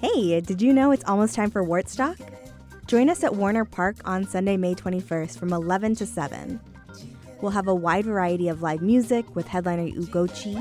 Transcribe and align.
Hey, 0.00 0.40
did 0.40 0.62
you 0.62 0.72
know 0.72 0.92
it's 0.92 1.04
almost 1.04 1.34
time 1.34 1.50
for 1.50 1.62
Wortstock? 1.62 2.18
Join 2.86 3.10
us 3.10 3.22
at 3.22 3.36
Warner 3.36 3.64
Park 3.64 3.96
on 4.04 4.26
Sunday, 4.26 4.56
May 4.56 4.74
21st 4.74 5.38
from 5.38 5.52
11 5.52 5.96
to 5.96 6.06
7. 6.06 6.58
We'll 7.40 7.50
have 7.50 7.68
a 7.68 7.74
wide 7.74 8.06
variety 8.06 8.48
of 8.48 8.62
live 8.62 8.82
music 8.82 9.36
with 9.36 9.46
headliner 9.46 9.88
Ugochi. 9.88 10.54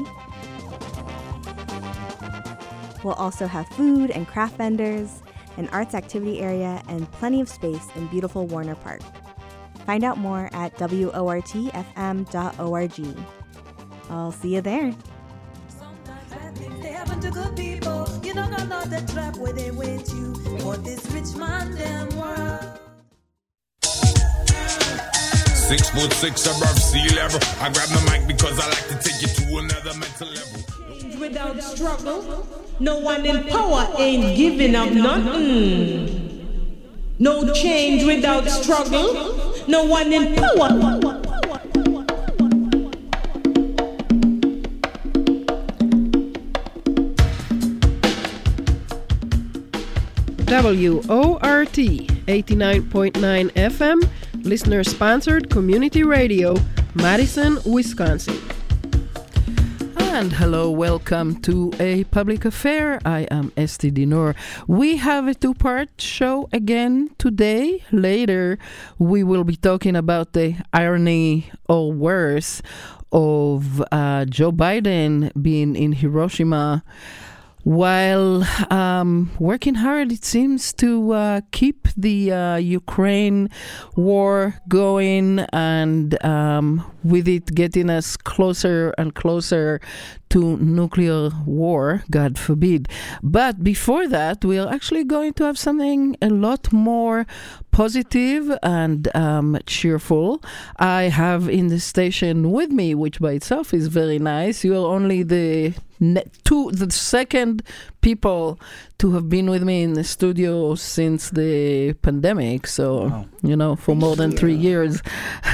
We'll 3.03 3.13
also 3.13 3.47
have 3.47 3.67
food 3.69 4.11
and 4.11 4.27
craft 4.27 4.57
vendors, 4.57 5.23
an 5.57 5.69
arts 5.69 5.95
activity 5.95 6.39
area, 6.39 6.83
and 6.87 7.09
plenty 7.13 7.39
of 7.39 7.47
space 7.49 7.87
in 7.95 8.07
beautiful 8.07 8.45
Warner 8.45 8.75
Park. 8.75 9.01
Find 9.85 10.03
out 10.03 10.17
more 10.17 10.49
at 10.53 10.77
WORTFM.org. 10.77 11.15
I'll 14.09 14.31
see 14.31 14.55
you 14.55 14.61
there. 14.61 14.93
Six 25.71 25.89
foot 25.91 26.11
six 26.11 26.45
above 26.45 26.77
sea 26.77 27.07
level. 27.15 27.39
I 27.61 27.71
grab 27.71 27.87
the 27.87 28.01
mic 28.11 28.27
because 28.27 28.59
I 28.59 28.67
like 28.67 28.87
to 28.89 28.97
take 28.99 29.21
you 29.21 29.29
to 29.29 29.57
another 29.59 29.93
mental 29.97 30.27
level. 30.27 31.19
Without 31.21 31.63
struggle, 31.63 32.45
no 32.81 32.99
one 32.99 33.25
in 33.25 33.47
power 33.47 33.87
ain't 33.97 34.35
giving 34.35 34.75
up 34.75 34.91
nothing. 34.91 36.19
No 37.17 37.53
change 37.53 38.03
without 38.03 38.49
struggle, 38.49 39.65
no 39.67 39.85
one 39.85 40.11
in 40.11 40.35
power. 40.35 40.67
WORT 50.51 51.77
89.9 52.27 53.13
FM, 53.51 54.09
listener 54.43 54.83
sponsored 54.83 55.49
community 55.49 56.03
radio, 56.03 56.57
Madison, 56.93 57.57
Wisconsin. 57.65 58.37
And 59.97 60.33
hello, 60.33 60.69
welcome 60.69 61.39
to 61.43 61.71
a 61.79 62.03
public 62.03 62.43
affair. 62.43 62.99
I 63.05 63.21
am 63.31 63.53
Esty 63.55 63.91
Dinur. 63.91 64.35
We 64.67 64.97
have 64.97 65.29
a 65.29 65.33
two 65.33 65.53
part 65.53 65.87
show 66.01 66.49
again 66.51 67.11
today. 67.17 67.85
Later, 67.93 68.59
we 68.99 69.23
will 69.23 69.45
be 69.45 69.55
talking 69.55 69.95
about 69.95 70.33
the 70.33 70.57
irony 70.73 71.49
or 71.69 71.93
worse 71.93 72.61
of 73.13 73.81
uh, 73.93 74.25
Joe 74.25 74.51
Biden 74.51 75.31
being 75.41 75.77
in 75.77 75.93
Hiroshima 75.93 76.83
while 77.63 78.43
um, 78.71 79.31
working 79.39 79.75
hard, 79.75 80.11
it 80.11 80.25
seems, 80.25 80.73
to 80.73 81.11
uh, 81.11 81.41
keep 81.51 81.87
the 81.95 82.31
uh, 82.31 82.55
Ukraine 82.55 83.49
war 83.95 84.55
going 84.67 85.39
and 85.53 86.23
um, 86.25 86.83
with 87.03 87.27
it 87.27 87.53
getting 87.53 87.89
us 87.89 88.17
closer 88.17 88.93
and 88.97 89.13
closer 89.13 89.79
to 90.31 90.57
nuclear 90.57 91.29
war, 91.45 92.03
God 92.09 92.37
forbid. 92.37 92.87
But 93.21 93.63
before 93.63 94.07
that, 94.07 94.43
we 94.43 94.57
are 94.57 94.71
actually 94.71 95.03
going 95.03 95.33
to 95.33 95.43
have 95.43 95.57
something 95.57 96.15
a 96.21 96.29
lot 96.29 96.71
more 96.73 97.25
positive 97.71 98.51
and 98.63 99.13
um, 99.15 99.57
cheerful. 99.65 100.41
I 100.77 101.03
have 101.03 101.49
in 101.49 101.67
the 101.67 101.79
station 101.79 102.51
with 102.51 102.71
me, 102.71 102.95
which 102.95 103.19
by 103.19 103.33
itself 103.33 103.73
is 103.73 103.87
very 103.87 104.19
nice. 104.19 104.63
You 104.63 104.75
are 104.75 104.93
only 104.93 105.23
the 105.23 105.73
two, 106.43 106.71
the 106.71 106.91
second 106.91 107.63
people 108.01 108.59
to 109.01 109.13
have 109.13 109.29
been 109.29 109.49
with 109.49 109.63
me 109.63 109.81
in 109.81 109.93
the 109.93 110.03
studio 110.03 110.75
since 110.75 111.31
the 111.31 111.93
pandemic. 112.03 112.67
So, 112.67 113.07
wow. 113.07 113.25
you 113.41 113.55
know, 113.55 113.75
for 113.75 113.95
more 113.95 114.15
than 114.15 114.31
three 114.31 114.53
years. 114.53 115.01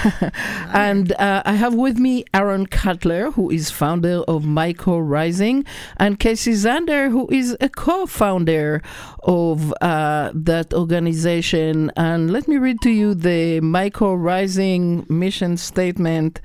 and 0.73 1.13
uh, 1.13 1.43
I 1.45 1.53
have 1.53 1.73
with 1.73 1.97
me 1.97 2.25
Aaron 2.33 2.65
Cutler, 2.65 3.31
who 3.31 3.49
is 3.49 3.71
founder 3.71 4.23
of 4.27 4.43
Myco 4.43 4.99
Rising, 5.01 5.63
and 5.95 6.19
Kacy 6.19 6.53
Zander, 6.55 7.09
who 7.09 7.29
is 7.31 7.55
a 7.61 7.69
co 7.69 8.05
founder 8.05 8.81
of 9.23 9.73
uh, 9.79 10.31
that 10.33 10.73
organization. 10.73 11.89
And 11.95 12.31
let 12.31 12.49
me 12.49 12.57
read 12.57 12.81
to 12.81 12.89
you 12.89 13.13
the 13.13 13.61
Myco 13.61 14.21
Rising 14.21 15.05
mission 15.07 15.55
statement. 15.55 16.41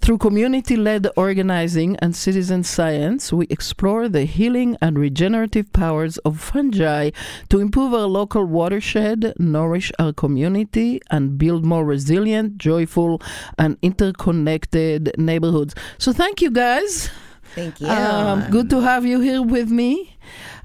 Through 0.00 0.18
community 0.18 0.76
led 0.76 1.06
organizing 1.16 1.96
and 1.96 2.16
citizen 2.16 2.64
science, 2.64 3.32
we 3.32 3.46
explore 3.50 4.08
the 4.08 4.24
healing 4.24 4.76
and 4.80 4.98
regenerative 5.40 5.72
powers 5.72 6.18
of 6.18 6.40
fungi 6.40 7.10
to 7.48 7.58
improve 7.60 7.94
our 7.94 8.06
local 8.06 8.44
watershed, 8.44 9.32
nourish 9.38 9.90
our 9.98 10.12
community, 10.12 11.00
and 11.10 11.38
build 11.38 11.64
more 11.64 11.84
resilient, 11.84 12.58
joyful, 12.58 13.20
and 13.58 13.76
interconnected 13.82 15.12
neighborhoods. 15.16 15.74
So, 15.98 16.12
thank 16.12 16.42
you 16.42 16.50
guys. 16.50 17.10
Thank 17.54 17.80
you. 17.80 17.88
Um, 17.88 18.50
good 18.50 18.70
to 18.70 18.80
have 18.80 19.04
you 19.04 19.20
here 19.20 19.42
with 19.42 19.70
me. 19.70 20.16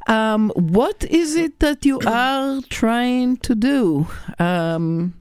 Um, 0.07 0.51
what 0.55 1.03
is 1.05 1.35
it 1.35 1.59
that 1.59 1.85
you 1.85 1.99
are 2.05 2.61
trying 2.69 3.37
to 3.37 3.55
do, 3.55 4.07
um, 4.37 5.13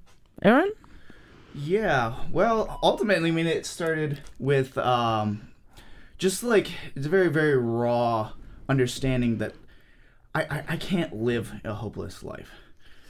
Aaron? 0.43 0.73
Yeah, 1.55 2.15
well, 2.33 2.81
ultimately, 2.83 3.31
I 3.31 3.33
mean, 3.33 3.47
it 3.47 3.65
started 3.65 4.21
with 4.39 4.77
um, 4.77 5.49
just 6.19 6.43
like 6.43 6.69
it's 6.95 7.07
a 7.07 7.09
very, 7.09 7.29
very 7.29 7.57
raw 7.57 8.33
understanding 8.69 9.39
that 9.39 9.55
I, 10.35 10.43
I, 10.43 10.65
I 10.71 10.77
can't 10.77 11.15
live 11.15 11.53
a 11.65 11.75
hopeless 11.75 12.23
life. 12.23 12.51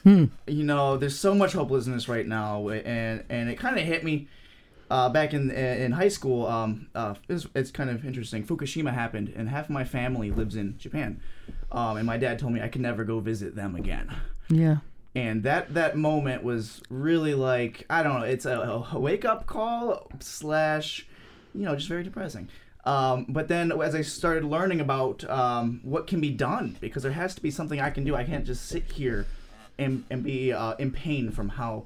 Hmm. 0.03 0.27
You 0.47 0.65
know, 0.65 0.99
there's 0.99 1.19
so 1.19 1.35
much 1.35 1.55
hopelessness 1.55 2.09
right 2.09 2.27
now, 2.27 2.69
and 2.69 3.25
and 3.31 3.49
it 3.49 3.59
kind 3.59 3.79
of 3.79 3.85
hit 3.85 4.05
me 4.05 4.29
uh, 4.91 5.09
back 5.09 5.33
in 5.33 5.51
in 5.51 5.93
high 5.93 6.09
school. 6.09 6.47
Um, 6.47 6.89
uh, 6.95 7.15
it's, 7.29 7.47
it's 7.55 7.71
kind 7.71 7.89
of 7.89 8.05
interesting. 8.05 8.45
Fukushima 8.45 8.93
happened, 8.93 9.33
and 9.35 9.49
half 9.49 9.71
my 9.71 9.85
family 9.85 10.31
lives 10.31 10.57
in 10.57 10.77
Japan, 10.79 11.21
um, 11.73 11.97
and 11.97 12.07
my 12.07 12.19
dad 12.19 12.39
told 12.39 12.53
me 12.53 12.61
I 12.61 12.69
could 12.69 12.83
never 12.83 13.05
go 13.05 13.21
visit 13.21 13.57
them 13.57 13.75
again. 13.75 14.15
Yeah. 14.51 14.79
And 15.15 15.43
that 15.45 15.73
that 15.73 15.97
moment 15.97 16.43
was 16.43 16.83
really 16.91 17.35
like 17.35 17.87
I 17.89 18.03
don't 18.03 18.21
know. 18.21 18.27
It's 18.27 18.45
a, 18.45 18.85
a 18.93 18.99
wake 18.99 19.25
up 19.25 19.47
call 19.47 20.11
slash, 20.21 21.07
you 21.55 21.63
know, 21.63 21.75
just 21.77 21.89
very 21.89 22.03
depressing. 22.03 22.49
Um, 22.85 23.27
but 23.29 23.49
then 23.49 23.73
as 23.73 23.95
I 23.95 24.03
started 24.03 24.45
learning 24.45 24.81
about 24.81 25.29
um, 25.31 25.81
what 25.83 26.07
can 26.07 26.21
be 26.21 26.31
done, 26.31 26.77
because 26.81 27.03
there 27.03 27.13
has 27.13 27.35
to 27.35 27.41
be 27.41 27.51
something 27.51 27.81
I 27.81 27.91
can 27.91 28.05
do. 28.05 28.15
I 28.15 28.25
can't 28.25 28.45
just 28.45 28.67
sit 28.67 28.93
here 28.93 29.27
and, 29.79 30.05
and 30.11 30.23
be 30.23 30.53
uh, 30.53 30.75
in 30.75 30.91
pain 30.91 31.31
from 31.31 31.51
how 31.51 31.85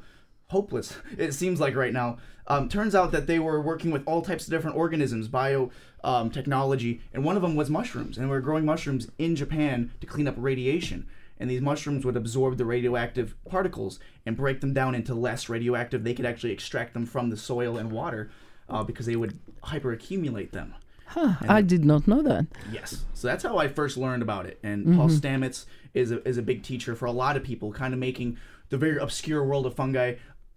hopeless 0.48 0.96
it 1.18 1.32
seems 1.32 1.60
like 1.60 1.76
right 1.76 1.92
now. 1.92 2.18
Um, 2.46 2.68
turns 2.68 2.94
out 2.94 3.12
that 3.12 3.26
they 3.26 3.38
were 3.38 3.60
working 3.60 3.90
with 3.90 4.02
all 4.06 4.22
types 4.22 4.46
of 4.46 4.50
different 4.50 4.76
organisms, 4.76 5.28
bio 5.28 5.70
um, 6.02 6.30
technology, 6.30 7.02
and 7.12 7.22
one 7.22 7.36
of 7.36 7.42
them 7.42 7.56
was 7.56 7.68
mushrooms. 7.68 8.16
And 8.16 8.26
we 8.26 8.34
were 8.34 8.40
growing 8.40 8.64
mushrooms 8.64 9.10
in 9.18 9.36
Japan 9.36 9.92
to 10.00 10.06
clean 10.06 10.26
up 10.26 10.34
radiation. 10.38 11.06
And 11.38 11.48
these 11.48 11.60
mushrooms 11.60 12.04
would 12.04 12.16
absorb 12.16 12.56
the 12.56 12.64
radioactive 12.64 13.34
particles 13.48 14.00
and 14.26 14.36
break 14.36 14.60
them 14.60 14.72
down 14.72 14.94
into 14.94 15.14
less 15.14 15.48
radioactive. 15.48 16.02
They 16.02 16.14
could 16.14 16.26
actually 16.26 16.52
extract 16.52 16.94
them 16.94 17.06
from 17.06 17.30
the 17.30 17.36
soil 17.36 17.76
and 17.76 17.92
water 17.92 18.30
uh, 18.68 18.82
because 18.82 19.06
they 19.06 19.14
would 19.14 19.38
hyperaccumulate 19.64 20.50
them. 20.50 20.74
Huh, 21.08 21.34
I 21.48 21.62
did 21.62 21.84
not 21.84 22.06
know 22.06 22.22
that. 22.22 22.46
Yes. 22.70 23.04
So 23.14 23.28
that's 23.28 23.42
how 23.42 23.56
I 23.56 23.68
first 23.68 23.96
learned 23.96 24.22
about 24.22 24.46
it. 24.46 24.58
And 24.62 24.86
mm-hmm. 24.86 24.96
Paul 24.96 25.08
Stamets 25.08 25.64
is 25.94 26.12
a, 26.12 26.26
is 26.28 26.38
a 26.38 26.42
big 26.42 26.62
teacher 26.62 26.94
for 26.94 27.06
a 27.06 27.12
lot 27.12 27.36
of 27.36 27.42
people, 27.42 27.72
kind 27.72 27.94
of 27.94 28.00
making 28.00 28.36
the 28.68 28.76
very 28.76 28.98
obscure 28.98 29.44
world 29.44 29.66
of 29.66 29.74
fungi 29.74 30.14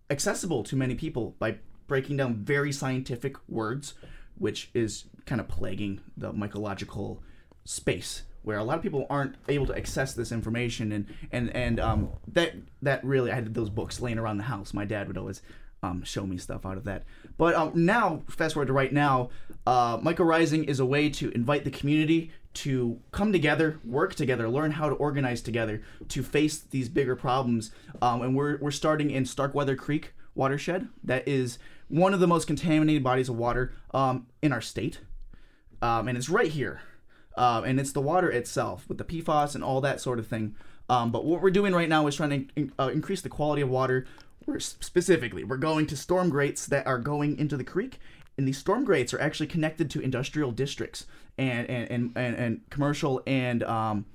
accessible 0.09 0.63
to 0.63 0.75
many 0.75 0.95
people 0.95 1.35
by 1.39 1.57
breaking 1.87 2.17
down 2.17 2.35
very 2.35 2.71
scientific 2.71 3.35
words, 3.47 3.93
which 4.37 4.69
is 4.73 5.05
kind 5.25 5.39
of 5.39 5.47
plaguing 5.47 6.01
the 6.17 6.33
mycological 6.33 7.19
space 7.63 8.23
where 8.43 8.57
a 8.57 8.63
lot 8.63 8.77
of 8.77 8.83
people 8.83 9.05
aren't 9.09 9.35
able 9.47 9.67
to 9.67 9.77
access 9.77 10.13
this 10.13 10.31
information 10.31 10.91
and 10.91 11.05
and 11.31 11.55
and 11.55 11.79
um 11.79 12.09
that 12.27 12.53
that 12.81 13.03
really 13.03 13.31
I 13.31 13.35
had 13.35 13.53
those 13.53 13.69
books 13.69 14.01
laying 14.01 14.17
around 14.17 14.37
the 14.37 14.45
house. 14.45 14.73
My 14.73 14.85
dad 14.85 15.07
would 15.07 15.17
always 15.17 15.41
um, 15.83 16.03
show 16.03 16.25
me 16.25 16.37
stuff 16.37 16.65
out 16.65 16.77
of 16.77 16.83
that. 16.85 17.03
But 17.37 17.55
um, 17.55 17.71
now, 17.73 18.21
fast 18.29 18.53
forward 18.53 18.67
to 18.67 18.73
right 18.73 18.93
now, 18.93 19.29
uh, 19.65 19.97
Myco 19.97 20.25
Rising 20.25 20.63
is 20.65 20.79
a 20.79 20.85
way 20.85 21.09
to 21.09 21.31
invite 21.31 21.63
the 21.63 21.71
community 21.71 22.31
to 22.53 22.99
come 23.11 23.31
together, 23.31 23.79
work 23.83 24.13
together, 24.13 24.49
learn 24.49 24.71
how 24.71 24.89
to 24.89 24.95
organize 24.95 25.41
together 25.41 25.81
to 26.09 26.21
face 26.21 26.59
these 26.59 26.89
bigger 26.89 27.15
problems. 27.15 27.71
Um, 28.01 28.21
and 28.21 28.35
we're, 28.35 28.57
we're 28.57 28.71
starting 28.71 29.09
in 29.09 29.25
Starkweather 29.25 29.75
Creek 29.75 30.13
watershed. 30.35 30.89
That 31.03 31.27
is 31.27 31.57
one 31.87 32.13
of 32.13 32.19
the 32.19 32.27
most 32.27 32.47
contaminated 32.47 33.03
bodies 33.03 33.29
of 33.29 33.37
water 33.37 33.73
um, 33.93 34.27
in 34.41 34.51
our 34.51 34.61
state. 34.61 34.99
Um, 35.81 36.07
and 36.07 36.17
it's 36.17 36.29
right 36.29 36.51
here. 36.51 36.81
Uh, 37.37 37.61
and 37.65 37.79
it's 37.79 37.93
the 37.93 38.01
water 38.01 38.29
itself 38.29 38.87
with 38.89 38.97
the 38.97 39.05
PFAS 39.05 39.55
and 39.55 39.63
all 39.63 39.79
that 39.81 40.01
sort 40.01 40.19
of 40.19 40.27
thing. 40.27 40.55
Um, 40.89 41.11
but 41.11 41.23
what 41.23 41.41
we're 41.41 41.51
doing 41.51 41.73
right 41.73 41.87
now 41.87 42.05
is 42.07 42.15
trying 42.15 42.29
to 42.29 42.53
in, 42.55 42.73
uh, 42.77 42.91
increase 42.93 43.21
the 43.21 43.29
quality 43.29 43.61
of 43.61 43.69
water 43.69 44.05
specifically 44.57 45.43
we're 45.43 45.57
going 45.57 45.85
to 45.85 45.95
storm 45.95 46.29
grates 46.29 46.65
that 46.65 46.85
are 46.87 46.99
going 46.99 47.37
into 47.37 47.55
the 47.55 47.63
creek 47.63 47.99
and 48.37 48.47
these 48.47 48.57
storm 48.57 48.83
grates 48.83 49.13
are 49.13 49.19
actually 49.19 49.47
connected 49.47 49.89
to 49.89 50.01
industrial 50.01 50.51
districts 50.51 51.05
and 51.37 51.69
and 51.69 51.91
and 51.91 52.11
and, 52.15 52.35
and 52.35 52.69
commercial 52.69 53.21
and 53.27 53.63
um 53.63 54.05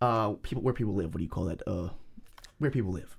uh 0.00 0.32
people 0.42 0.62
where 0.62 0.74
people 0.74 0.94
live. 0.94 1.14
What 1.14 1.18
do 1.18 1.24
you 1.24 1.30
call 1.30 1.44
that? 1.44 1.62
Uh, 1.66 1.88
where 2.58 2.70
people 2.70 2.92
live. 2.92 3.16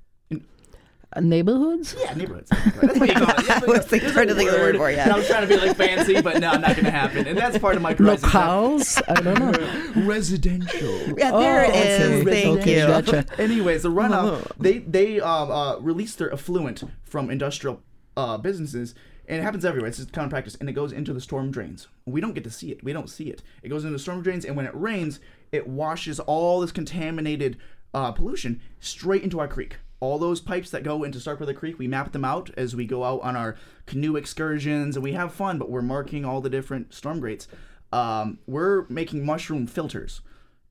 Uh, 1.14 1.22
neighborhoods? 1.22 1.96
yeah, 2.00 2.14
neighborhoods. 2.16 2.50
That's 2.50 3.00
what 3.00 3.08
you 3.08 3.16
call 3.16 3.30
it. 3.30 3.50
I 3.50 3.60
was 3.66 3.86
thinking- 3.86 4.10
trying 4.12 4.28
to 4.28 4.36
think 4.36 4.50
of 4.50 4.56
the 4.56 4.62
word 4.62 4.76
for 4.76 4.90
it, 4.90 4.96
yeah. 4.98 5.04
And 5.06 5.14
I 5.14 5.18
was 5.18 5.28
trying 5.28 5.48
to 5.48 5.48
be 5.48 5.56
like 5.66 5.78
fancy, 5.78 6.22
but 6.22 6.40
no, 6.42 6.52
not 6.58 6.76
gonna 6.76 6.92
happen. 6.92 7.26
And 7.26 7.38
that's 7.38 7.58
part 7.58 7.76
of 7.78 7.82
my 7.82 7.94
crisis. 7.94 8.26
Locales? 8.30 9.02
I 9.08 9.22
don't 9.22 9.40
know. 9.40 10.02
Residential. 10.06 11.00
Yeah, 11.18 11.32
there 11.32 11.66
Oh, 11.66 11.70
it 11.70 11.76
is. 11.76 12.24
Thank 12.26 12.60
Okay, 12.60 12.82
you. 12.82 12.88
gotcha. 12.88 13.26
Anyways, 13.42 13.84
the 13.84 13.90
runoff 13.92 14.34
Uh-huh. 14.34 14.44
they 14.60 14.80
they 14.80 15.20
um, 15.22 15.50
uh, 15.50 15.78
release 15.80 16.14
their 16.16 16.32
effluent 16.34 16.84
from 17.04 17.30
industrial 17.32 17.82
uh, 18.18 18.38
businesses, 18.38 18.94
and 19.30 19.40
it 19.40 19.44
happens 19.44 19.64
everywhere. 19.64 19.88
It's 19.88 19.98
just 20.00 20.12
common 20.12 20.30
practice, 20.30 20.56
and 20.60 20.68
it 20.68 20.74
goes 20.74 20.92
into 20.92 21.14
the 21.14 21.22
storm 21.22 21.52
drains. 21.52 21.88
We 22.06 22.20
don't 22.20 22.34
get 22.34 22.44
to 22.44 22.52
see 22.52 22.72
it. 22.72 22.84
We 22.84 22.92
don't 22.92 23.10
see 23.10 23.30
it. 23.30 23.42
It 23.64 23.70
goes 23.70 23.84
into 23.86 23.94
the 23.94 24.00
storm 24.00 24.22
drains, 24.24 24.44
and 24.44 24.58
when 24.58 24.66
it 24.66 24.76
rains, 24.76 25.22
it 25.54 25.68
washes 25.68 26.20
all 26.20 26.60
this 26.60 26.74
contaminated 26.74 27.56
uh, 27.94 28.12
pollution 28.12 28.60
straight 28.82 29.24
into 29.24 29.40
our 29.40 29.48
creek. 29.48 29.78
All 30.00 30.20
those 30.20 30.40
pipes 30.40 30.70
that 30.72 30.84
go 30.84 31.04
into 31.04 31.20
Starkweather 31.20 31.54
Creek, 31.54 31.80
we 31.80 31.88
map 31.88 32.12
them 32.12 32.24
out 32.24 32.52
as 32.56 32.76
we 32.76 32.86
go 32.86 33.04
out 33.04 33.22
on 33.22 33.36
our 33.36 33.56
canoe 33.88 34.16
excursions, 34.16 34.96
and 34.96 35.04
we 35.04 35.14
have 35.14 35.34
fun. 35.34 35.58
But 35.58 35.70
we're 35.72 35.82
marking 35.82 36.24
all 36.24 36.40
the 36.42 36.50
different 36.52 36.94
storm 36.94 37.20
grates. 37.20 37.48
Um, 37.92 38.40
we're 38.46 38.86
making 38.90 39.26
mushroom 39.26 39.66
filters 39.66 40.22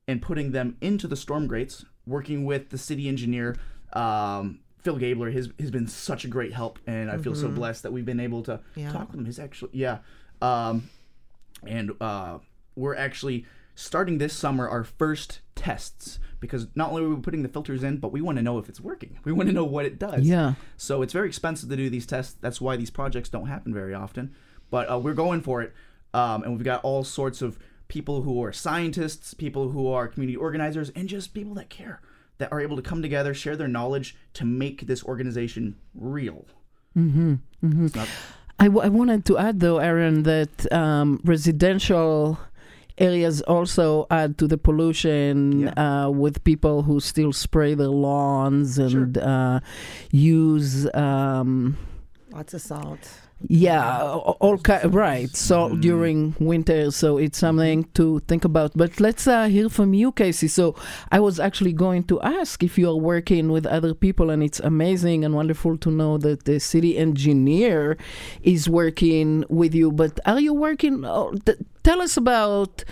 and 0.07 0.21
putting 0.21 0.51
them 0.51 0.77
into 0.79 1.07
the 1.07 1.17
storm 1.17 1.45
grates, 1.47 1.83
working 2.05 2.45
with 2.45 2.69
the 2.69 2.77
city 2.77 3.09
engineer, 3.09 3.57
um, 3.93 4.59
Phil 4.81 4.97
Gaebler. 4.97 5.33
Has 5.33 5.49
has 5.59 5.71
been 5.71 5.87
such 5.87 6.23
a 6.23 6.29
great 6.29 6.53
help, 6.53 6.79
and 6.87 7.11
I 7.11 7.17
feel 7.17 7.35
so 7.35 7.49
blessed 7.49 7.83
that 7.83 7.91
we've 7.91 8.05
been 8.05 8.21
able 8.21 8.43
to 8.43 8.61
Yeah. 8.75 8.93
talk 8.93 9.11
with 9.11 9.19
him. 9.19 9.25
His 9.25 9.39
actually, 9.39 9.71
yeah, 9.73 9.97
um, 10.41 10.89
and 11.65 11.91
uh, 11.99 12.37
we're 12.77 12.95
actually 12.95 13.45
starting 13.77 14.17
this 14.17 14.33
summer 14.33 14.67
our 14.67 14.83
first 14.83 15.41
tests 15.53 16.19
because 16.39 16.67
not 16.75 16.89
only 16.89 17.03
are 17.03 17.09
we 17.09 17.21
putting 17.21 17.43
the 17.43 17.49
filters 17.49 17.83
in, 17.83 17.97
but 17.97 18.11
we 18.11 18.21
want 18.21 18.37
to 18.37 18.41
know 18.41 18.57
if 18.57 18.67
it's 18.69 18.81
working. 18.81 19.19
We 19.23 19.31
want 19.31 19.49
to 19.49 19.53
know 19.53 19.65
what 19.65 19.85
it 19.85 19.99
does. 19.99 20.23
Yeah. 20.23 20.53
So 20.77 21.01
it's 21.01 21.13
very 21.13 21.27
expensive 21.27 21.69
to 21.69 21.75
do 21.75 21.89
these 21.89 22.05
tests. 22.05 22.35
That's 22.41 22.59
why 22.59 22.75
these 22.75 22.89
projects 22.89 23.29
don't 23.29 23.47
happen 23.47 23.73
very 23.73 23.93
often. 23.93 24.35
But 24.71 24.91
uh, 24.91 24.99
we're 24.99 25.13
going 25.13 25.41
for 25.41 25.61
it, 25.61 25.73
um, 26.13 26.43
and 26.43 26.53
we've 26.53 26.63
got 26.63 26.83
all 26.83 27.03
sorts 27.03 27.41
of 27.41 27.59
people 27.87 28.23
who 28.23 28.43
are 28.43 28.51
scientists, 28.51 29.33
people 29.33 29.69
who 29.69 29.87
are 29.87 30.07
community 30.07 30.35
organizers, 30.35 30.89
and 30.89 31.07
just 31.07 31.33
people 31.33 31.53
that 31.55 31.69
care, 31.69 32.01
that 32.37 32.51
are 32.51 32.59
able 32.59 32.75
to 32.75 32.81
come 32.81 33.01
together, 33.01 33.33
share 33.33 33.55
their 33.55 33.67
knowledge 33.67 34.15
to 34.33 34.45
make 34.45 34.87
this 34.87 35.03
organization 35.03 35.75
real. 35.93 36.45
Mm-hmm. 36.97 37.85
It's 37.85 37.95
not, 37.95 38.09
I, 38.59 38.65
w- 38.65 38.85
I 38.85 38.89
wanted 38.89 39.25
to 39.25 39.37
add, 39.37 39.59
though, 39.59 39.77
Aaron, 39.77 40.23
that 40.23 40.71
um, 40.73 41.21
residential 41.23 42.39
areas 42.97 43.41
also 43.43 44.07
add 44.09 44.37
to 44.39 44.47
the 44.47 44.57
pollution 44.57 45.67
uh, 45.77 46.09
with 46.09 46.43
people 46.43 46.83
who 46.83 46.99
still 46.99 47.31
spray 47.33 47.73
their 47.75 47.87
lawns 47.87 48.77
and 48.77 49.17
uh, 49.17 49.59
use. 50.11 50.87
Um, 50.93 51.77
Lots 52.31 52.53
of 52.53 52.61
salt. 52.61 53.09
yeah, 53.47 54.01
all, 54.01 54.35
all 54.39 54.57
ki- 54.57 54.87
right. 54.87 55.29
So 55.35 55.75
during 55.75 56.35
winter, 56.39 56.91
so 56.91 57.17
it's 57.17 57.37
something 57.37 57.85
to 57.93 58.19
think 58.27 58.43
about. 58.45 58.71
But 58.75 58.99
let's 58.99 59.27
uh, 59.27 59.45
hear 59.47 59.69
from 59.69 59.93
you, 59.93 60.11
Kacy. 60.11 60.49
So 60.49 60.75
I 61.11 61.19
was 61.19 61.39
actually 61.39 61.73
going 61.73 62.03
to 62.05 62.19
ask 62.21 62.63
if 62.63 62.77
you 62.77 62.89
are 62.89 62.95
working 62.95 63.51
with 63.51 63.65
other 63.65 63.93
people, 63.93 64.29
and 64.29 64.43
it's 64.43 64.59
amazing 64.59 65.23
and 65.23 65.33
wonderful 65.35 65.77
to 65.77 65.89
know 65.91 66.17
that 66.19 66.45
the 66.45 66.59
city 66.59 66.97
engineer 66.97 67.97
is 68.41 68.67
working 68.69 69.45
with 69.49 69.73
you. 69.73 69.91
But 69.91 70.19
are 70.25 70.39
you 70.39 70.53
working? 70.53 71.05
Oh, 71.05 71.31
th- 71.45 71.59
tell 71.87 72.01
us 72.01 72.17
about. 72.17 72.83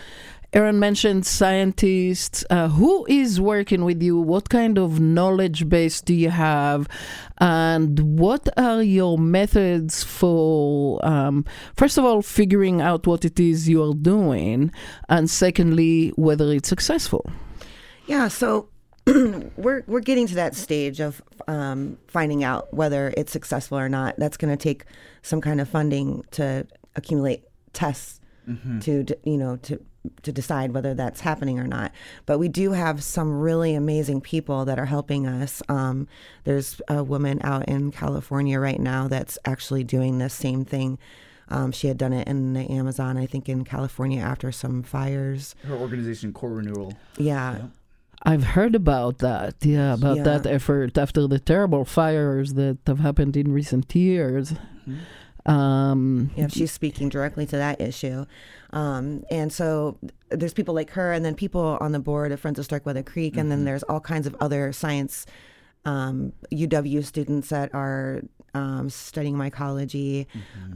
Aaron 0.53 0.79
mentioned 0.79 1.25
scientists. 1.25 2.45
Uh, 2.49 2.69
who 2.69 3.05
is 3.09 3.41
working 3.41 3.83
with 3.83 4.01
you? 4.01 4.17
What 4.17 4.47
kind 4.47 4.77
of 4.77 5.01
knowledge 5.01 5.67
base 5.67 5.99
do 5.99 6.13
you 6.13 6.29
have? 6.29 6.87
And 7.39 8.17
what 8.17 8.47
are 8.57 8.81
your 8.81 9.17
methods 9.17 10.01
for, 10.01 11.05
um, 11.05 11.43
first 11.75 11.97
of 11.97 12.05
all, 12.05 12.21
figuring 12.21 12.79
out 12.79 13.05
what 13.05 13.25
it 13.25 13.37
is 13.37 13.67
you 13.67 13.83
are 13.83 13.93
doing? 13.93 14.71
And 15.09 15.29
secondly, 15.29 16.13
whether 16.15 16.49
it's 16.53 16.69
successful? 16.69 17.29
Yeah, 18.07 18.29
so 18.29 18.69
we're 19.57 19.83
we're 19.87 19.99
getting 19.99 20.27
to 20.27 20.35
that 20.35 20.55
stage 20.55 21.01
of 21.01 21.21
um, 21.49 21.97
finding 22.07 22.45
out 22.45 22.73
whether 22.73 23.13
it's 23.17 23.33
successful 23.33 23.77
or 23.77 23.89
not. 23.89 24.15
That's 24.17 24.37
going 24.37 24.57
to 24.57 24.63
take 24.69 24.85
some 25.21 25.41
kind 25.41 25.59
of 25.59 25.67
funding 25.67 26.23
to 26.31 26.65
accumulate 26.95 27.43
tests 27.73 28.21
to 28.81 29.03
d- 29.03 29.15
you 29.23 29.37
know 29.37 29.57
to 29.57 29.79
to 30.21 30.31
decide 30.31 30.71
whether 30.73 30.93
that's 30.93 31.21
happening 31.21 31.57
or 31.59 31.65
not. 31.67 31.91
But 32.27 32.37
we 32.37 32.47
do 32.47 32.73
have 32.73 33.03
some 33.03 33.39
really 33.39 33.73
amazing 33.73 34.21
people 34.21 34.63
that 34.65 34.77
are 34.77 34.85
helping 34.85 35.25
us. 35.25 35.63
Um, 35.67 36.07
there's 36.43 36.79
a 36.87 37.03
woman 37.03 37.39
out 37.43 37.67
in 37.67 37.91
California 37.91 38.59
right 38.59 38.79
now 38.79 39.07
that's 39.07 39.39
actually 39.45 39.83
doing 39.83 40.19
the 40.19 40.29
same 40.29 40.63
thing. 40.63 40.99
Um, 41.49 41.71
she 41.71 41.87
had 41.87 41.97
done 41.97 42.13
it 42.13 42.27
in 42.27 42.53
the 42.53 42.69
Amazon, 42.71 43.17
I 43.17 43.25
think, 43.25 43.49
in 43.49 43.63
California 43.65 44.21
after 44.21 44.51
some 44.51 44.83
fires. 44.83 45.55
her 45.63 45.75
organization, 45.75 46.33
CoRenewal. 46.33 46.95
Yeah, 47.17 47.67
I've 48.23 48.43
heard 48.43 48.73
about 48.75 49.19
that. 49.19 49.55
Yeah, 49.61 49.93
about 49.93 50.17
Yeah. 50.17 50.23
that 50.23 50.45
effort 50.47 50.97
after 50.97 51.27
the 51.27 51.39
terrible 51.39 51.83
fires 51.85 52.53
that 52.53 52.77
have 52.87 52.99
happened 52.99 53.35
in 53.37 53.51
recent 53.51 53.93
years. 53.95 54.53
Um, 55.45 56.31
Yeah, 56.35 56.47
she's 56.47 56.71
speaking 56.71 57.09
directly 57.09 57.45
to 57.47 57.57
that 57.57 57.79
issue. 57.79 58.25
Um, 58.71 59.23
and 59.29 59.53
so 59.53 59.97
there's 60.29 60.53
people 60.53 60.73
like 60.73 60.91
her, 60.91 61.13
and 61.13 61.23
then 61.23 61.35
people 61.35 61.77
on 61.79 61.91
the 61.91 61.99
board 61.99 62.31
of 62.31 62.39
Friends 62.39 62.59
of 62.59 62.65
Starkweather 62.65 63.03
Creek, 63.03 63.37
and 63.37 63.51
then 63.51 63.63
there's 63.65 63.83
all 63.83 63.99
kinds 63.99 64.27
of 64.27 64.35
other 64.39 64.73
science 64.73 65.25
um, 65.85 66.33
UW 66.51 67.05
students 67.05 67.49
that 67.49 67.73
are 67.75 68.23
um, 68.55 68.89
studying 68.89 69.35
mycology. 69.35 70.25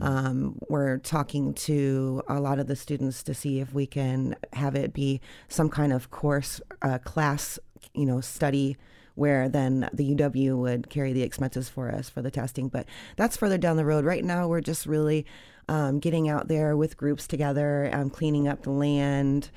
Um, 0.00 0.58
we're 0.68 0.98
talking 0.98 1.54
to 1.54 2.22
a 2.28 2.38
lot 2.38 2.58
of 2.58 2.68
the 2.68 2.76
students 2.76 3.22
to 3.24 3.34
see 3.34 3.58
if 3.60 3.74
we 3.74 3.86
can 3.86 4.36
have 4.52 4.76
it 4.76 4.92
be 4.92 5.20
some 5.48 5.68
kind 5.68 5.92
of 5.92 6.10
course, 6.10 6.60
uh, 6.82 6.98
class, 6.98 7.58
you 7.94 8.06
know, 8.06 8.20
study 8.20 8.76
where 9.20 9.50
then 9.50 9.86
the 9.92 10.14
UW 10.14 10.56
would 10.56 10.88
carry 10.88 11.12
the 11.12 11.22
expenses 11.22 11.68
for 11.68 11.90
us 11.90 12.08
for 12.08 12.22
the 12.22 12.30
testing. 12.30 12.68
But 12.68 12.86
that's 13.16 13.36
further 13.36 13.58
down 13.58 13.76
the 13.76 13.84
road. 13.84 14.06
Right 14.06 14.24
now, 14.24 14.48
we're 14.48 14.62
just 14.62 14.86
really 14.86 15.26
um, 15.68 15.98
getting 15.98 16.30
out 16.30 16.48
there 16.48 16.74
with 16.74 16.96
groups 16.96 17.26
together, 17.26 17.90
um, 17.92 18.08
cleaning 18.08 18.48
up 18.48 18.62
the 18.62 18.70
land, 18.70 19.50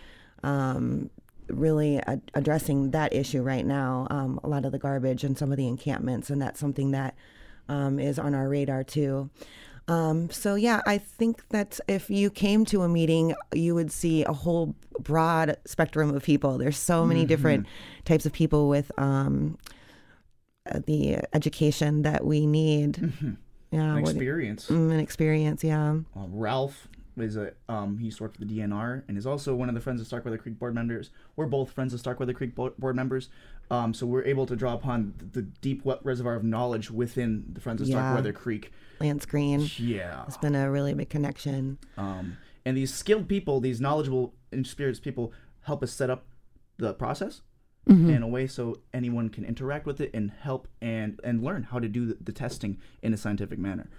um, 0.44 1.10
really 1.48 1.96
a- 1.96 2.20
addressing 2.34 2.92
that 2.92 3.14
issue 3.14 3.42
right 3.42 3.66
now. 3.66 4.06
Um, 4.10 4.38
a 4.44 4.50
lot 4.50 4.66
of 4.66 4.74
the 4.74 4.80
garbage 4.80 5.24
and 5.24 5.38
some 5.38 5.54
of 5.54 5.58
the 5.58 5.70
encampments, 5.70 6.30
and 6.30 6.42
that's 6.42 6.60
something 6.60 6.92
that 6.92 7.16
um, 7.70 8.00
is 8.00 8.20
on 8.20 8.36
our 8.36 8.50
radar 8.50 8.84
too. 8.84 9.30
Um, 9.88 10.30
so 10.30 10.56
yeah, 10.56 10.82
I 10.86 10.98
think 10.98 11.48
that 11.50 11.80
if 11.88 12.10
you 12.10 12.30
came 12.30 12.64
to 12.66 12.84
a 12.84 12.88
meeting, 12.90 13.36
you 13.54 13.76
would 13.76 13.92
see 13.92 14.24
a 14.24 14.32
whole 14.34 14.76
broad 15.00 15.58
spectrum 15.66 16.16
of 16.16 16.24
people. 16.24 16.58
There's 16.58 16.78
so 16.78 17.06
many 17.06 17.26
different 17.26 17.68
types 18.06 18.26
of 18.26 18.32
people 18.32 18.70
with 18.70 18.92
um, 18.98 19.58
uh, 20.72 20.80
the 20.86 21.18
education 21.34 22.04
that 22.04 22.26
we 22.26 22.46
need. 22.46 23.12
Yeah, 23.72 23.96
An 23.98 24.02
what- 24.04 24.12
experience. 24.12 24.68
mm, 24.68 24.92
an 24.94 25.00
experience. 25.00 25.64
Yeah. 25.64 25.96
Uh, 26.16 26.28
Ralph 26.30 26.88
is 27.18 27.36
a 27.38 27.54
um, 27.70 27.98
he 27.98 28.06
used 28.06 28.18
to 28.18 28.24
work 28.24 28.34
for 28.34 28.44
the 28.44 28.46
DNR 28.60 29.04
and 29.08 29.18
is 29.18 29.26
also 29.28 29.54
one 29.56 29.70
of 29.70 29.76
the 29.76 29.82
Friends 29.82 30.02
of 30.02 30.08
Starkweather 30.08 30.38
Creek 30.38 30.58
board 30.58 30.74
members. 30.74 31.10
We're 31.36 31.46
both 31.46 31.72
Friends 31.72 31.94
of 31.94 32.00
Starkweather 32.00 32.34
Creek 32.34 32.56
bo- 32.56 32.74
board 32.80 32.96
members, 32.96 33.30
um, 33.70 33.94
so 33.94 34.06
we're 34.06 34.24
able 34.24 34.46
to 34.48 34.56
draw 34.56 34.74
upon 34.74 35.14
the 35.34 35.42
deep 35.44 35.86
wet 35.86 36.00
reservoir 36.04 36.36
of 36.36 36.44
knowledge 36.44 36.90
within 36.92 37.46
the 37.54 37.62
Friends 37.62 37.82
of 37.82 37.88
Yeah. 37.88 37.96
Starkweather 37.96 38.34
Creek. 38.34 38.72
Lance 39.00 39.26
Green. 39.26 39.70
Yeah, 39.78 40.24
It's 40.28 40.38
been 40.38 40.56
a 40.56 40.70
really 40.72 40.94
big 40.94 41.10
connection. 41.10 41.78
um, 41.98 42.38
and 42.66 42.78
these 42.78 42.94
skilled 42.94 43.28
people, 43.28 43.60
these 43.60 43.82
knowledgeable, 43.82 44.34
experienced 44.52 45.04
people, 45.04 45.34
help 45.62 45.84
us 45.84 45.92
set 45.92 46.10
up 46.10 46.26
the 46.78 46.94
process 46.94 47.42
in 47.86 48.24
a 48.24 48.28
way 48.28 48.48
so 48.48 48.78
anyone 48.94 49.28
can 49.30 49.44
interact 49.44 49.86
with 49.86 50.00
it 50.00 50.10
and 50.14 50.32
help 50.42 50.70
and 50.82 51.20
and 51.24 51.44
learn 51.44 51.64
how 51.64 51.80
to 51.80 51.90
do 51.90 52.06
the, 52.06 52.18
the 52.22 52.32
testing 52.32 52.78
in 53.02 53.14
a 53.14 53.18
scientific 53.18 53.60
manner. 53.60 53.90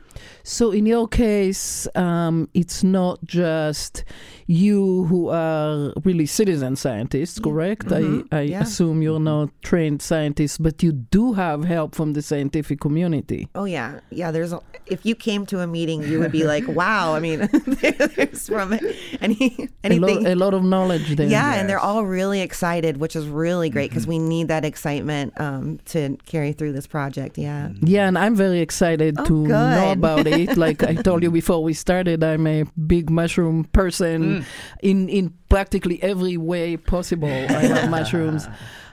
So 0.42 0.70
in 0.70 0.86
your 0.86 1.06
case, 1.06 1.86
um, 1.94 2.48
it's 2.54 2.82
not 2.82 3.18
just 3.24 4.04
you 4.46 5.04
who 5.04 5.28
are 5.28 5.92
really 6.04 6.24
citizen 6.26 6.76
scientists, 6.76 7.38
correct? 7.38 7.92
I, 7.92 7.96
I 7.98 8.00
Mm-hmm. 8.00 8.48
Yeah. 8.48 8.62
assume 8.62 9.02
you're 9.02 9.20
not 9.20 9.50
trained 9.62 10.00
scientists, 10.02 10.56
but 10.58 10.82
you 10.82 10.92
do 10.92 11.34
have 11.34 11.64
help 11.64 11.94
from 11.94 12.12
the 12.14 12.22
scientific 12.22 12.80
community. 12.80 13.48
Oh 13.54 13.64
yeah, 13.66 14.00
yeah. 14.10 14.30
There's 14.30 14.52
a, 14.52 14.60
if 14.86 15.04
you 15.04 15.14
came 15.14 15.44
to 15.46 15.60
a 15.60 15.66
meeting, 15.66 16.02
you 16.04 16.20
would 16.20 16.32
be 16.32 16.44
like, 16.44 16.66
wow. 16.68 17.14
I 17.14 17.20
mean, 17.20 17.48
there's 17.66 18.48
from 18.48 18.72
any 19.20 19.68
A 19.84 19.88
lot, 19.98 20.10
anything. 20.10 20.26
a 20.26 20.34
lot 20.34 20.54
of 20.54 20.62
knowledge 20.64 21.16
there. 21.16 21.28
yeah, 21.28 21.54
and 21.54 21.68
they're 21.68 21.78
all 21.90 22.04
really 22.04 22.40
excited, 22.40 22.96
which 22.98 23.16
is 23.16 23.26
really 23.26 23.70
great 23.74 23.90
because 23.90 24.04
Mm-hmm. 24.04 24.22
we 24.24 24.34
need 24.34 24.48
that 24.48 24.64
excitement 24.64 25.32
um, 25.40 25.78
to 25.92 26.16
carry 26.26 26.52
through 26.52 26.72
this 26.72 26.86
project. 26.86 27.36
Yeah. 27.36 27.70
Yeah, 27.82 28.08
and 28.08 28.16
I'm 28.16 28.34
very 28.36 28.60
excited 28.60 29.16
Oh, 29.18 29.24
to 29.26 29.34
know 29.48 29.92
about 29.92 30.26
it. 30.26 30.56
Like 30.64 30.82
I 30.82 30.94
told 30.94 31.22
you 31.22 31.30
before 31.30 31.62
we 31.62 31.74
started, 31.74 32.22
I'm 32.24 32.46
a 32.46 32.64
big 32.86 33.10
mushroom 33.10 33.64
person 33.72 34.22
Mm. 34.24 34.44
in 34.82 35.08
in 35.08 35.24
practically 35.48 36.02
every 36.02 36.36
way 36.36 36.76
possible. 36.76 37.28
I 37.60 37.66
love 37.66 37.90
mushrooms. 37.98 38.46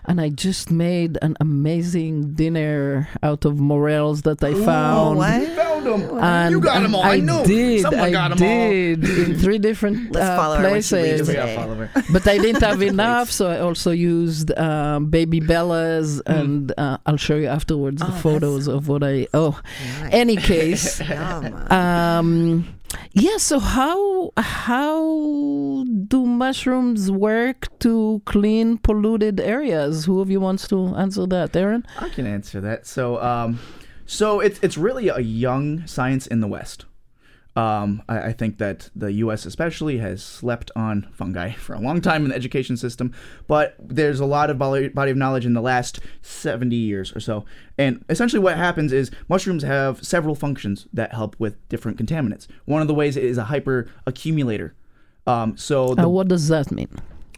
And 0.06 0.20
I 0.20 0.30
just 0.30 0.72
made 0.72 1.18
an 1.22 1.38
amazing 1.40 2.34
dinner 2.34 3.08
out 3.22 3.46
of 3.46 3.60
morels 3.60 4.24
that 4.24 4.44
I 4.44 4.54
found. 4.54 5.18
what? 5.20 5.48
Found 5.50 5.86
them. 5.86 6.18
And 6.20 6.52
you 6.52 6.60
got 6.60 6.82
them 6.82 6.96
all. 6.96 7.04
I, 7.04 7.20
know. 7.20 7.46
did. 7.46 7.82
Someone 7.82 8.00
I 8.02 8.10
got 8.12 8.30
them 8.30 8.38
did 8.40 9.04
in 9.08 9.38
three 9.44 9.60
different 9.60 10.12
Let's 10.12 10.26
uh, 10.28 10.36
follow 10.36 10.56
her 10.58 10.72
when 10.72 10.82
she 10.82 10.96
leaves 10.96 11.22
places. 11.22 11.30
all. 11.30 11.36
today. 11.36 11.54
Yeah, 11.54 11.62
follow 11.62 11.76
her. 11.76 12.04
but 12.14 12.28
I 12.28 12.38
didn't 12.40 12.62
have 12.64 12.82
enough, 12.94 13.30
so 13.32 13.48
I 13.48 13.60
also 13.60 13.92
used 13.92 14.52
um, 14.58 15.12
baby 15.12 15.40
bellas, 15.40 16.20
and 16.26 16.74
uh, 16.78 16.98
I'll 17.06 17.18
show 17.18 17.36
you 17.36 17.48
afterwards 17.48 18.02
the 18.02 18.08
Oh, 18.08 18.12
photos 18.22 18.68
of 18.68 18.88
what 18.88 19.04
I. 19.04 19.28
Oh, 19.36 19.60
Nice. 20.02 20.14
any 20.14 20.36
case, 20.36 21.00
Yum. 21.08 21.54
um, 21.72 22.68
yeah. 23.14 23.38
So 23.38 23.60
how 23.60 24.32
how 24.38 25.86
do 26.08 26.26
mushrooms 26.26 27.12
work 27.12 27.68
to 27.80 28.22
clean 28.26 28.78
polluted 28.78 29.40
areas? 29.40 30.06
Who 30.06 30.22
of 30.22 30.30
you 30.30 30.40
wants 30.40 30.68
to 30.70 30.96
answer 30.96 31.26
that, 31.28 31.56
Aaron? 31.56 31.86
I 32.00 32.10
can 32.10 32.26
answer 32.26 32.62
that. 32.62 32.88
So, 32.88 33.22
um, 33.22 33.60
so 34.06 34.40
it's 34.40 34.60
it's 34.62 34.78
really 34.78 35.10
a 35.10 35.20
young 35.20 35.86
science 35.88 36.28
in 36.28 36.42
the 36.42 36.48
West. 36.48 36.86
Um, 37.56 38.02
I, 38.08 38.28
I 38.28 38.34
think 38.34 38.60
that 38.60 38.90
the 38.96 39.12
U.S. 39.14 39.46
especially 39.46 39.98
has 39.98 40.24
slept 40.24 40.72
on 40.76 41.10
fungi 41.12 41.52
for 41.66 41.74
a 41.74 41.80
long 41.80 42.00
time 42.00 42.24
in 42.24 42.30
the 42.30 42.36
education 42.36 42.78
system, 42.78 43.14
but 43.48 43.76
there's 43.80 44.20
a 44.20 44.26
lot 44.26 44.50
of 44.50 44.58
body, 44.58 44.88
body 44.88 45.12
of 45.12 45.18
knowledge 45.18 45.46
in 45.46 45.54
the 45.54 45.62
last 45.62 46.00
70 46.22 46.76
years 46.76 47.14
or 47.16 47.20
so. 47.20 47.44
And 47.78 48.06
essentially, 48.10 48.40
what 48.40 48.56
happens 48.58 48.94
is 48.94 49.12
mushrooms 49.28 49.64
have 49.64 50.04
several 50.06 50.36
functions 50.36 50.88
that 50.94 51.14
help 51.14 51.36
with 51.40 51.58
different 51.68 51.98
contaminants. 51.98 52.48
One 52.66 52.82
of 52.82 52.88
the 52.88 52.94
ways 52.94 53.18
is 53.18 53.38
a 53.38 53.46
hyper 53.46 53.90
accumulator. 54.08 54.76
Um, 55.28 55.58
so 55.58 55.94
the 55.94 56.04
Uh, 56.04 56.10
what 56.10 56.28
does 56.30 56.48
that 56.48 56.72
mean? 56.72 56.90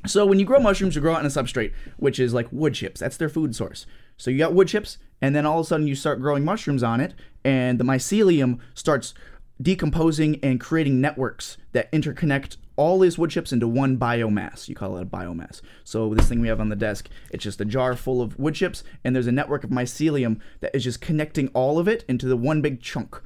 so 0.05 0.25
when 0.25 0.37
you 0.37 0.45
grow 0.45 0.59
mushrooms, 0.59 0.95
you 0.95 1.01
grow 1.01 1.13
it 1.13 1.19
on 1.19 1.25
a 1.25 1.29
substrate, 1.29 1.71
which 1.97 2.19
is 2.19 2.33
like 2.33 2.47
wood 2.51 2.73
chips. 2.73 2.99
That's 2.99 3.17
their 3.17 3.29
food 3.29 3.55
source. 3.55 3.85
So 4.17 4.29
you 4.29 4.37
got 4.37 4.53
wood 4.53 4.67
chips, 4.67 4.97
and 5.21 5.35
then 5.35 5.45
all 5.45 5.59
of 5.59 5.65
a 5.65 5.67
sudden 5.67 5.87
you 5.87 5.95
start 5.95 6.21
growing 6.21 6.45
mushrooms 6.45 6.83
on 6.83 6.99
it, 6.99 7.13
and 7.43 7.79
the 7.79 7.83
mycelium 7.83 8.59
starts 8.73 9.13
decomposing 9.63 10.39
and 10.43 10.59
creating 10.59 11.01
networks 11.01 11.57
that 11.71 11.91
interconnect 11.91 12.57
all 12.75 12.99
these 12.99 13.17
wood 13.17 13.29
chips 13.29 13.51
into 13.51 13.67
one 13.67 13.97
biomass. 13.97 14.67
You 14.67 14.75
call 14.75 14.97
it 14.97 15.03
a 15.03 15.05
biomass. 15.05 15.61
So 15.83 16.13
this 16.13 16.27
thing 16.27 16.41
we 16.41 16.47
have 16.47 16.59
on 16.59 16.69
the 16.69 16.75
desk, 16.75 17.09
it's 17.31 17.43
just 17.43 17.61
a 17.61 17.65
jar 17.65 17.95
full 17.95 18.21
of 18.21 18.37
wood 18.39 18.55
chips, 18.55 18.83
and 19.03 19.15
there's 19.15 19.27
a 19.27 19.31
network 19.31 19.63
of 19.63 19.69
mycelium 19.69 20.39
that 20.61 20.75
is 20.75 20.83
just 20.83 21.01
connecting 21.01 21.49
all 21.49 21.79
of 21.79 21.87
it 21.87 22.03
into 22.07 22.27
the 22.27 22.37
one 22.37 22.61
big 22.61 22.81
chunk. 22.81 23.21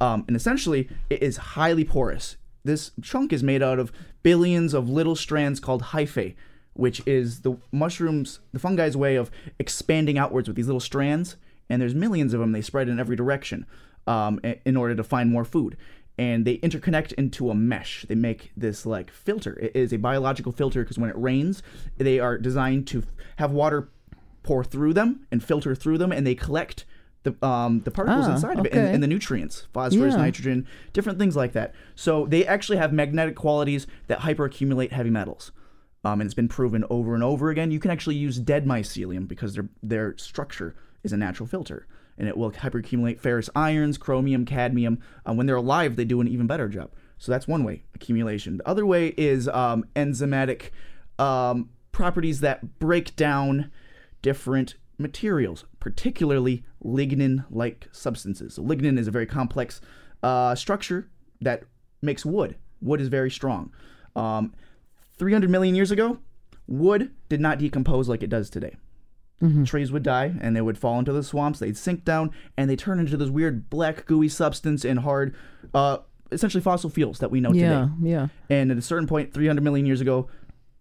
Um, 0.00 0.24
and 0.26 0.36
essentially, 0.36 0.88
it 1.10 1.22
is 1.22 1.36
highly 1.36 1.84
porous. 1.84 2.36
This 2.64 2.92
chunk 3.02 3.32
is 3.32 3.42
made 3.42 3.62
out 3.62 3.78
of 3.78 3.92
billions 4.22 4.72
of 4.72 4.88
little 4.88 5.16
strands 5.16 5.58
called 5.58 5.82
hyphae, 5.82 6.34
which 6.74 7.02
is 7.06 7.40
the 7.40 7.56
mushrooms, 7.72 8.38
the 8.52 8.60
fungi's 8.60 8.96
way 8.96 9.16
of 9.16 9.30
expanding 9.58 10.16
outwards 10.16 10.48
with 10.48 10.56
these 10.56 10.66
little 10.66 10.80
strands. 10.80 11.36
And 11.68 11.80
there's 11.80 11.94
millions 11.94 12.34
of 12.34 12.40
them. 12.40 12.52
They 12.52 12.60
spread 12.60 12.88
in 12.88 13.00
every 13.00 13.16
direction 13.16 13.66
um, 14.06 14.40
in 14.64 14.76
order 14.76 14.94
to 14.94 15.04
find 15.04 15.30
more 15.30 15.44
food. 15.44 15.76
And 16.18 16.44
they 16.44 16.58
interconnect 16.58 17.12
into 17.14 17.50
a 17.50 17.54
mesh. 17.54 18.04
They 18.08 18.14
make 18.14 18.52
this 18.56 18.84
like 18.84 19.10
filter. 19.10 19.58
It 19.60 19.72
is 19.74 19.92
a 19.92 19.96
biological 19.98 20.52
filter 20.52 20.82
because 20.82 20.98
when 20.98 21.08
it 21.10 21.16
rains, 21.16 21.62
they 21.96 22.20
are 22.20 22.36
designed 22.38 22.86
to 22.88 23.02
have 23.36 23.50
water 23.52 23.88
pour 24.42 24.62
through 24.62 24.92
them 24.92 25.26
and 25.30 25.42
filter 25.42 25.74
through 25.74 25.98
them, 25.98 26.12
and 26.12 26.26
they 26.26 26.34
collect 26.34 26.84
the 27.22 27.34
um, 27.46 27.80
the 27.82 27.90
particles 27.90 28.26
Ah, 28.26 28.32
inside 28.34 28.58
of 28.58 28.66
it 28.66 28.72
and, 28.72 28.94
and 28.94 29.02
the 29.02 29.06
nutrients, 29.06 29.68
phosphorus, 29.72 30.14
Yeah. 30.14 30.20
nitrogen, 30.20 30.66
different 30.92 31.18
things 31.18 31.36
like 31.36 31.52
that. 31.52 31.72
So 31.94 32.26
they 32.26 32.44
actually 32.44 32.78
have 32.78 32.92
magnetic 32.92 33.36
qualities 33.36 33.86
that 34.08 34.20
hyperaccumulate 34.20 34.90
heavy 34.90 35.10
metals. 35.10 35.52
Um, 36.04 36.20
and 36.20 36.26
it's 36.26 36.34
been 36.34 36.48
proven 36.48 36.84
over 36.90 37.14
and 37.14 37.22
over 37.22 37.48
again. 37.50 37.70
You 37.70 37.78
can 37.78 37.92
actually 37.92 38.16
use 38.16 38.38
dead 38.38 38.66
mycelium 38.66 39.28
because 39.28 39.54
their 39.54 39.68
their 39.82 40.16
structure 40.18 40.74
is 41.04 41.12
a 41.12 41.16
natural 41.16 41.46
filter, 41.46 41.86
and 42.22 42.28
it 42.28 42.36
will 42.36 42.52
hyperaccumulate 42.52 43.18
ferrous 43.18 43.50
irons, 43.56 43.98
chromium, 43.98 44.44
cadmium. 44.44 45.00
Uh, 45.28 45.34
when 45.34 45.46
they're 45.46 45.56
alive, 45.56 45.96
they 45.96 46.04
do 46.04 46.20
an 46.20 46.28
even 46.28 46.46
better 46.46 46.68
job. 46.68 46.92
So 47.18 47.32
that's 47.32 47.48
one 47.48 47.64
way 47.64 47.82
accumulation. 47.96 48.58
The 48.58 48.68
other 48.68 48.86
way 48.86 49.08
is 49.16 49.48
um, 49.48 49.84
enzymatic 49.96 50.70
um, 51.18 51.70
properties 51.90 52.38
that 52.38 52.78
break 52.78 53.16
down 53.16 53.72
different 54.22 54.76
materials, 54.98 55.64
particularly 55.80 56.64
lignin-like 56.84 57.88
substances. 57.90 58.54
So 58.54 58.62
lignin 58.62 59.00
is 59.00 59.08
a 59.08 59.10
very 59.10 59.26
complex 59.26 59.80
uh, 60.22 60.54
structure 60.54 61.10
that 61.40 61.64
makes 62.02 62.24
wood. 62.24 62.54
Wood 62.80 63.00
is 63.00 63.08
very 63.08 63.32
strong. 63.32 63.72
Um, 64.14 64.54
300 65.18 65.50
million 65.50 65.74
years 65.74 65.90
ago, 65.90 66.18
wood 66.68 67.10
did 67.28 67.40
not 67.40 67.58
decompose 67.58 68.08
like 68.08 68.22
it 68.22 68.30
does 68.30 68.48
today. 68.48 68.76
Trees 69.64 69.90
would 69.90 70.02
die 70.04 70.34
and 70.40 70.54
they 70.54 70.60
would 70.60 70.78
fall 70.78 70.98
into 70.98 71.12
the 71.12 71.22
swamps. 71.22 71.58
They'd 71.58 71.76
sink 71.76 72.04
down 72.04 72.30
and 72.56 72.70
they 72.70 72.76
turn 72.76 73.00
into 73.00 73.16
this 73.16 73.28
weird 73.28 73.68
black 73.70 74.06
gooey 74.06 74.28
substance 74.28 74.84
and 74.84 75.00
hard, 75.00 75.34
uh, 75.74 75.98
essentially 76.30 76.62
fossil 76.62 76.88
fuels 76.90 77.18
that 77.18 77.30
we 77.30 77.40
know 77.40 77.52
Yeah, 77.52 77.88
today. 78.00 78.10
yeah. 78.10 78.26
And 78.48 78.70
at 78.70 78.78
a 78.78 78.82
certain 78.82 79.06
point, 79.08 79.34
300 79.34 79.60
million 79.62 79.84
years 79.84 80.00
ago, 80.00 80.28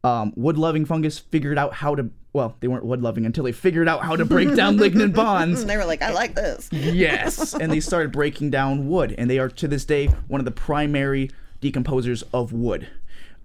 um, 0.04 0.34
wood-loving 0.36 0.86
fungus 0.86 1.20
figured 1.20 1.58
out 1.58 1.74
how 1.74 1.96
to. 1.96 2.10
Well, 2.34 2.56
they 2.60 2.68
weren't 2.68 2.86
wood-loving 2.86 3.26
until 3.26 3.44
they 3.44 3.52
figured 3.52 3.88
out 3.90 4.04
how 4.04 4.16
to 4.16 4.26
break 4.26 4.56
down 4.56 4.78
lignin 4.78 5.14
bonds. 5.14 5.62
And 5.62 5.70
they 5.72 5.76
were 5.78 5.86
like, 5.86 6.02
I 6.02 6.12
like 6.12 6.34
this. 6.34 6.70
Yes, 6.72 7.54
and 7.54 7.72
they 7.72 7.80
started 7.82 8.12
breaking 8.12 8.50
down 8.52 8.88
wood, 8.88 9.14
and 9.18 9.30
they 9.30 9.38
are 9.38 9.50
to 9.50 9.68
this 9.68 9.86
day 9.86 10.08
one 10.28 10.40
of 10.42 10.46
the 10.46 10.52
primary 10.52 11.30
decomposers 11.62 12.24
of 12.34 12.52
wood. 12.54 12.88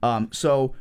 Um, 0.02 0.28
so 0.32 0.74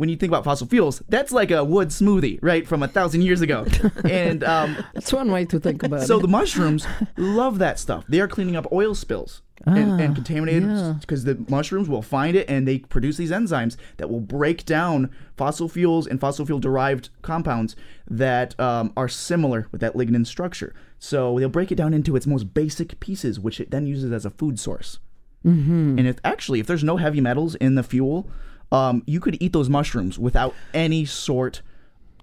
when 0.00 0.08
you 0.08 0.16
think 0.16 0.30
about 0.30 0.44
fossil 0.44 0.66
fuels, 0.66 1.02
that's 1.10 1.30
like 1.30 1.50
a 1.50 1.62
wood 1.62 1.88
smoothie, 1.88 2.38
right, 2.40 2.66
from 2.66 2.82
a 2.82 2.88
thousand 2.88 3.20
years 3.20 3.42
ago. 3.42 3.66
And 4.08 4.42
um, 4.44 4.82
That's 4.94 5.12
one 5.12 5.30
way 5.30 5.44
to 5.44 5.60
think 5.60 5.82
about 5.82 6.00
so 6.00 6.04
it. 6.04 6.06
So 6.06 6.18
the 6.20 6.28
mushrooms 6.28 6.86
love 7.18 7.58
that 7.58 7.78
stuff. 7.78 8.06
They 8.08 8.18
are 8.20 8.26
cleaning 8.26 8.56
up 8.56 8.66
oil 8.72 8.94
spills 8.94 9.42
and, 9.66 10.00
and 10.00 10.14
contaminated 10.14 10.62
yeah. 10.62 10.94
because 11.00 11.24
the 11.24 11.44
mushrooms 11.48 11.86
will 11.86 12.00
find 12.00 12.34
it 12.34 12.48
and 12.48 12.66
they 12.66 12.78
produce 12.78 13.18
these 13.18 13.30
enzymes 13.30 13.76
that 13.98 14.08
will 14.08 14.20
break 14.20 14.64
down 14.64 15.10
fossil 15.36 15.68
fuels 15.68 16.06
and 16.06 16.18
fossil 16.18 16.46
fuel 16.46 16.60
derived 16.60 17.10
compounds 17.20 17.76
that 18.08 18.58
um, 18.58 18.94
are 18.96 19.08
similar 19.08 19.68
with 19.70 19.82
that 19.82 19.94
lignin 19.94 20.26
structure. 20.26 20.74
So 20.98 21.38
they'll 21.38 21.50
break 21.50 21.70
it 21.70 21.76
down 21.76 21.92
into 21.92 22.16
its 22.16 22.26
most 22.26 22.54
basic 22.54 22.98
pieces, 23.00 23.38
which 23.38 23.60
it 23.60 23.70
then 23.70 23.86
uses 23.86 24.12
as 24.12 24.24
a 24.24 24.30
food 24.30 24.58
source. 24.58 24.98
Mm-hmm. 25.44 25.98
And 25.98 26.06
if 26.06 26.16
actually, 26.24 26.60
if 26.60 26.66
there's 26.66 26.84
no 26.84 26.96
heavy 26.96 27.20
metals 27.20 27.54
in 27.56 27.74
the 27.74 27.82
fuel, 27.82 28.30
um, 28.72 29.02
you 29.06 29.20
could 29.20 29.36
eat 29.40 29.52
those 29.52 29.68
mushrooms 29.68 30.18
without 30.18 30.54
any 30.74 31.04
sort 31.04 31.62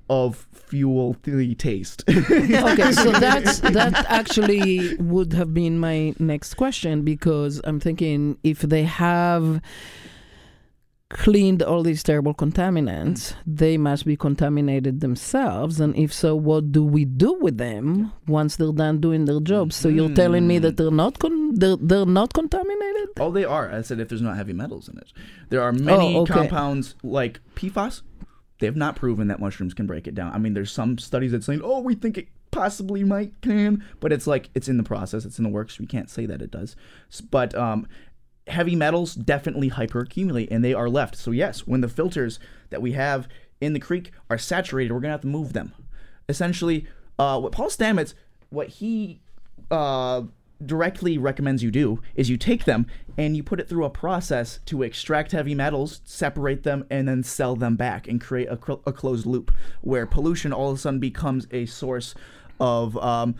of 0.09 0.47
fuel 0.53 1.15
taste. 1.57 2.03
okay, 2.09 2.91
so 2.91 3.11
that's 3.19 3.59
that 3.59 4.05
actually 4.09 4.95
would 4.97 5.33
have 5.33 5.53
been 5.53 5.79
my 5.79 6.13
next 6.19 6.55
question 6.55 7.01
because 7.01 7.61
I'm 7.63 7.79
thinking 7.79 8.37
if 8.43 8.59
they 8.59 8.83
have 8.83 9.61
cleaned 11.09 11.63
all 11.63 11.83
these 11.83 12.03
terrible 12.03 12.33
contaminants, 12.33 13.33
they 13.45 13.77
must 13.77 14.05
be 14.05 14.17
contaminated 14.17 14.99
themselves. 14.99 15.79
And 15.79 15.95
if 15.95 16.13
so, 16.13 16.35
what 16.35 16.71
do 16.71 16.83
we 16.83 17.05
do 17.05 17.33
with 17.33 17.57
them 17.57 18.11
once 18.27 18.55
they're 18.57 18.73
done 18.73 18.99
doing 18.99 19.25
their 19.25 19.39
job? 19.39 19.71
So 19.73 19.87
you're 19.89 20.13
telling 20.13 20.47
me 20.47 20.59
that 20.59 20.77
they're 20.77 20.91
not 20.91 21.19
con- 21.19 21.55
they're, 21.55 21.77
they're 21.77 22.05
not 22.05 22.33
contaminated? 22.33 23.09
Oh, 23.19 23.31
they 23.31 23.45
are. 23.45 23.71
I 23.71 23.81
said 23.83 23.99
if 23.99 24.09
there's 24.09 24.21
not 24.21 24.35
heavy 24.35 24.53
metals 24.53 24.89
in 24.89 24.97
it. 24.97 25.13
There 25.49 25.61
are 25.61 25.71
many 25.71 26.15
Oh, 26.17 26.21
okay. 26.21 26.33
compounds 26.33 26.95
like 27.03 27.39
PFAS. 27.55 28.01
They 28.59 28.65
have 28.67 28.75
not 28.75 28.95
proven 28.95 29.27
that 29.27 29.39
mushrooms 29.39 29.73
can 29.73 29.85
break 29.85 30.07
it 30.07 30.15
down. 30.15 30.33
I 30.33 30.39
mean, 30.39 30.55
there's 30.55 30.71
some 30.71 30.97
studies 30.97 31.31
that 31.31 31.43
saying, 31.43 31.61
"Oh, 31.63 31.79
we 31.79 31.93
think 31.93 32.17
it 32.17 32.27
possibly 32.49 33.03
might 33.03 33.39
can," 33.41 33.83
but 33.99 34.11
it's 34.11 34.25
like 34.25 34.49
it's 34.55 34.67
in 34.67 34.77
the 34.77 34.83
process. 34.83 35.25
It's 35.25 35.37
in 35.37 35.43
the 35.43 35.49
works. 35.51 35.79
We 35.79 35.85
can't 35.85 36.09
say 36.09 36.25
that 36.25 36.41
it 36.41 36.49
does. 36.49 36.75
But 37.29 37.53
um, 37.53 37.87
heavy 38.47 38.75
metals 38.75 39.15
definitely 39.15 39.69
hyperaccumulate, 39.69 40.47
and 40.51 40.63
they 40.63 40.73
are 40.73 40.89
left. 40.89 41.15
So 41.15 41.31
yes, 41.31 41.67
when 41.67 41.81
the 41.81 41.89
filters 41.89 42.39
that 42.69 42.81
we 42.81 42.93
have 42.93 43.27
in 43.61 43.73
the 43.73 43.79
creek 43.79 44.11
are 44.29 44.37
saturated, 44.37 44.93
we're 44.93 44.99
gonna 44.99 45.13
have 45.13 45.21
to 45.21 45.27
move 45.27 45.53
them. 45.53 45.73
Essentially, 46.29 46.85
uh, 47.19 47.39
what 47.39 47.51
Paul 47.51 47.69
Stamets, 47.69 48.13
what 48.49 48.67
he 48.67 49.21
uh, 49.71 50.23
directly 50.65 51.17
recommends 51.17 51.63
you 51.63 51.71
do 51.71 52.01
is 52.15 52.29
you 52.29 52.37
take 52.37 52.65
them 52.65 52.87
and 53.17 53.35
you 53.35 53.43
put 53.43 53.59
it 53.59 53.67
through 53.67 53.85
a 53.85 53.89
process 53.89 54.59
to 54.65 54.83
extract 54.83 55.31
heavy 55.31 55.55
metals, 55.55 56.01
separate 56.03 56.63
them, 56.63 56.85
and 56.89 57.07
then 57.07 57.23
sell 57.23 57.55
them 57.55 57.75
back 57.75 58.07
and 58.07 58.21
create 58.21 58.47
a, 58.49 58.59
cl- 58.63 58.81
a 58.85 58.93
closed 58.93 59.25
loop 59.25 59.51
where 59.81 60.05
pollution 60.05 60.53
all 60.53 60.71
of 60.71 60.77
a 60.77 60.79
sudden 60.79 60.99
becomes 60.99 61.47
a 61.51 61.65
source 61.65 62.13
of 62.59 62.97
um, 62.97 63.35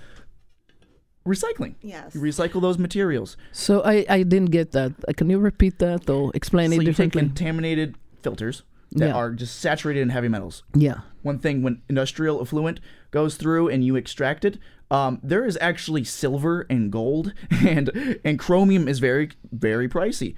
recycling. 1.27 1.75
Yes. 1.81 2.15
You 2.15 2.21
recycle 2.21 2.61
those 2.61 2.77
materials. 2.77 3.37
So 3.51 3.81
I, 3.83 4.05
I 4.09 4.23
didn't 4.23 4.51
get 4.51 4.71
that. 4.71 4.93
Uh, 5.07 5.13
Can 5.15 5.29
you 5.29 5.39
repeat 5.39 5.79
that 5.79 6.09
or 6.09 6.31
explain 6.33 6.71
so 6.71 6.79
it 6.79 6.87
you 6.87 6.93
take 6.93 7.11
contaminated 7.11 7.95
filters, 8.21 8.63
that 8.93 9.07
Yeah. 9.09 9.13
are 9.15 9.31
just 9.31 9.59
saturated 9.59 10.01
in 10.01 10.09
heavy 10.09 10.29
metals. 10.29 10.63
Yeah. 10.73 10.99
One 11.21 11.39
thing 11.39 11.61
when 11.61 11.81
industrial 11.89 12.41
effluent 12.41 12.79
goes 13.11 13.35
through 13.35 13.67
and 13.69 13.83
you 13.83 13.95
extract 13.97 14.45
it, 14.45 14.57
um, 14.89 15.19
there 15.21 15.45
is 15.45 15.57
actually 15.59 16.05
silver 16.05 16.65
and 16.69 16.89
gold, 16.91 17.33
and 17.51 18.19
and 18.23 18.39
chromium 18.39 18.87
is 18.87 18.99
very 18.99 19.31
very 19.51 19.89
pricey, 19.89 20.35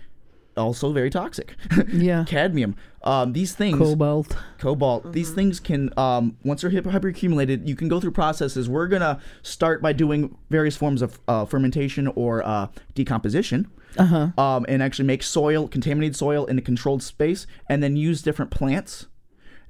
also 0.60 0.92
very 0.94 1.10
toxic. 1.10 1.56
Yeah. 1.92 2.24
Cadmium. 2.28 2.75
Um, 3.04 3.32
these 3.34 3.54
things 3.56 3.78
Cobalt. 3.78 4.36
cobalt 4.60 5.13
these 5.13 5.32
things 5.32 5.60
can 5.62 5.89
um, 5.98 6.36
once 6.44 6.62
they're 6.62 6.70
hyper 6.72 7.08
accumulated 7.08 7.68
you 7.68 7.74
can 7.75 7.88
go 7.88 8.00
through 8.01 8.12
processes 8.12 8.68
we're 8.68 8.88
gonna 8.88 9.20
start 9.42 9.82
by 9.82 9.94
doing 9.94 10.38
various 10.50 10.75
forms 10.75 11.01
of 11.01 11.18
uh, 11.30 11.46
fermentation 11.46 12.08
or 12.16 12.46
uh, 12.46 12.68
decomposition 12.96 13.68
Uh-huh. 13.98 14.32
um, 14.38 14.66
and 14.68 14.84
actually 14.84 15.06
make 15.08 15.24
soil 15.24 15.68
contaminated 15.70 16.16
soil 16.18 16.46
in 16.46 16.58
a 16.58 16.62
controlled 16.62 17.01
space 17.01 17.48
and 17.70 17.82
then 17.82 17.96
use 17.96 18.22
different 18.22 18.51
plants 18.51 19.08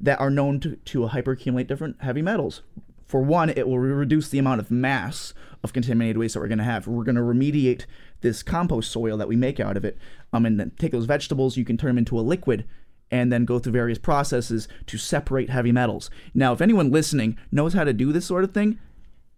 that 0.01 0.19
are 0.19 0.31
known 0.31 0.59
to, 0.61 0.75
to 0.77 1.01
hyperaccumulate 1.07 1.67
different 1.67 1.97
heavy 2.01 2.21
metals 2.23 2.63
for 3.09 3.21
one 3.21 3.49
it 3.49 3.67
will 3.67 3.79
reduce 3.79 4.29
the 4.29 4.39
amount 4.39 4.61
of 4.61 4.69
mass 4.71 5.33
of 5.63 5.73
contaminated 5.73 6.17
waste 6.17 6.35
that 6.35 6.39
we're 6.39 6.47
going 6.47 6.59
to 6.59 6.63
have. 6.63 6.87
We're 6.87 7.03
going 7.03 7.15
to 7.15 7.21
remediate 7.21 7.85
this 8.21 8.43
compost 8.43 8.91
soil 8.91 9.17
that 9.17 9.27
we 9.27 9.35
make 9.35 9.59
out 9.59 9.75
of 9.75 9.83
it 9.83 9.97
um, 10.31 10.45
and 10.45 10.59
then 10.59 10.71
take 10.77 10.91
those 10.93 11.05
vegetables 11.05 11.57
you 11.57 11.65
can 11.65 11.75
turn 11.75 11.89
them 11.89 11.97
into 11.97 12.17
a 12.17 12.21
liquid 12.21 12.65
and 13.11 13.33
then 13.33 13.43
go 13.43 13.57
through 13.57 13.73
various 13.73 13.97
processes 13.97 14.67
to 14.85 14.97
separate 14.97 15.49
heavy 15.49 15.71
metals. 15.71 16.09
Now 16.33 16.53
if 16.53 16.61
anyone 16.61 16.91
listening 16.91 17.37
knows 17.51 17.73
how 17.73 17.83
to 17.83 17.91
do 17.93 18.13
this 18.13 18.25
sort 18.25 18.43
of 18.45 18.53
thing 18.53 18.79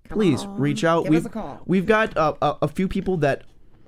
please 0.10 0.46
reach 0.48 0.84
out. 0.84 1.06
Give 1.06 1.14
us 1.14 1.18
we've, 1.22 1.26
a 1.26 1.30
call. 1.30 1.62
we've 1.66 1.86
got 1.86 2.18
uh, 2.18 2.34
a, 2.42 2.56
a 2.64 2.68
few 2.68 2.88
people 2.90 3.16
that 3.18 3.44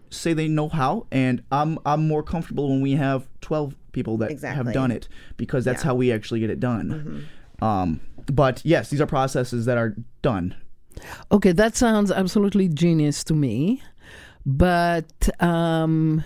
say 0.10 0.32
they 0.32 0.48
know 0.48 0.70
how 0.70 1.08
and 1.12 1.44
i'm 1.52 1.80
i'm 1.88 2.08
more 2.08 2.22
comfortable 2.22 2.70
when 2.70 2.82
we 2.82 2.92
have 2.92 3.28
12 3.42 3.76
people 3.94 4.16
that 4.18 4.40
have 4.44 4.72
done 4.72 4.92
it 4.92 5.08
because 5.38 5.66
that's 5.66 5.82
Yeah. 5.82 5.88
how 5.88 5.96
we 5.96 6.12
actually 6.12 6.40
get 6.40 6.50
it 6.52 6.60
done. 6.60 7.28
Um, 7.62 8.00
but 8.28 8.62
yes 8.64 8.90
these 8.90 9.02
are 9.02 9.08
processes 9.08 9.66
that 9.66 9.78
are 9.78 9.96
done 10.22 10.56
Okay, 11.32 11.54
that 11.54 11.76
sounds 11.76 12.12
absolutely 12.12 12.68
genius 12.70 13.24
to 13.24 13.34
me. 13.34 13.82
But 14.46 15.12
um 15.42 16.24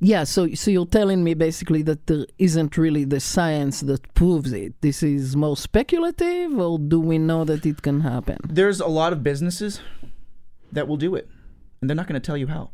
yeah, 0.00 0.24
so 0.24 0.52
so 0.54 0.70
you're 0.70 0.86
telling 0.86 1.22
me 1.24 1.34
basically 1.34 1.82
that 1.82 2.06
there 2.06 2.24
isn't 2.38 2.76
really 2.78 3.04
the 3.04 3.20
science 3.20 3.80
that 3.82 4.02
proves 4.14 4.52
it. 4.52 4.72
This 4.80 5.02
is 5.02 5.36
more 5.36 5.56
speculative 5.56 6.58
or 6.58 6.78
do 6.78 6.98
we 7.00 7.18
know 7.18 7.44
that 7.44 7.64
it 7.66 7.82
can 7.82 8.00
happen? 8.00 8.38
there's 8.48 8.80
a 8.80 8.86
lot 8.88 9.12
of 9.12 9.22
businesses 9.22 9.80
that 10.72 10.88
will 10.88 10.96
do 10.96 11.14
it 11.14 11.28
and 11.80 11.88
they're 11.90 11.94
not 11.94 12.06
going 12.08 12.20
to 12.20 12.26
tell 12.26 12.36
you 12.38 12.46
how 12.46 12.70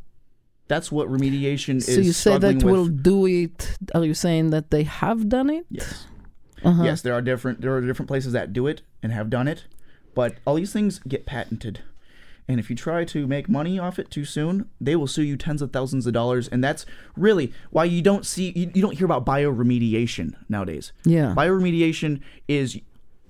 that's 0.68 0.90
what 0.92 1.08
remediation 1.08 1.82
So 1.82 1.90
is 1.90 1.94
So 1.96 2.00
you 2.00 2.12
say 2.12 2.38
that 2.38 2.62
will 2.62 2.87
do 2.87 3.26
it. 3.26 3.76
Are 3.94 4.04
you 4.04 4.14
saying 4.14 4.50
that 4.50 4.70
they 4.70 4.84
have 4.84 5.28
done 5.28 5.50
it? 5.50 5.66
yes 5.70 6.06
Uh-huh. 6.64 6.83
yes 6.83 7.02
there 7.02 7.14
are 7.14 7.23
different 7.23 7.61
there 7.61 7.75
are 7.75 7.81
different 7.81 8.09
places 8.09 8.33
that 8.33 8.52
do 8.52 8.66
it 8.66 8.83
and 9.02 9.12
have 9.12 9.31
done 9.31 9.49
it 9.49 9.64
but 10.14 10.37
all 10.47 10.54
these 10.57 10.73
things 10.73 11.00
get 11.09 11.26
patented. 11.26 11.81
And 12.49 12.59
if 12.59 12.69
you 12.69 12.76
try 12.76 13.04
to 13.04 13.26
make 13.26 13.49
money 13.49 13.78
off 13.78 13.99
it 13.99 14.11
too 14.11 14.25
soon 14.25 14.69
they 14.81 14.97
will 14.97 15.07
sue 15.07 15.23
you 15.23 15.37
tens 15.37 15.62
of 15.62 15.73
thousands 15.73 16.07
of 16.07 16.12
dollars. 16.12 16.49
And 16.49 16.62
that's 16.62 16.85
really 17.16 17.52
why 17.71 17.85
you 17.85 18.02
don't 18.02 18.26
see 18.26 18.52
you, 18.54 18.71
you 18.75 18.83
don't 18.83 18.97
hear 18.99 19.04
about 19.04 19.25
bioremediation 19.25 20.35
nowadays. 20.49 20.92
Yeah. 21.04 21.35
bioremediation 21.37 22.21
is 22.49 22.78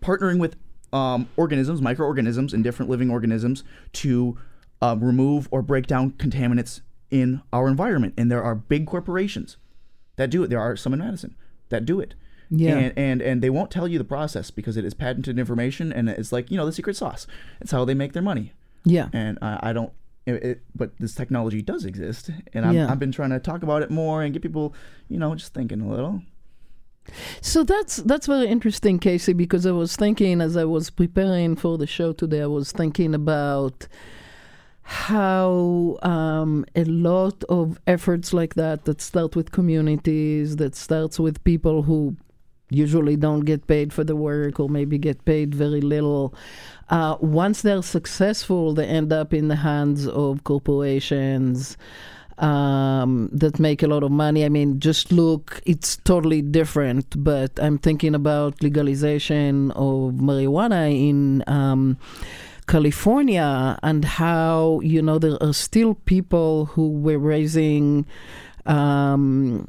partnering 0.00 0.38
with 0.38 0.56
um, 0.92 1.28
organisms 1.36 1.80
microorganisms 1.80 2.52
and 2.52 2.64
different 2.64 2.90
living 2.90 3.10
organisms 3.10 3.64
to 3.94 4.38
um, 4.80 5.02
remove 5.04 5.46
or 5.50 5.62
break 5.62 5.86
down 5.86 6.12
contaminants 6.12 6.80
in 7.10 7.42
our 7.52 7.68
environment. 7.68 8.14
And 8.16 8.30
there 8.30 8.42
are 8.42 8.54
big 8.54 8.86
corporations 8.86 9.56
that 10.16 10.30
do 10.30 10.42
it. 10.42 10.48
There 10.48 10.60
are 10.60 10.74
some 10.76 10.92
in 10.92 10.98
madison 10.98 11.36
that 11.68 11.84
do 11.84 12.00
it 12.00 12.14
Yeah. 12.54 12.76
and, 12.76 12.92
and 12.98 13.22
and 13.22 13.42
they 13.42 13.48
won't 13.48 13.70
tell 13.70 13.88
you 13.88 13.96
the 13.98 14.04
process 14.16 14.50
because 14.50 14.76
it 14.76 14.84
is 14.84 14.92
patented 14.94 15.38
information 15.38 15.90
and 15.90 16.08
it's 16.10 16.32
like 16.36 16.50
you 16.50 16.56
know 16.58 16.66
the 16.66 16.72
secret 16.80 16.96
sauce 16.96 17.26
it's 17.62 17.72
how 17.72 17.84
they 17.86 17.94
make 17.94 18.12
their 18.12 18.22
money 18.32 18.52
yeah. 18.84 19.08
and 19.14 19.38
I, 19.40 19.52
I 19.68 19.72
don't 19.72 19.92
it, 20.26 20.34
it, 20.50 20.62
but 20.74 20.90
this 21.00 21.14
technology 21.14 21.62
does 21.62 21.84
exist 21.86 22.30
and 22.52 22.66
I'm, 22.66 22.74
Yeah. 22.76 22.90
i've 22.90 22.98
been 22.98 23.10
trying 23.18 23.30
to 23.30 23.40
talk 23.40 23.62
about 23.62 23.80
it 23.82 23.90
more 23.90 24.22
and 24.22 24.34
get 24.34 24.42
people 24.42 24.74
you 25.08 25.18
know 25.18 25.34
just 25.34 25.54
thinking 25.54 25.80
a 25.80 25.88
little 25.88 26.20
So 27.40 27.64
that's 27.64 27.96
that's 28.10 28.26
very 28.34 28.46
interesting, 28.56 29.00
Kacy, 29.00 29.34
because 29.44 29.64
I 29.66 29.72
was 29.72 29.96
thinking 29.96 30.40
as 30.40 30.54
I 30.56 30.66
was 30.76 30.86
preparing 30.90 31.56
for 31.56 31.74
the 31.82 31.86
show 31.96 32.12
today, 32.12 32.42
I 32.42 32.46
was 32.60 32.70
thinking 32.80 33.12
about 33.22 33.88
how 34.82 35.98
um, 36.02 36.64
a 36.74 36.84
lot 36.84 37.42
of 37.48 37.78
efforts 37.86 38.32
like 38.32 38.54
that 38.54 38.84
that 38.84 39.00
start 39.00 39.34
with 39.36 39.52
communities, 39.52 40.56
that 40.56 40.74
starts 40.74 41.18
with 41.18 41.42
people 41.44 41.82
who 41.82 42.16
usually 42.74 43.16
don't 43.16 43.40
get 43.40 43.66
paid 43.66 43.92
for 43.92 44.04
the 44.04 44.16
work 44.16 44.60
or 44.60 44.68
maybe 44.68 44.98
get 44.98 45.24
paid 45.24 45.54
very 45.54 45.80
little. 45.80 46.34
Uh, 46.88 47.16
once 47.20 47.62
they're 47.62 47.82
successful, 47.82 48.74
they 48.74 48.86
end 48.86 49.12
up 49.12 49.32
in 49.32 49.48
the 49.48 49.56
hands 49.56 50.06
of 50.06 50.44
corporations 50.44 51.76
um, 52.38 53.28
that 53.32 53.58
make 53.58 53.82
a 53.82 53.86
lot 53.86 54.02
of 54.02 54.10
money. 54.10 54.44
I 54.44 54.48
mean, 54.48 54.80
just 54.80 55.12
look, 55.12 55.62
it's 55.64 55.96
totally 55.98 56.42
different, 56.42 57.22
but 57.22 57.52
I'm 57.58 57.78
thinking 57.78 58.14
about 58.14 58.62
legalization 58.62 59.70
of 59.72 60.14
marijuana 60.14 60.90
in. 60.92 61.44
Um, 61.46 61.98
California 62.68 63.76
and 63.82 64.04
how 64.04 64.80
you 64.84 65.02
know 65.02 65.18
there 65.18 65.36
are 65.42 65.52
still 65.52 65.94
people 65.94 66.66
who 66.66 66.90
were 66.90 67.18
raising 67.18 68.06
um, 68.66 69.66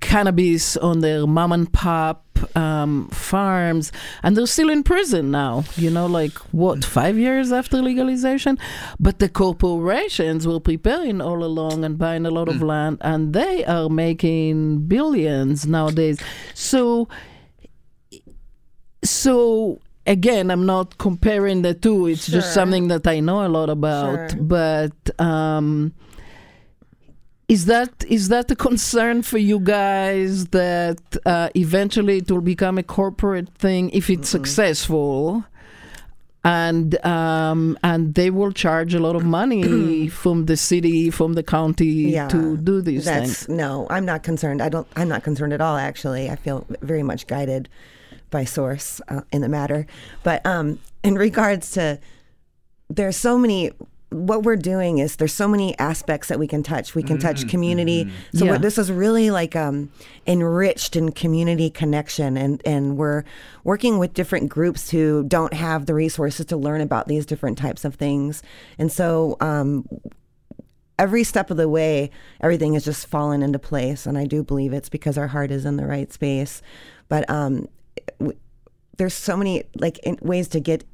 cannabis 0.00 0.76
on 0.76 1.00
their 1.00 1.26
mom 1.26 1.52
and 1.52 1.72
pop 1.72 2.24
um, 2.54 3.08
farms, 3.08 3.92
and 4.22 4.36
they're 4.36 4.46
still 4.46 4.70
in 4.70 4.82
prison 4.82 5.30
now. 5.30 5.64
You 5.76 5.90
know, 5.90 6.06
like 6.06 6.32
what 6.52 6.84
five 6.84 7.16
years 7.18 7.52
after 7.52 7.80
legalization, 7.80 8.58
but 9.00 9.18
the 9.18 9.28
corporations 9.28 10.46
were 10.46 10.60
preparing 10.60 11.20
all 11.20 11.44
along 11.44 11.84
and 11.84 11.98
buying 11.98 12.26
a 12.26 12.30
lot 12.30 12.48
of 12.48 12.62
land, 12.62 12.98
and 13.00 13.32
they 13.32 13.64
are 13.64 13.88
making 13.88 14.86
billions 14.86 15.66
nowadays. 15.66 16.20
So, 16.54 17.08
so 19.02 19.80
again, 20.06 20.50
I'm 20.50 20.66
not 20.66 20.98
comparing 20.98 21.62
the 21.62 21.74
two. 21.74 22.06
It's 22.06 22.26
just 22.26 22.52
something 22.54 22.88
that 22.88 23.06
I 23.06 23.20
know 23.20 23.46
a 23.46 23.48
lot 23.48 23.70
about. 23.70 24.32
Sure. 24.32 24.40
But 24.40 25.20
um, 25.20 25.94
is 27.48 27.66
that 27.66 28.04
is 28.08 28.28
that 28.28 28.50
a 28.50 28.56
concern 28.56 29.22
for 29.22 29.38
you 29.38 29.60
guys 29.60 30.46
that 30.46 30.98
uh, 31.24 31.48
eventually 31.54 32.18
it 32.18 32.30
will 32.30 32.40
become 32.40 32.76
a 32.78 32.82
corporate 32.82 33.48
thing 33.50 33.90
if 33.90 34.10
it's 34.10 34.28
successful? 34.28 35.44
And 36.44 37.04
um, 37.04 37.76
and 37.82 38.14
they 38.14 38.30
will 38.30 38.52
charge 38.52 38.94
a 38.94 39.00
lot 39.00 39.16
of 39.16 39.24
money 39.24 40.06
from 40.22 40.46
the 40.46 40.56
city, 40.56 41.10
from 41.10 41.32
the 41.34 41.42
county 41.42 42.12
Yeah, 42.12 42.28
to 42.28 42.56
do 42.56 42.80
these 42.80 43.04
That's 43.04 43.46
things. 43.46 43.48
no, 43.48 43.88
I'm 43.90 44.04
not 44.04 44.22
concerned. 44.22 44.62
I 44.62 44.68
don't. 44.68 44.86
I'm 44.94 45.08
not 45.08 45.24
concerned 45.24 45.52
at 45.52 45.60
all. 45.60 45.76
Actually, 45.76 46.30
I 46.30 46.36
feel 46.36 46.64
very 46.82 47.02
much 47.02 47.26
guided 47.26 47.68
by 48.30 48.44
source 48.44 49.00
uh, 49.08 49.22
in 49.32 49.40
the 49.42 49.48
matter. 49.48 49.86
But 50.22 50.46
um, 50.46 50.78
in 51.02 51.16
regards 51.16 51.72
to, 51.72 51.98
there 52.88 53.08
are 53.08 53.12
so 53.12 53.38
many. 53.38 53.72
What 54.10 54.44
we're 54.44 54.56
doing 54.56 54.98
is 54.98 55.16
there's 55.16 55.34
so 55.34 55.48
many 55.48 55.76
aspects 55.80 56.28
that 56.28 56.38
we 56.38 56.46
can 56.46 56.62
touch. 56.62 56.94
We 56.94 57.02
can 57.02 57.18
touch 57.18 57.48
community. 57.48 58.08
So 58.32 58.44
Yeah. 58.44 58.52
we're, 58.52 58.58
this 58.58 58.78
is 58.78 58.90
really 58.92 59.30
like 59.30 59.56
um, 59.56 59.90
enriched 60.28 60.94
in 60.94 61.10
community 61.10 61.70
connection, 61.70 62.36
and 62.36 62.62
and 62.64 62.96
we're 62.96 63.24
working 63.64 63.98
with 63.98 64.14
different 64.14 64.48
groups 64.48 64.90
who 64.90 65.24
don't 65.24 65.52
have 65.54 65.86
the 65.86 65.94
resources 65.94 66.46
to 66.46 66.56
learn 66.56 66.80
about 66.80 67.08
these 67.08 67.26
different 67.26 67.58
types 67.58 67.84
of 67.84 67.96
things. 67.96 68.44
And 68.78 68.92
so 68.92 69.36
um, 69.40 69.88
every 70.98 71.24
step 71.24 71.50
of 71.50 71.56
the 71.56 71.68
way, 71.68 72.10
everything 72.40 72.74
has 72.74 72.84
just 72.84 73.08
fallen 73.08 73.42
into 73.42 73.58
place. 73.58 74.06
And 74.06 74.16
I 74.16 74.24
do 74.24 74.42
believe 74.44 74.72
it's 74.72 74.88
because 74.88 75.18
our 75.18 75.26
heart 75.28 75.50
is 75.50 75.64
in 75.66 75.76
the 75.76 75.86
right 75.86 76.12
space. 76.12 76.62
But 77.08 77.28
um, 77.28 77.68
w- 78.20 78.38
there's 78.98 79.14
so 79.14 79.36
many 79.36 79.64
like 79.74 79.98
in, 80.06 80.16
ways 80.22 80.48
to 80.48 80.60
get 80.60 80.84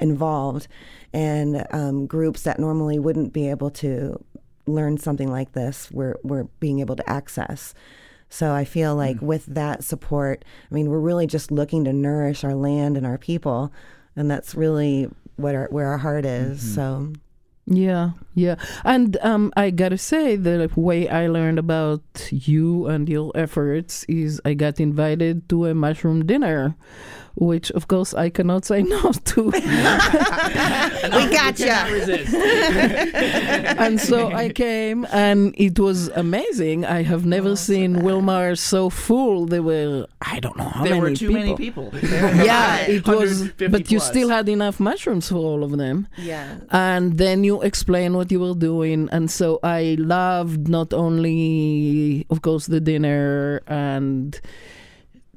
involved, 0.00 0.68
and 1.12 1.66
um, 1.70 2.06
groups 2.06 2.42
that 2.42 2.58
normally 2.58 2.98
wouldn't 2.98 3.32
be 3.32 3.50
able 3.50 3.70
to 3.70 4.22
learn 4.66 4.96
something 4.98 5.30
like 5.30 5.52
this, 5.52 5.90
we're 5.90 6.16
we're 6.22 6.44
being 6.60 6.80
able 6.80 6.96
to 6.96 7.10
access. 7.10 7.74
So 8.28 8.52
I 8.52 8.64
feel 8.64 8.96
like 8.96 9.20
with 9.20 9.44
that 9.46 9.84
support, 9.84 10.44
I 10.70 10.74
mean, 10.74 10.88
we're 10.88 11.00
really 11.00 11.26
just 11.26 11.50
looking 11.50 11.84
to 11.84 11.92
nourish 11.92 12.44
our 12.44 12.54
land 12.54 12.96
and 12.96 13.06
our 13.06 13.18
people, 13.18 13.72
and 14.16 14.30
that's 14.30 14.54
really 14.54 15.10
what 15.36 15.54
our 15.54 15.68
where 15.70 15.88
our 15.88 15.98
heart 15.98 16.24
is. 16.24 16.74
So. 16.74 17.12
Yeah, 17.64 18.10
yeah. 18.34 18.56
And 18.84 19.16
um, 19.22 19.52
I 19.56 19.70
gotta 19.70 19.96
say, 19.96 20.34
the 20.34 20.68
way 20.74 21.08
I 21.08 21.28
learned 21.28 21.60
about 21.60 22.02
you 22.30 22.88
and 22.88 23.08
your 23.08 23.30
efforts 23.36 24.02
is 24.08 24.40
I 24.44 24.54
got 24.54 24.80
invited 24.80 25.48
to 25.50 25.66
a 25.66 25.74
mushroom 25.74 26.26
dinner 26.26 26.74
which 27.34 27.70
of 27.72 27.88
course 27.88 28.14
I 28.14 28.30
cannot 28.30 28.64
say 28.64 28.82
no 28.94 29.12
to. 29.12 29.42
we 29.44 29.60
gotcha. 31.30 31.72
and 33.78 34.00
so 34.00 34.32
I 34.32 34.50
came, 34.50 35.06
and 35.12 35.54
it 35.56 35.78
was 35.78 36.08
amazing. 36.08 36.84
I 36.84 37.02
have 37.02 37.24
never 37.26 37.50
oh, 37.50 37.54
seen 37.54 37.96
Wilmar 37.96 38.58
so 38.58 38.90
full. 38.90 39.46
There 39.46 39.62
were 39.62 40.06
I 40.20 40.40
don't 40.40 40.56
know 40.56 40.68
how 40.68 40.84
there 40.84 40.94
many 40.94 41.10
were 41.10 41.16
too 41.16 41.28
people. 41.28 41.40
many 41.40 41.56
people. 41.56 41.90
Yeah, 42.02 42.80
it 42.80 43.06
was, 43.06 43.48
but 43.52 43.90
you 43.90 43.98
plus. 43.98 44.08
still 44.08 44.28
had 44.28 44.48
enough 44.48 44.80
mushrooms 44.80 45.28
for 45.28 45.36
all 45.36 45.64
of 45.64 45.76
them. 45.76 46.08
Yeah. 46.16 46.58
And 46.70 47.18
then 47.18 47.44
you 47.44 47.62
explain 47.62 48.14
what 48.14 48.30
you 48.30 48.40
were 48.40 48.54
doing. 48.54 49.08
And 49.12 49.30
so 49.30 49.58
I 49.62 49.96
loved 49.98 50.68
not 50.68 50.92
only, 50.92 52.26
of 52.30 52.42
course, 52.42 52.66
the 52.66 52.80
dinner 52.80 53.62
and, 53.66 54.34
n- 54.34 54.40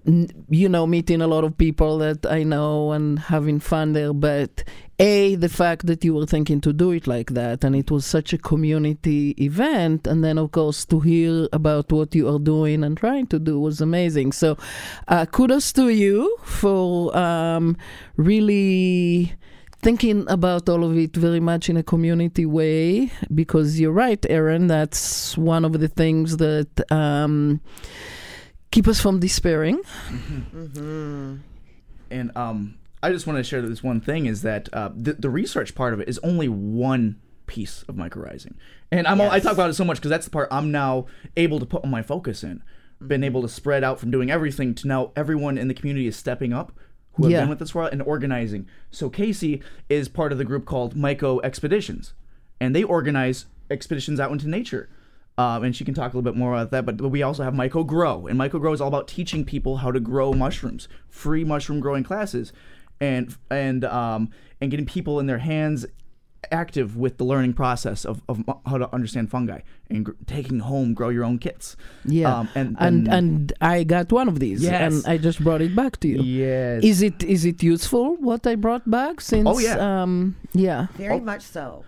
you 0.05 0.69
know, 0.69 0.85
meeting 0.85 1.21
a 1.21 1.27
lot 1.27 1.43
of 1.43 1.57
people 1.57 1.97
that 1.97 2.25
I 2.25 2.43
know 2.43 2.91
and 2.91 3.17
having 3.17 3.59
fun 3.59 3.93
there, 3.93 4.13
but 4.13 4.63
A, 4.99 5.33
the 5.35 5.49
fact 5.49 5.87
that 5.87 6.03
you 6.03 6.13
were 6.13 6.27
thinking 6.27 6.61
to 6.61 6.71
do 6.71 6.91
it 6.91 7.07
like 7.07 7.31
that. 7.31 7.63
And 7.63 7.75
it 7.75 7.89
was 7.89 8.05
such 8.05 8.31
a 8.31 8.37
community 8.37 9.31
event. 9.31 10.05
And 10.05 10.23
then, 10.23 10.37
of 10.37 10.51
course, 10.51 10.85
to 10.85 10.99
hear 10.99 11.47
about 11.51 11.91
what 11.91 12.13
you 12.13 12.29
are 12.29 12.39
doing 12.39 12.83
and 12.83 12.95
trying 12.95 13.27
to 13.27 13.39
do 13.39 13.59
was 13.59 13.81
amazing. 13.81 14.33
So 14.33 14.57
uh, 15.07 15.25
kudos 15.25 15.73
to 15.73 15.89
you 15.89 16.37
for 16.43 17.15
um, 17.17 17.75
really 18.15 19.33
thinking 19.81 20.25
about 20.29 20.69
all 20.69 20.83
of 20.83 20.97
it 20.97 21.15
very 21.15 21.39
much 21.39 21.69
in 21.69 21.77
a 21.77 21.83
community 21.83 22.45
way 22.45 23.11
because 23.35 23.79
you're 23.79 23.91
right 23.91 24.25
aaron 24.31 24.65
that's 24.65 25.37
one 25.37 25.63
of 25.63 25.73
the 25.73 25.87
things 25.87 26.37
that 26.37 26.91
um, 26.91 27.61
keep 28.75 28.89
us 28.89 28.99
from 28.99 29.21
despairing 29.21 29.79
And 32.11 32.35
um, 32.35 32.77
I 33.01 33.09
just 33.11 33.25
want 33.25 33.37
to 33.37 33.43
share 33.43 33.61
this 33.61 33.81
one 33.81 34.01
thing 34.01 34.25
is 34.25 34.41
that 34.41 34.67
uh, 34.73 34.89
the, 34.93 35.13
the 35.13 35.29
research 35.29 35.73
part 35.75 35.93
of 35.93 36.01
it 36.01 36.09
is 36.09 36.19
only 36.19 36.49
one 36.49 37.19
piece 37.47 37.83
of 37.87 37.95
Myco 37.95 38.17
Rising. 38.17 38.55
And 38.91 39.07
I'm 39.07 39.21
all, 39.21 39.29
I 39.31 39.39
talk 39.39 39.53
about 39.53 39.69
it 39.69 39.75
so 39.75 39.85
much 39.85 39.97
because 39.97 40.09
that's 40.09 40.25
the 40.25 40.31
part 40.31 40.49
I'm 40.51 40.71
now 40.71 41.05
able 41.37 41.59
to 41.59 41.65
put 41.65 41.85
my 41.85 42.01
focus 42.01 42.43
in. 42.43 42.61
Been 43.05 43.23
able 43.23 43.41
to 43.43 43.47
spread 43.47 43.83
out 43.83 43.97
from 43.99 44.11
doing 44.11 44.29
everything 44.29 44.75
to 44.75 44.87
now 44.87 45.11
everyone 45.15 45.57
in 45.57 45.67
the 45.69 45.73
community 45.73 46.05
is 46.05 46.15
stepping 46.17 46.51
up 46.51 46.73
who 47.13 47.23
have 47.23 47.31
Yeah. 47.31 47.41
been 47.41 47.49
with 47.49 47.61
us 47.61 47.71
for 47.71 47.79
a 47.79 47.81
while 47.83 47.91
and 47.91 48.01
organizing. 48.01 48.67
So 48.91 49.09
Kacy 49.09 49.63
is 49.89 50.09
part 50.09 50.31
of 50.33 50.37
the 50.37 50.45
group 50.45 50.65
called 50.65 50.95
Myco 50.95 51.39
Expeditions, 51.45 52.13
and 52.59 52.75
they 52.75 52.83
organize 52.83 53.45
expeditions 53.71 54.19
out 54.19 54.31
into 54.31 54.49
nature. 54.49 54.89
Um, 55.37 55.63
and 55.63 55.75
she 55.75 55.83
can 55.83 55.93
talk 55.93 56.13
a 56.13 56.17
little 56.17 56.31
bit 56.31 56.37
more 56.37 56.53
about 56.53 56.71
that. 56.71 56.85
But, 56.85 56.97
but 56.97 57.09
we 57.09 57.21
also 57.21 57.43
have 57.43 57.53
Myco 57.53 57.85
Grow, 57.85 58.27
and 58.27 58.39
Myco 58.39 58.59
Grow 58.59 58.71
is 58.71 58.79
all 58.79 58.87
about 58.87 59.07
teaching 59.07 59.43
people 59.43 59.77
how 59.77 59.91
to 59.91 59.99
grow 59.99 60.33
mushrooms, 60.33 60.87
free 61.09 61.43
mushroom 61.43 61.81
growing 61.81 62.03
classes, 62.03 62.53
and 63.01 63.35
and 63.49 63.83
um, 63.83 64.29
and 64.61 64.71
getting 64.71 64.85
people 64.85 65.19
in 65.19 65.25
their 65.25 65.39
hands 65.39 65.85
active 66.51 66.95
with 66.97 67.17
the 67.17 67.23
learning 67.25 67.53
process 67.53 68.05
of, 68.05 68.21
of 68.29 68.43
how 68.65 68.77
to 68.77 68.93
understand 68.93 69.29
fungi 69.29 69.59
and 69.89 70.05
gr- 70.05 70.11
taking 70.25 70.59
home 70.59 70.93
grow 70.93 71.09
your 71.09 71.23
own 71.23 71.37
kits. 71.37 71.75
yeah 72.05 72.39
Um, 72.39 72.49
and 72.55 72.75
and 72.79 73.07
then- 73.07 73.13
and 73.17 73.53
i 73.61 73.83
got 73.83 74.11
one 74.11 74.27
of 74.27 74.39
these 74.39 74.61
Yes. 74.63 74.81
and 74.85 74.95
i 75.13 75.17
just 75.17 75.39
brought 75.43 75.61
it 75.61 75.75
back 75.75 75.99
to 76.01 76.07
you 76.07 76.19
Yes. 76.21 76.83
is 76.83 77.01
it 77.01 77.23
is 77.23 77.45
it 77.45 77.61
useful 77.63 78.15
what 78.29 78.45
i 78.47 78.55
brought 78.55 78.89
back 78.89 79.21
since 79.21 79.47
Oh, 79.47 79.59
yeah. 79.59 80.01
um 80.01 80.35
yeah 80.53 80.87
Very 80.97 81.19
much 81.19 81.41
so. 81.57 81.83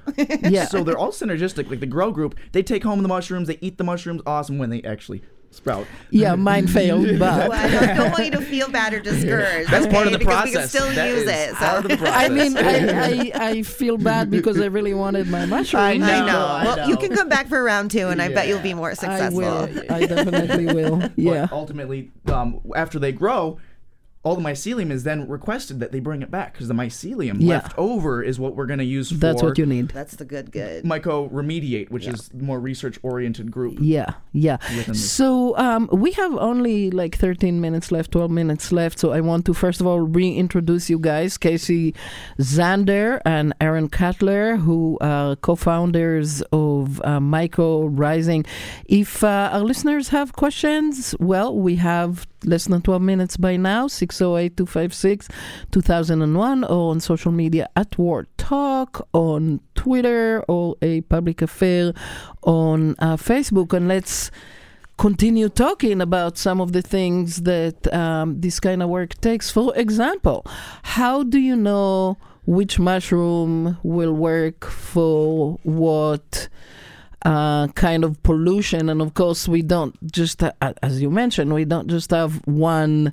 yeah 0.57 0.65
so 0.65 0.83
they're 0.83 0.97
all 0.97 1.11
synergistic. 1.11 1.69
Like 1.69 1.79
the 1.79 1.85
grow 1.97 2.11
group, 2.11 2.35
they 2.51 2.63
take 2.63 2.83
home 2.83 3.01
the 3.01 3.07
mushrooms, 3.07 3.47
they 3.47 3.57
eat 3.61 3.77
the 3.77 3.83
mushrooms. 3.83 4.21
Awesome 4.25 4.57
when 4.61 4.69
they 4.69 4.81
actually 4.83 5.21
sprout. 5.57 5.85
yeah 6.11 6.35
mine 6.35 6.67
failed 6.67 7.05
well, 7.19 7.49
but 7.49 7.59
I 7.59 7.67
don't, 7.69 7.97
don't 7.97 8.11
want 8.11 8.25
you 8.25 8.31
to 8.31 8.41
feel 8.41 8.69
bad 8.69 8.93
or 8.93 8.99
discouraged. 9.11 9.69
That's 9.69 9.87
part 9.87 10.05
of 10.07 10.13
the 10.13 10.19
because 10.19 10.33
process. 10.51 10.53
We 10.53 10.59
can 10.59 10.67
still 10.69 10.89
That 10.95 11.09
use 11.09 11.23
is 11.23 11.29
it. 11.29 11.49
So. 11.49 11.55
part 11.55 11.85
of 11.85 11.91
the 11.91 11.97
process. 11.97 12.15
I 12.23 12.29
mean, 12.29 12.57
I, 12.57 13.31
I, 13.41 13.49
I 13.49 13.61
feel 13.63 13.97
bad 13.97 14.29
because 14.31 14.59
I 14.61 14.65
really 14.67 14.93
wanted 14.93 15.27
my 15.27 15.45
mushroom. 15.45 15.81
I 15.81 15.97
know. 15.97 16.05
I 16.05 16.25
know. 16.25 16.45
I 16.45 16.63
well, 16.63 16.89
you 16.89 16.95
can 16.97 17.13
come 17.13 17.27
back 17.29 17.47
for 17.47 17.61
round 17.63 17.91
two, 17.91 18.07
and 18.07 18.21
I 18.21 18.29
bet 18.33 18.47
you'll 18.47 18.61
be 18.61 18.73
more 18.73 18.91
I 18.91 18.93
successful. 18.93 19.39
will. 19.39 19.69
I 19.89 20.05
definitely 20.05 20.67
will. 20.73 20.97
But 20.99 21.11
Yeah. 21.17 21.47
ultimately, 21.51 22.11
um, 22.27 22.61
after 22.75 22.99
they 22.99 23.11
grow, 23.11 23.59
all 24.23 24.35
the 24.35 24.41
mycelium 24.41 24.91
is 24.91 25.03
then 25.03 25.27
requested 25.29 25.79
that 25.79 25.91
they 25.93 25.99
bring 26.01 26.21
it 26.21 26.29
back 26.29 26.51
because 26.53 26.67
the 26.67 26.73
mycelium 26.73 27.37
Yeah. 27.39 27.55
left 27.55 27.77
over 27.77 28.21
is 28.21 28.39
what 28.39 28.55
we're 28.55 28.65
going 28.65 28.79
to 28.79 28.85
use 28.85 29.09
for 29.09 29.17
That's 29.17 29.41
what 29.41 29.57
you 29.57 29.65
need. 29.65 29.89
That's 29.89 30.15
the 30.17 30.25
good 30.25 30.51
good. 30.51 30.83
Myco 30.83 31.31
Remediate, 31.31 31.89
which 31.91 32.07
is 32.07 32.27
the 32.33 32.43
more 32.43 32.59
research 32.59 32.99
oriented 33.03 33.51
group. 33.51 33.77
Yeah, 33.79 34.13
yeah. 34.33 34.57
The- 34.85 34.95
So 34.95 35.57
um, 35.57 35.87
we 35.93 36.11
have 36.11 36.33
only 36.37 36.91
like 36.91 37.15
13 37.17 37.61
minutes 37.61 37.91
left, 37.91 38.11
12 38.11 38.29
minutes 38.31 38.71
left. 38.71 38.99
So 38.99 39.11
I 39.13 39.21
want 39.21 39.45
to 39.45 39.53
first 39.53 39.79
of 39.81 39.87
all 39.87 39.99
reintroduce 40.01 40.89
you 40.89 40.99
guys, 40.99 41.37
Kacy 41.37 41.95
Zander 42.39 43.21
and 43.25 43.53
Aaron 43.61 43.87
Cutler, 43.89 44.57
who 44.57 44.97
are 45.01 45.35
co-founders 45.37 46.41
of 46.51 46.99
uh, 47.01 47.19
Myco 47.19 47.87
Rising. 47.91 48.45
If 48.85 49.23
uh, 49.23 49.49
our 49.53 49.61
listeners 49.61 50.09
have 50.09 50.33
questions, 50.33 51.15
well, 51.19 51.55
we 51.57 51.75
have 51.77 52.27
less 52.43 52.65
than 52.65 52.81
12 52.81 53.01
minutes 53.01 53.37
by 53.37 53.55
now 53.57 53.87
608-256-2001 53.87 56.69
or 56.69 56.91
on 56.91 56.99
social 56.99 57.31
media 57.31 57.67
at 57.75 57.97
Word 57.97 58.27
Talk 58.37 59.07
on 59.13 59.59
Twitter 59.75 60.43
or 60.47 60.75
a 60.81 61.01
public 61.01 61.41
affair 61.41 61.93
on 62.43 62.95
uh, 62.99 63.17
Facebook 63.17 63.73
and 63.73 63.87
let's 63.87 64.29
continue 64.97 65.49
talking 65.49 66.01
about 66.01 66.37
some 66.37 66.59
of 66.59 66.71
the 66.71 66.81
things 66.81 67.43
that 67.43 67.93
um, 67.93 68.41
this 68.41 68.59
kind 68.59 68.81
of 68.81 68.89
work 68.89 69.19
takes. 69.21 69.51
For 69.51 69.75
example, 69.75 70.43
how 70.83 71.23
do 71.23 71.39
you 71.39 71.55
know 71.55 72.17
which 72.45 72.79
mushroom 72.79 73.77
will 73.83 74.13
work 74.13 74.65
for 74.65 75.59
what? 75.63 76.49
Uh, 77.23 77.67
kind 77.69 78.03
of 78.03 78.21
pollution, 78.21 78.89
and 78.89 79.01
of 79.01 79.13
course, 79.15 79.47
we 79.47 79.61
don't 79.63 79.95
just, 80.11 80.43
uh, 80.43 80.51
as 80.83 81.01
you 81.01 81.09
mentioned, 81.09 81.51
we 81.51 81.65
don't 81.65 81.89
just 81.89 82.11
have 82.11 82.35
one 82.45 83.11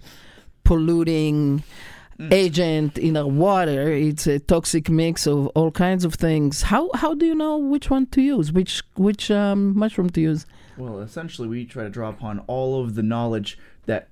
polluting 0.63 1.65
agent 2.31 2.99
in 2.99 3.17
our 3.17 3.27
water. 3.27 3.91
It's 3.93 4.27
a 4.27 4.39
toxic 4.39 4.89
mix 4.89 5.27
of 5.27 5.47
all 5.49 5.71
kinds 5.71 6.05
of 6.05 6.15
things. 6.15 6.63
How 6.63 6.91
how 6.95 7.15
do 7.15 7.27
you 7.27 7.35
know 7.35 7.57
which 7.57 7.91
one 7.91 8.07
to 8.09 8.23
use? 8.23 8.53
Which 8.53 8.83
which 8.97 9.31
um, 9.31 9.77
mushroom 9.77 10.11
to 10.11 10.21
use? 10.21 10.47
Well, 10.77 11.01
essentially, 11.01 11.49
we 11.49 11.65
try 11.65 11.85
to 11.85 11.91
draw 11.91 12.09
upon 12.09 12.41
all 12.47 12.83
of 12.83 12.95
the 12.95 13.03
knowledge 13.03 13.59
that 13.87 14.09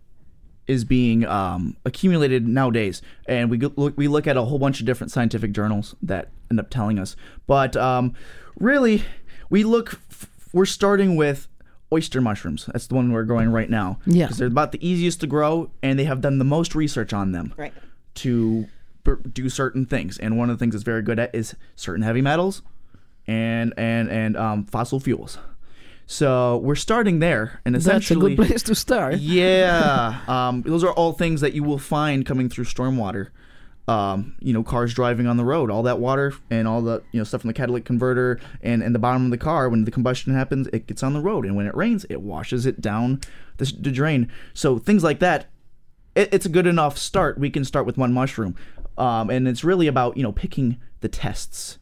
is 0.66 0.84
being 0.84 1.26
um, 1.26 1.76
accumulated 1.84 2.46
nowadays, 2.46 3.02
and 3.26 3.50
we 3.50 3.58
look 3.58 3.96
we 3.96 4.08
look 4.08 4.26
at 4.26 4.36
a 4.36 4.42
whole 4.42 4.58
bunch 4.58 4.80
of 4.80 4.86
different 4.86 5.10
scientific 5.10 5.52
journals 5.52 5.94
that 6.02 6.28
end 6.50 6.60
up 6.60 6.70
telling 6.70 6.98
us. 6.98 7.16
But 7.46 7.76
um, 7.76 8.14
really, 8.58 9.04
we 9.52 9.62
look. 9.64 9.94
F- 10.10 10.28
we're 10.52 10.66
starting 10.66 11.14
with 11.16 11.46
oyster 11.92 12.20
mushrooms. 12.20 12.66
That's 12.72 12.86
the 12.88 12.94
one 12.94 13.12
we're 13.12 13.22
growing 13.24 13.50
right 13.50 13.70
now. 13.70 13.98
Yeah. 14.06 14.24
because 14.26 14.38
they're 14.38 14.48
about 14.48 14.72
the 14.72 14.86
easiest 14.86 15.20
to 15.20 15.26
grow, 15.26 15.70
and 15.82 15.98
they 15.98 16.04
have 16.04 16.20
done 16.20 16.38
the 16.38 16.44
most 16.44 16.74
research 16.74 17.12
on 17.12 17.32
them 17.32 17.54
Right. 17.56 17.72
to 18.16 18.66
b- 19.04 19.12
do 19.32 19.48
certain 19.48 19.86
things. 19.86 20.18
And 20.18 20.36
one 20.38 20.50
of 20.50 20.58
the 20.58 20.62
things 20.62 20.74
it's 20.74 20.84
very 20.84 21.02
good 21.02 21.18
at 21.18 21.34
is 21.34 21.54
certain 21.76 22.02
heavy 22.02 22.20
metals 22.22 22.62
and 23.26 23.72
and 23.76 24.08
and 24.10 24.36
um, 24.36 24.64
fossil 24.66 24.98
fuels. 25.00 25.38
So 26.06 26.58
we're 26.58 26.74
starting 26.74 27.20
there, 27.20 27.60
and 27.64 27.76
essentially 27.76 28.20
That's 28.20 28.32
a 28.32 28.36
good 28.36 28.48
place 28.48 28.62
to 28.64 28.74
start. 28.74 29.18
yeah, 29.18 30.18
um, 30.28 30.62
those 30.62 30.84
are 30.84 30.92
all 30.92 31.12
things 31.12 31.40
that 31.40 31.52
you 31.54 31.62
will 31.62 31.78
find 31.78 32.26
coming 32.26 32.48
through 32.48 32.64
stormwater. 32.64 33.28
Um, 33.88 34.36
you 34.38 34.52
know, 34.52 34.62
cars 34.62 34.94
driving 34.94 35.26
on 35.26 35.36
the 35.36 35.44
road, 35.44 35.68
all 35.68 35.82
that 35.82 35.98
water 35.98 36.32
and 36.50 36.68
all 36.68 36.82
the 36.82 37.02
you 37.10 37.18
know 37.18 37.24
stuff 37.24 37.40
from 37.40 37.48
the 37.48 37.54
catalytic 37.54 37.84
converter 37.84 38.38
and 38.62 38.80
and 38.80 38.94
the 38.94 39.00
bottom 39.00 39.24
of 39.24 39.30
the 39.32 39.38
car. 39.38 39.68
When 39.68 39.84
the 39.84 39.90
combustion 39.90 40.32
happens, 40.32 40.68
it 40.72 40.86
gets 40.86 41.02
on 41.02 41.14
the 41.14 41.20
road, 41.20 41.44
and 41.44 41.56
when 41.56 41.66
it 41.66 41.74
rains, 41.74 42.06
it 42.08 42.20
washes 42.20 42.64
it 42.64 42.80
down 42.80 43.20
the, 43.56 43.64
the 43.80 43.90
drain. 43.90 44.30
So 44.54 44.78
things 44.78 45.02
like 45.02 45.18
that 45.18 45.46
it, 46.14 46.32
it's 46.32 46.46
a 46.46 46.48
good 46.48 46.66
enough 46.66 46.98
start. 46.98 47.38
We 47.38 47.50
can 47.50 47.64
start 47.64 47.86
with 47.86 47.96
one 47.96 48.12
mushroom, 48.12 48.56
um, 48.98 49.30
and 49.30 49.48
it's 49.48 49.64
really 49.64 49.86
about 49.86 50.16
you 50.16 50.22
know 50.22 50.32
picking 50.32 50.78
the 51.00 51.08
tests, 51.08 51.78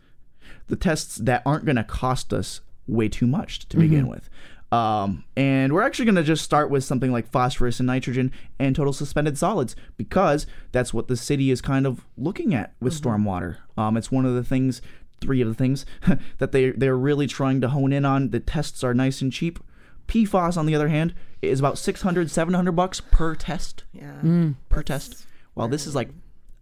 the 0.68 0.76
tests 0.76 1.16
that 1.16 1.42
aren't 1.44 1.64
going 1.64 1.76
to 1.76 1.84
cost 1.84 2.32
us 2.32 2.60
way 2.86 3.08
too 3.08 3.26
much 3.26 3.68
to 3.68 3.76
begin 3.76 4.08
with. 4.08 4.28
Um, 4.72 5.24
and 5.37 5.72
we're 5.72 5.83
actually 5.83 6.04
going 6.04 6.14
to 6.16 6.22
just 6.22 6.44
start 6.44 6.70
with 6.70 6.85
something 6.85 7.11
like 7.11 7.30
phosphorus 7.30 7.80
and 7.80 7.88
nitrogen 7.88 8.33
and 8.59 8.76
total 8.76 8.92
suspended 8.92 9.37
solids 9.37 9.74
because 9.96 10.46
that's 10.70 10.94
what 10.94 11.09
the 11.09 11.16
city 11.16 11.50
is 11.50 11.61
kind 11.61 11.87
of 11.87 12.06
looking 12.16 12.54
at 12.54 12.72
with 12.80 12.94
mm-hmm. 12.94 13.26
stormwater. 13.26 13.56
Um, 13.76 13.96
it's 13.96 14.12
one 14.12 14.24
of 14.24 14.35
the 14.35 14.44
things, 14.44 14.80
three 15.20 15.40
of 15.40 15.48
the 15.48 15.54
things 15.54 15.85
that 16.38 16.52
they 16.52 16.70
they're 16.70 16.96
really 16.96 17.26
trying 17.26 17.61
to 17.62 17.68
hone 17.68 17.92
in 17.92 18.04
on. 18.04 18.30
The 18.30 18.40
tests 18.40 18.85
are 18.85 18.94
nice 18.94 19.20
and 19.20 19.33
cheap. 19.33 19.59
PFOS, 20.06 20.56
on 20.56 20.66
the 20.66 20.74
other 20.74 20.88
hand, 20.88 21.14
is 21.40 21.61
about 21.61 21.78
600, 21.78 22.30
700 22.30 22.72
bucks 22.72 23.00
per 23.00 23.35
test. 23.35 23.85
Yeah. 23.92 24.18
Mm. 24.22 24.56
Per 24.68 24.83
test. 24.83 25.24
Well, 25.54 25.68
this 25.68 25.87
is 25.87 25.94
like, 25.94 26.11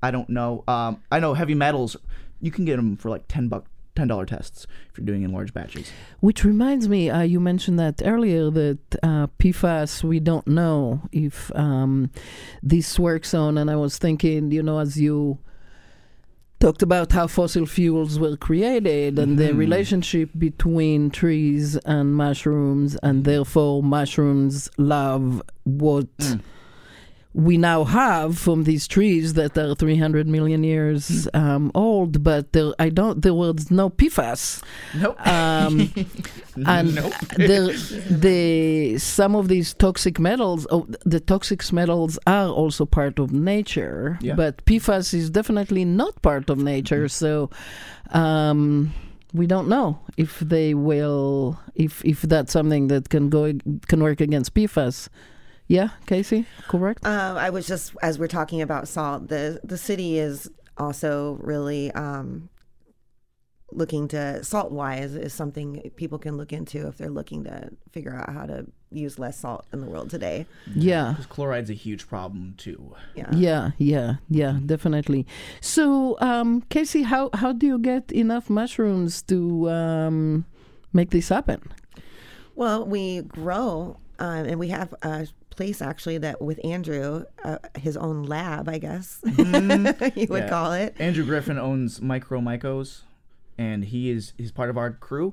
I 0.02 0.10
don't 0.10 0.28
know. 0.28 0.64
Um, 0.68 1.02
I 1.10 1.18
know 1.18 1.34
heavy 1.34 1.54
metals, 1.54 1.96
you 2.40 2.50
can 2.50 2.66
get 2.66 2.76
them 2.76 2.96
for 2.96 3.08
like 3.08 3.24
10 3.26 3.48
bucks, 3.48 3.70
$10 3.98 4.26
tests 4.26 4.66
if 4.90 4.98
you're 4.98 5.04
doing 5.06 5.22
in 5.22 5.32
large 5.32 5.52
batches. 5.52 5.90
Which 6.20 6.44
reminds 6.44 6.88
me, 6.88 7.10
uh, 7.10 7.22
you 7.22 7.40
mentioned 7.40 7.78
that 7.78 8.02
earlier 8.04 8.50
that 8.50 8.78
uh, 9.02 9.26
PFAS, 9.38 10.04
we 10.04 10.20
don't 10.20 10.46
know 10.46 11.02
if 11.12 11.54
um, 11.54 12.10
this 12.62 12.98
works 12.98 13.34
on. 13.34 13.58
And 13.58 13.70
I 13.70 13.76
was 13.76 13.98
thinking, 13.98 14.50
you 14.50 14.62
know, 14.62 14.78
as 14.78 14.96
you 14.96 15.38
talked 16.60 16.82
about 16.82 17.12
how 17.12 17.26
fossil 17.26 17.66
fuels 17.66 18.18
were 18.18 18.36
created 18.36 19.14
mm-hmm. 19.14 19.22
and 19.22 19.38
the 19.38 19.48
mm-hmm. 19.48 19.58
relationship 19.58 20.30
between 20.36 21.10
trees 21.10 21.76
and 21.78 22.14
mushrooms, 22.14 22.96
and 23.02 23.18
mm-hmm. 23.18 23.30
therefore 23.30 23.82
mushrooms 23.82 24.68
love 24.78 25.42
what. 25.64 26.16
Mm 26.18 26.40
we 27.38 27.56
now 27.56 27.84
have 27.84 28.36
from 28.36 28.64
these 28.64 28.88
trees 28.88 29.34
that 29.34 29.56
are 29.56 29.72
300 29.76 30.26
million 30.26 30.64
years 30.64 31.28
um, 31.34 31.70
old. 31.72 32.24
But 32.24 32.52
there, 32.52 32.72
I 32.80 32.88
don't. 32.88 33.22
There 33.22 33.32
was 33.32 33.70
no 33.70 33.90
PFAS. 33.90 34.60
Nope. 34.96 35.24
Um, 35.24 35.92
and 36.66 36.96
nope. 36.96 37.12
the 37.36 37.60
the 38.10 38.98
some 38.98 39.36
of 39.36 39.46
these 39.46 39.72
toxic 39.74 40.18
metals 40.18 40.66
oh, 40.70 40.88
the 41.04 41.20
toxic 41.20 41.72
metals 41.72 42.18
are 42.26 42.48
also 42.48 42.84
part 42.84 43.20
of 43.20 43.30
nature 43.32 44.18
Yeah. 44.20 44.34
but 44.34 44.64
PFAS 44.64 45.14
is 45.14 45.30
definitely 45.30 45.84
not 45.84 46.20
part 46.22 46.50
of 46.50 46.58
nature 46.58 47.04
Mm-hmm. 47.06 47.24
so 47.24 47.50
um, 48.10 48.92
we 49.32 49.46
don't 49.46 49.68
know 49.68 50.00
if 50.16 50.40
they 50.40 50.74
will 50.74 51.60
if 51.76 52.04
if 52.04 52.22
that's 52.22 52.52
something 52.52 52.88
that 52.88 53.08
can 53.08 53.28
go 53.28 53.52
can 53.86 54.02
work 54.02 54.20
against 54.20 54.54
PFAS 54.54 55.08
yeah 55.68 55.90
Kacy 56.06 56.44
correct 56.68 57.06
Um, 57.06 57.36
I 57.36 57.50
was 57.50 57.66
just 57.66 57.94
as 58.02 58.18
we're 58.18 58.26
talking 58.26 58.60
about 58.62 58.88
salt, 58.88 59.28
the 59.28 59.60
the 59.62 59.78
city 59.78 60.18
is 60.18 60.50
also 60.76 61.38
really 61.42 61.90
um, 61.92 62.48
looking 63.70 64.08
to 64.08 64.42
salt 64.42 64.72
wise 64.72 65.14
is 65.14 65.34
something 65.34 65.90
people 65.96 66.18
can 66.18 66.36
look 66.38 66.52
into 66.52 66.88
if 66.88 66.96
they're 66.96 67.10
looking 67.10 67.44
to 67.44 67.68
figure 67.92 68.14
out 68.14 68.32
how 68.32 68.46
to 68.46 68.64
use 68.90 69.18
less 69.18 69.38
salt 69.40 69.66
in 69.72 69.80
the 69.80 69.86
world 69.86 70.08
today. 70.08 70.46
yeah 70.74 71.10
Because 71.10 71.26
chloride's 71.26 71.68
a 71.68 71.74
huge 71.74 72.08
problem 72.08 72.54
too. 72.56 72.94
Yeah. 73.14 73.28
yeah 73.32 73.70
yeah 73.76 74.14
yeah 74.30 74.58
definitely 74.64 75.26
so 75.60 76.16
um, 76.20 76.62
Kacy 76.70 77.04
how 77.04 77.28
how 77.34 77.52
do 77.52 77.66
you 77.66 77.78
get 77.78 78.10
enough 78.12 78.48
mushrooms 78.48 79.20
to 79.24 79.68
um, 79.68 80.46
make 80.94 81.10
this 81.10 81.28
happen 81.28 81.60
Well, 82.54 82.86
we 82.86 83.22
grow, 83.22 83.98
um, 84.18 84.44
and 84.50 84.58
we 84.58 84.68
have 84.68 84.92
a 85.02 85.28
place 85.58 85.78
actually 85.90 86.18
that 86.26 86.36
with 86.48 86.58
Andrew, 86.74 87.24
uh, 87.48 87.58
his 87.86 87.96
own 88.06 88.18
lab, 88.34 88.64
I 88.76 88.78
guess 88.86 89.06
you 90.20 90.28
would 90.34 90.44
Yeah. 90.44 90.48
call 90.54 90.70
it. 90.84 90.90
Andrew 91.06 91.24
Griffin 91.30 91.58
owns 91.70 91.90
Micro 92.12 92.36
Mycos, 92.48 92.90
and 93.66 93.78
he 93.92 94.00
is 94.16 94.22
he's 94.40 94.52
part 94.60 94.70
of 94.72 94.76
our 94.82 94.90
crew, 95.06 95.28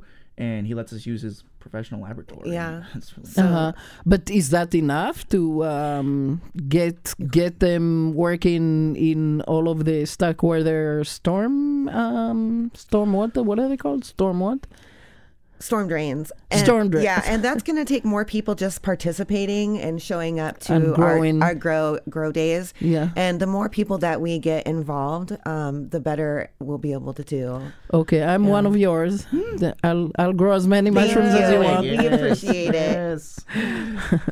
and 0.47 0.61
he 0.69 0.73
lets 0.79 0.91
us 0.97 1.01
use 1.13 1.21
his 1.29 1.35
professional 1.65 2.01
laboratory. 2.07 2.47
Yeah. 2.59 2.75
That's 2.93 3.09
really 3.17 3.29
So- 3.37 3.43
uh-huh. 3.43 3.71
But 4.11 4.23
is 4.39 4.47
that 4.55 4.69
enough 4.83 5.17
to 5.33 5.39
um, 5.75 6.41
get 6.79 6.99
get 7.41 7.53
them 7.67 7.85
working 8.25 8.95
in 9.11 9.41
all 9.51 9.65
of 9.73 9.77
the 9.89 9.99
Starkweather 10.15 11.03
storm 11.15 11.53
um, 12.01 12.71
storm 12.85 13.09
what 13.19 13.31
what 13.47 13.57
are 13.61 13.69
they 13.71 13.77
called 13.85 14.03
storm 14.13 14.37
what? 14.47 14.61
Storm 15.59 15.87
drains. 15.87 16.31
And, 16.51 16.61
Storm 16.61 16.89
drains. 16.89 17.05
Yeah, 17.05 17.21
and 17.25 17.43
that's 17.43 17.63
going 17.63 17.77
to 17.77 17.85
take 17.85 18.05
more 18.05 18.25
people 18.25 18.55
just 18.55 18.81
participating 18.81 19.79
and 19.79 20.01
showing 20.01 20.39
up 20.39 20.59
to 20.61 20.95
our, 20.95 21.43
our 21.43 21.55
grow 21.55 21.99
grow 22.09 22.31
days. 22.31 22.73
Yeah. 22.79 23.09
And 23.15 23.39
the 23.39 23.47
more 23.47 23.69
people 23.69 23.97
that 23.99 24.21
we 24.21 24.39
get 24.39 24.65
involved, 24.67 25.35
um, 25.45 25.89
the 25.89 25.99
better 25.99 26.49
we'll 26.59 26.77
be 26.77 26.93
able 26.93 27.13
to 27.13 27.23
do. 27.23 27.61
Okay, 27.93 28.23
I'm 28.23 28.47
one 28.47 28.65
of 28.65 28.77
yours. 28.77 29.25
The- 29.25 29.75
I'll 29.83 30.11
I'll 30.17 30.33
grow 30.33 30.53
as 30.53 30.67
many 30.67 30.89
mushrooms 30.91 31.33
as 31.33 31.51
you 31.51 31.59
you. 31.59 31.63
want. 31.63 31.81
We 31.81 32.07
appreciate 32.07 32.69
it. 32.69 32.95
Yes. 32.95 33.45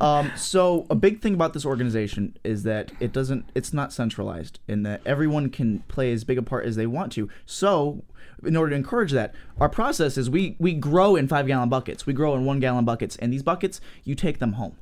um, 0.00 0.32
so 0.36 0.86
a 0.90 0.94
big 0.94 1.20
thing 1.20 1.34
about 1.34 1.52
this 1.52 1.64
organization 1.64 2.36
is 2.44 2.62
that 2.64 2.92
it 3.00 3.12
doesn't 3.12 3.48
it's 3.54 3.72
not 3.72 3.92
centralized 3.92 4.60
in 4.68 4.82
that 4.84 5.00
everyone 5.06 5.50
can 5.50 5.80
play 5.88 6.12
as 6.12 6.24
big 6.24 6.38
a 6.38 6.42
part 6.42 6.66
as 6.66 6.76
they 6.76 6.86
want 6.86 7.12
to. 7.12 7.28
So 7.46 8.02
in 8.46 8.56
order 8.56 8.70
to 8.70 8.76
encourage 8.76 9.12
that, 9.12 9.34
our 9.58 9.68
process 9.68 10.16
is 10.18 10.28
we 10.30 10.56
we 10.58 10.74
grow 10.74 11.16
in 11.16 11.28
five 11.28 11.46
gallon 11.46 11.68
buckets. 11.68 12.06
We 12.06 12.12
grow 12.12 12.34
in 12.34 12.44
one 12.44 12.60
gallon 12.60 12.84
buckets, 12.84 13.16
and 13.16 13.32
these 13.32 13.42
buckets 13.42 13.80
you 14.04 14.14
take 14.14 14.38
them 14.38 14.52
home. 14.54 14.76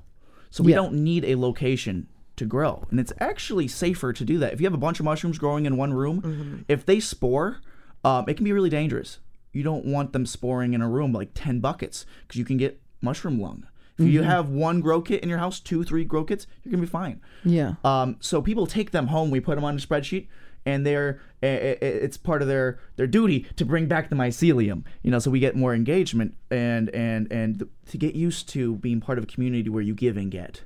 So 0.50 0.62
we 0.62 0.72
Yeah. 0.72 0.76
don't 0.76 0.94
need 0.94 1.24
a 1.24 1.36
location 1.36 2.08
to 2.36 2.44
grow, 2.46 2.84
and 2.90 2.98
it's 3.00 3.12
actually 3.20 3.68
safer 3.68 4.12
to 4.12 4.24
do 4.24 4.38
that. 4.38 4.52
If 4.52 4.60
you 4.60 4.66
have 4.66 4.74
a 4.74 4.78
bunch 4.78 4.98
of 5.00 5.04
mushrooms 5.04 5.38
growing 5.38 5.66
in 5.66 5.76
one 5.76 5.92
room, 5.92 6.64
if 6.68 6.84
they 6.86 6.98
spore, 7.00 7.58
um, 8.04 8.24
it 8.28 8.34
can 8.34 8.44
be 8.44 8.52
really 8.52 8.70
dangerous. 8.70 9.18
You 9.52 9.62
don't 9.62 9.84
want 9.84 10.12
them 10.12 10.24
sporing 10.26 10.72
in 10.74 10.80
a 10.80 10.88
room 10.88 11.12
like 11.12 11.30
ten 11.34 11.60
buckets 11.60 12.06
because 12.26 12.38
you 12.38 12.44
can 12.44 12.56
get 12.56 12.80
mushroom 13.00 13.38
lung. 13.40 13.66
If 13.98 14.08
you 14.08 14.22
have 14.22 14.48
one 14.48 14.80
grow 14.80 15.00
kit 15.02 15.22
in 15.22 15.28
your 15.28 15.38
house, 15.38 15.60
two, 15.60 15.84
three 15.84 16.04
grow 16.04 16.24
kits, 16.24 16.46
you're 16.64 16.72
gonna 16.72 16.80
be 16.82 16.88
fine. 16.88 17.20
Yeah. 17.44 17.74
Um, 17.84 18.16
so 18.20 18.40
people 18.42 18.66
take 18.66 18.90
them 18.90 19.08
home. 19.08 19.30
We 19.30 19.38
put 19.38 19.54
them 19.54 19.64
on 19.64 19.74
a 19.76 19.78
spreadsheet, 19.78 20.26
and 20.64 20.86
they're 20.86 21.20
i- 21.42 21.46
i- 21.46 21.78
it's 21.80 22.16
part 22.16 22.42
of 22.42 22.48
their 22.48 22.78
their 22.96 23.06
duty 23.06 23.46
to 23.56 23.64
bring 23.64 23.86
back 23.86 24.08
the 24.10 24.16
mycelium. 24.16 24.84
You 25.02 25.10
know, 25.10 25.18
so 25.18 25.30
we 25.30 25.40
get 25.40 25.56
more 25.56 25.74
engagement 25.74 26.34
and 26.50 26.88
and 26.90 27.30
and 27.32 27.68
to 27.86 27.98
get 27.98 28.14
used 28.14 28.48
to 28.50 28.76
being 28.76 29.00
part 29.00 29.18
of 29.18 29.24
a 29.24 29.26
community 29.26 29.68
where 29.68 29.82
you 29.82 29.94
give 29.94 30.16
and 30.16 30.30
get. 30.30 30.62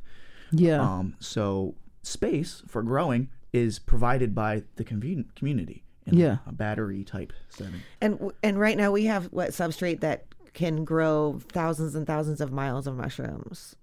Yeah. 0.53 0.81
Um, 0.81 1.15
so 1.21 1.75
space 2.03 2.63
for 2.69 2.83
growing 2.83 3.29
is 3.53 3.79
provided 3.79 4.35
by 4.35 4.63
the 4.77 4.85
conven- 4.85 5.35
community. 5.35 5.83
In 6.09 6.17
Yeah. 6.19 6.37
a 6.47 6.53
battery 6.53 7.03
type 7.03 7.33
setting. 7.49 7.81
And 8.01 8.31
and 8.43 8.61
right 8.61 8.77
now 8.77 8.93
we 8.93 9.07
have 9.07 9.25
what 9.33 9.51
substrate 9.51 10.01
that 10.01 10.27
can 10.55 10.85
grow 10.85 11.41
thousands 11.49 11.97
and 11.97 12.07
thousands 12.07 12.41
of 12.41 12.53
miles 12.53 12.87
of 12.87 12.97
mushrooms. 12.97 13.75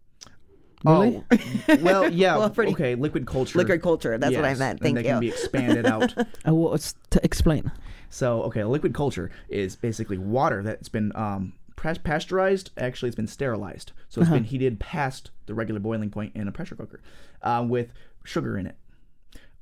Really? 0.84 1.24
Oh, 1.32 1.78
well, 1.82 2.10
yeah. 2.12 2.38
Well, 2.38 2.50
pretty- 2.50 2.74
okay, 2.74 2.96
liquid 2.96 3.26
culture. 3.26 3.58
Liquid 3.58 3.82
culture. 3.82 4.18
That's 4.18 4.36
what 4.36 4.46
I 4.46 4.50
Yes, 4.50 4.60
meant. 4.60 4.72
and 4.72 4.82
Thank 4.82 4.96
they 4.96 5.02
you. 5.04 5.08
can 5.10 5.20
be 5.20 5.30
expanded 5.30 5.86
out. 5.86 6.14
Uh, 6.48 6.54
what's 6.54 6.96
to 7.12 7.24
explain? 7.24 7.72
So, 8.10 8.44
okay, 8.44 8.64
liquid 8.64 8.94
culture 8.94 9.32
is 9.50 9.76
basically 9.76 10.18
water 10.18 10.62
that's 10.62 10.90
been 10.90 11.12
um, 11.16 11.54
pasteurized. 11.76 12.72
Actually, 12.78 13.10
it's 13.10 13.16
been 13.16 13.28
sterilized. 13.28 13.92
So 14.10 14.22
it's 14.22 14.30
been 14.30 14.44
heated 14.44 14.80
past 14.80 15.32
the 15.46 15.54
regular 15.54 15.80
boiling 15.80 16.10
point 16.10 16.36
in 16.36 16.48
a 16.48 16.52
pressure 16.52 16.76
cooker 16.76 17.02
uh, 17.42 17.66
with 17.68 17.92
sugar 18.24 18.58
in 18.58 18.68
it. 18.68 18.76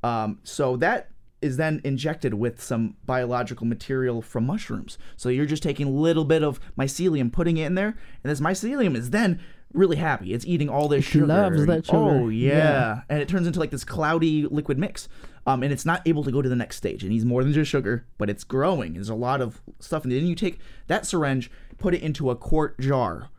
Um, 0.04 0.40
so 0.44 0.76
that 0.78 1.10
is 1.42 1.58
then 1.58 1.82
injected 1.84 2.34
with 2.36 2.62
some 2.62 2.96
biological 3.06 3.66
material 3.66 4.22
from 4.22 4.46
mushrooms. 4.46 4.98
So 5.18 5.30
you're 5.30 5.46
just 5.46 5.64
taking 5.64 5.88
a 5.88 5.92
little 5.92 6.26
bit 6.26 6.44
of 6.44 6.60
mycelium, 6.78 7.32
putting 7.32 7.58
it 7.58 7.66
in 7.66 7.76
there, 7.76 7.96
and 8.24 8.32
this 8.32 8.40
mycelium 8.40 8.96
is 8.96 9.10
then 9.10 9.40
really 9.74 9.96
happy. 9.98 10.34
It's 10.34 10.46
eating 10.46 10.70
all 10.70 10.88
this 10.88 11.06
It 11.06 11.10
sugar. 11.12 11.26
loves 11.28 11.66
that 11.66 11.86
sugar. 11.86 11.98
Oh 11.98 12.28
yeah. 12.30 12.50
Yeah. 12.58 13.02
and 13.10 13.22
it 13.22 13.28
turns 13.30 13.48
into 13.48 13.60
like 13.60 13.72
this 13.72 13.84
cloudy 13.86 14.46
liquid 14.46 14.78
mix. 14.78 15.08
Um, 15.48 15.64
and 15.64 15.74
it's 15.74 15.86
not 15.86 16.08
able 16.08 16.24
to 16.24 16.32
go 16.32 16.44
to 16.44 16.50
the 16.50 16.56
next 16.56 16.76
stage. 16.76 17.04
It 17.04 17.10
needs 17.10 17.26
more 17.26 17.44
than 17.44 17.52
just 17.52 17.72
sugar, 17.72 18.06
but 18.20 18.30
it's 18.30 18.44
growing. 18.44 18.94
There's 18.94 19.10
a 19.10 19.16
lot 19.16 19.42
of 19.42 19.60
stuff, 19.80 20.04
and 20.04 20.12
then 20.12 20.28
you 20.28 20.36
take 20.36 20.60
that 20.86 21.06
syringe, 21.08 21.50
put 21.80 21.96
it 21.96 22.04
into 22.04 22.30
a 22.30 22.36
quart 22.36 22.80
jar. 22.80 23.30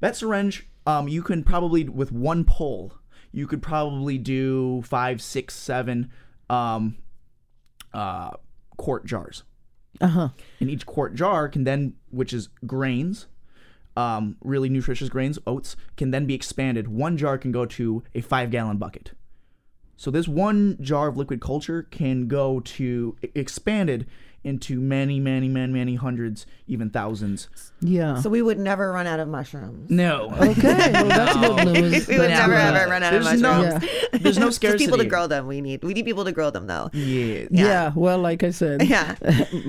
That 0.00 0.16
syringe, 0.16 0.66
um, 0.86 1.08
you 1.08 1.22
can 1.22 1.44
probably 1.44 1.84
with 1.88 2.12
one 2.12 2.44
pull, 2.44 2.94
you 3.30 3.46
could 3.46 3.60
probably 3.62 4.16
do 4.16 4.80
five, 4.82 5.20
six, 5.20 5.54
seven, 5.54 6.10
um, 6.52 6.96
uh, 7.94 8.30
quart 8.76 9.06
jars. 9.06 9.42
Uh 10.00 10.08
huh. 10.08 10.28
And 10.60 10.70
each 10.70 10.86
quart 10.86 11.14
jar 11.14 11.48
can 11.48 11.64
then, 11.64 11.94
which 12.10 12.32
is 12.32 12.48
grains, 12.66 13.26
um, 13.96 14.36
really 14.42 14.68
nutritious 14.68 15.08
grains, 15.08 15.38
oats, 15.46 15.76
can 15.96 16.10
then 16.10 16.26
be 16.26 16.34
expanded. 16.34 16.88
One 16.88 17.16
jar 17.16 17.38
can 17.38 17.52
go 17.52 17.64
to 17.66 18.02
a 18.14 18.20
five 18.20 18.50
gallon 18.50 18.76
bucket. 18.76 19.12
So 19.96 20.10
this 20.10 20.28
one 20.28 20.78
jar 20.80 21.08
of 21.08 21.16
liquid 21.16 21.40
culture 21.40 21.84
can 21.84 22.26
go 22.26 22.60
to 22.60 23.16
expanded 23.34 24.06
into 24.44 24.80
many, 24.80 25.20
many, 25.20 25.48
many, 25.48 25.72
many 25.72 25.94
hundreds, 25.94 26.46
even 26.66 26.90
thousands. 26.90 27.48
Yeah. 27.80 28.20
So 28.20 28.28
we 28.28 28.42
would 28.42 28.58
never 28.58 28.90
run 28.92 29.06
out 29.06 29.20
of 29.20 29.28
mushrooms. 29.28 29.88
No. 29.90 30.30
okay. 30.40 30.90
Well, 30.92 31.04
that's 31.06 31.36
good 31.36 31.68
news. 31.72 32.06
we 32.08 32.18
would 32.18 32.30
That's 32.30 32.40
never 32.48 32.52
good. 32.72 32.76
ever 32.76 32.90
run 32.90 33.02
out 33.02 33.14
of 33.14 33.22
There's 33.24 33.40
mushrooms. 33.40 33.82
no, 33.82 33.88
Yeah. 34.12 34.18
there's 34.18 34.38
no 34.38 34.46
Just 34.46 34.56
scarcity. 34.56 34.84
people 34.84 34.98
to 34.98 35.04
grow 35.04 35.26
them. 35.28 35.46
We 35.46 35.60
need 35.60 35.84
we 35.84 35.94
need 35.94 36.04
people 36.04 36.24
to 36.24 36.32
grow 36.32 36.50
them 36.50 36.66
though. 36.66 36.90
Yeah. 36.92 37.46
Yeah. 37.50 37.92
Well, 37.94 38.18
like 38.18 38.42
I 38.42 38.50
said. 38.50 38.82
Yeah. 38.88 39.14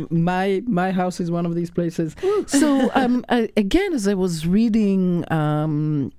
my 0.10 0.64
my 0.66 0.92
house 0.92 1.20
is 1.20 1.30
one 1.30 1.46
of 1.46 1.54
these 1.56 1.70
places. 1.72 2.16
So 2.48 2.90
um, 2.96 3.24
I, 3.30 3.50
again, 3.58 3.94
as 3.94 4.08
I 4.08 4.14
was 4.16 4.48
reading 4.48 5.32
um, 5.32 6.12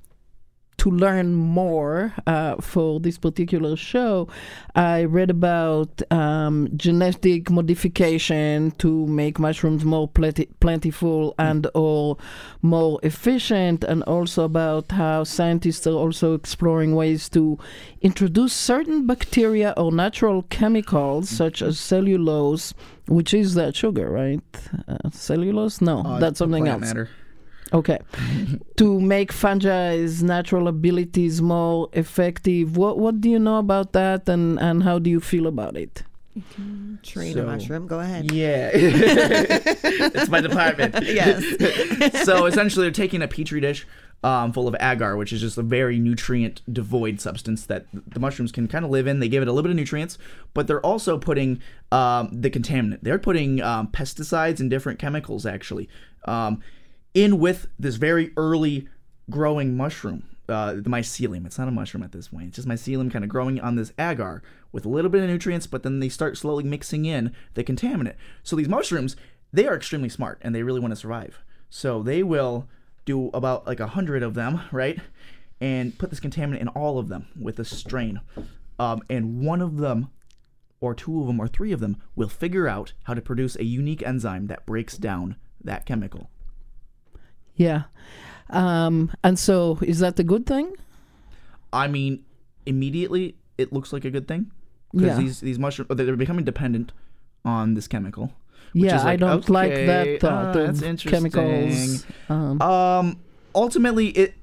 to 0.84 0.90
learn 0.90 1.32
more 1.32 2.12
uh, 2.26 2.56
for 2.60 3.00
this 3.00 3.16
particular 3.16 3.74
show, 3.74 4.28
I 4.74 5.04
read 5.04 5.30
about 5.30 6.02
um, 6.12 6.68
genetic 6.76 7.48
modification 7.50 8.70
to 8.72 9.06
make 9.06 9.38
mushrooms 9.38 9.82
more 9.82 10.08
plentiful 10.60 11.34
and 11.38 11.66
or 11.74 12.18
more 12.60 13.00
efficient, 13.02 13.82
and 13.82 14.02
also 14.02 14.44
about 14.44 14.92
how 14.92 15.24
scientists 15.24 15.86
are 15.86 15.94
also 16.04 16.34
exploring 16.34 16.94
ways 16.94 17.30
to 17.30 17.58
introduce 18.02 18.52
certain 18.52 19.06
bacteria 19.06 19.72
or 19.78 19.90
natural 19.90 20.42
chemicals 20.50 21.30
such 21.30 21.62
as 21.62 21.80
cellulose 21.80 22.74
which 23.06 23.34
is 23.34 23.54
that 23.54 23.76
sugar, 23.76 24.08
right? 24.10 24.40
Uh, 24.88 25.10
cellulose? 25.12 25.80
No, 25.80 25.98
Uh, 26.00 26.18
that's 26.18 26.38
something 26.38 26.68
else. 26.68 26.80
matter. 26.80 27.08
Okay. 27.74 27.98
to 28.76 29.00
make 29.00 29.32
fungi's 29.32 30.22
natural 30.22 30.68
abilities 30.68 31.42
more 31.42 31.88
effective, 31.92 32.76
what 32.76 32.98
what 32.98 33.20
do 33.20 33.28
you 33.28 33.38
know 33.38 33.58
about 33.58 33.92
that, 33.92 34.28
and 34.28 34.58
and 34.60 34.82
how 34.84 34.98
do 34.98 35.10
you 35.10 35.20
feel 35.20 35.46
about 35.46 35.76
it? 35.76 36.04
Train 37.02 37.34
So- 37.34 37.42
a 37.42 37.46
mushroom. 37.46 37.86
Go 37.86 38.00
ahead. 38.00 38.32
Yeah, 38.32 38.70
it's 38.74 40.28
my 40.28 40.40
department. 40.40 40.94
Yes. 41.02 42.24
so 42.24 42.46
essentially, 42.46 42.84
they're 42.84 42.90
taking 42.90 43.22
a 43.22 43.28
petri 43.28 43.60
dish 43.60 43.86
um, 44.24 44.52
full 44.52 44.66
of 44.66 44.74
agar, 44.80 45.16
which 45.16 45.32
is 45.32 45.40
just 45.40 45.58
a 45.58 45.62
very 45.62 45.98
nutrient 45.98 46.62
devoid 46.72 47.20
substance 47.20 47.66
that 47.66 47.86
the 47.92 48.18
mushrooms 48.18 48.50
can 48.50 48.66
kind 48.66 48.84
of 48.84 48.90
live 48.90 49.06
in. 49.06 49.20
They 49.20 49.28
give 49.28 49.42
it 49.42 49.48
a 49.48 49.52
little 49.52 49.62
bit 49.62 49.70
of 49.70 49.76
nutrients, 49.76 50.18
but 50.54 50.66
they're 50.66 50.80
also 50.80 51.18
putting 51.18 51.60
um, 51.92 52.30
the 52.32 52.50
contaminant. 52.50 53.00
They're 53.02 53.18
putting 53.18 53.62
um, 53.62 53.88
pesticides 53.88 54.58
and 54.60 54.68
different 54.70 54.98
chemicals 54.98 55.46
actually 55.46 55.88
um, 56.24 56.62
in 57.14 57.38
with 57.38 57.68
this 57.78 57.94
very 57.94 58.32
early 58.36 58.88
growing 59.30 59.76
mushroom. 59.76 60.24
Uh, 60.46 60.74
the 60.74 60.82
mycelium. 60.82 61.46
It's 61.46 61.58
not 61.58 61.68
a 61.68 61.70
mushroom 61.70 62.02
at 62.02 62.12
this 62.12 62.28
point. 62.28 62.48
It's 62.48 62.56
just 62.56 62.68
mycelium 62.68 63.10
kind 63.10 63.24
of 63.24 63.30
growing 63.30 63.58
on 63.60 63.76
this 63.76 63.94
agar 63.98 64.42
with 64.72 64.84
a 64.84 64.90
little 64.90 65.10
bit 65.10 65.22
of 65.22 65.30
nutrients, 65.30 65.66
but 65.66 65.82
then 65.82 66.00
they 66.00 66.10
start 66.10 66.36
slowly 66.36 66.64
mixing 66.64 67.06
in 67.06 67.34
the 67.54 67.64
contaminant. 67.64 68.16
So 68.42 68.54
these 68.54 68.68
mushrooms, 68.68 69.16
they 69.54 69.66
are 69.66 69.74
extremely 69.74 70.10
smart 70.10 70.38
and 70.42 70.54
they 70.54 70.62
really 70.62 70.80
want 70.80 70.92
to 70.92 70.96
survive. 70.96 71.38
So 71.70 72.02
they 72.02 72.22
will 72.22 72.68
do 73.06 73.30
about 73.32 73.66
like 73.66 73.80
a 73.80 73.86
hundred 73.86 74.22
of 74.22 74.34
them, 74.34 74.60
right? 74.70 74.98
And 75.62 75.96
put 75.96 76.10
this 76.10 76.20
contaminant 76.20 76.60
in 76.60 76.68
all 76.68 76.98
of 76.98 77.08
them 77.08 77.28
with 77.40 77.58
a 77.58 77.64
strain. 77.64 78.20
Um, 78.78 79.00
and 79.08 79.40
one 79.40 79.62
of 79.62 79.78
them, 79.78 80.10
or 80.80 80.94
two 80.94 81.22
of 81.22 81.26
them, 81.26 81.40
or 81.40 81.48
three 81.48 81.72
of 81.72 81.80
them 81.80 82.02
will 82.14 82.28
figure 82.28 82.68
out 82.68 82.92
how 83.04 83.14
to 83.14 83.22
produce 83.22 83.56
a 83.56 83.64
unique 83.64 84.02
enzyme 84.02 84.48
that 84.48 84.66
breaks 84.66 84.98
down 84.98 85.36
that 85.62 85.86
chemical. 85.86 86.28
Yeah. 87.56 87.84
Um, 88.50 89.10
and 89.22 89.38
so, 89.38 89.78
is 89.82 90.00
that 90.00 90.18
a 90.18 90.24
good 90.24 90.46
thing? 90.46 90.74
I 91.72 91.88
mean, 91.88 92.24
immediately 92.66 93.36
it 93.58 93.72
looks 93.72 93.92
like 93.92 94.04
a 94.04 94.10
good 94.10 94.28
thing 94.28 94.50
because 94.92 95.08
Yeah. 95.08 95.18
these 95.18 95.40
these 95.40 95.58
mushrooms 95.58 95.90
they're 95.94 96.16
becoming 96.16 96.44
dependent 96.44 96.92
on 97.44 97.74
this 97.74 97.86
chemical. 97.88 98.32
which 98.72 98.84
yeah, 98.84 98.96
is 98.96 99.04
I 99.04 99.16
don't 99.16 99.48
like 99.48 99.72
that 99.74 100.20
thought 100.20 100.56
ah, 100.56 100.60
of 100.60 100.66
that's 100.66 100.82
interesting. 100.82 101.30
chemicals. 101.30 102.06
Um, 102.28 102.60
Um, 102.62 103.16
ultimately, 103.54 104.08
it 104.08 104.34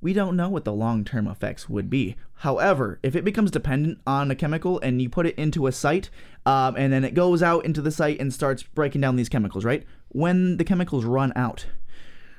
we 0.00 0.12
don't 0.12 0.36
know 0.36 0.48
what 0.48 0.64
the 0.64 0.72
long 0.72 1.04
term 1.04 1.26
effects 1.26 1.68
would 1.68 1.90
be. 1.90 2.14
However, 2.42 3.00
if 3.02 3.16
it 3.16 3.24
becomes 3.24 3.50
dependent 3.50 3.98
on 4.06 4.30
a 4.30 4.36
chemical 4.36 4.78
and 4.80 5.02
you 5.02 5.08
put 5.08 5.26
it 5.26 5.34
into 5.36 5.66
a 5.66 5.72
site, 5.72 6.08
um, 6.46 6.76
and 6.76 6.92
then 6.92 7.02
it 7.04 7.14
goes 7.14 7.42
out 7.42 7.64
into 7.64 7.82
the 7.82 7.90
site 7.90 8.20
and 8.20 8.32
starts 8.32 8.62
breaking 8.62 9.00
down 9.00 9.16
these 9.16 9.28
chemicals, 9.28 9.64
right? 9.64 9.84
When 10.10 10.56
the 10.56 10.64
chemicals 10.64 11.04
run 11.04 11.32
out, 11.34 11.66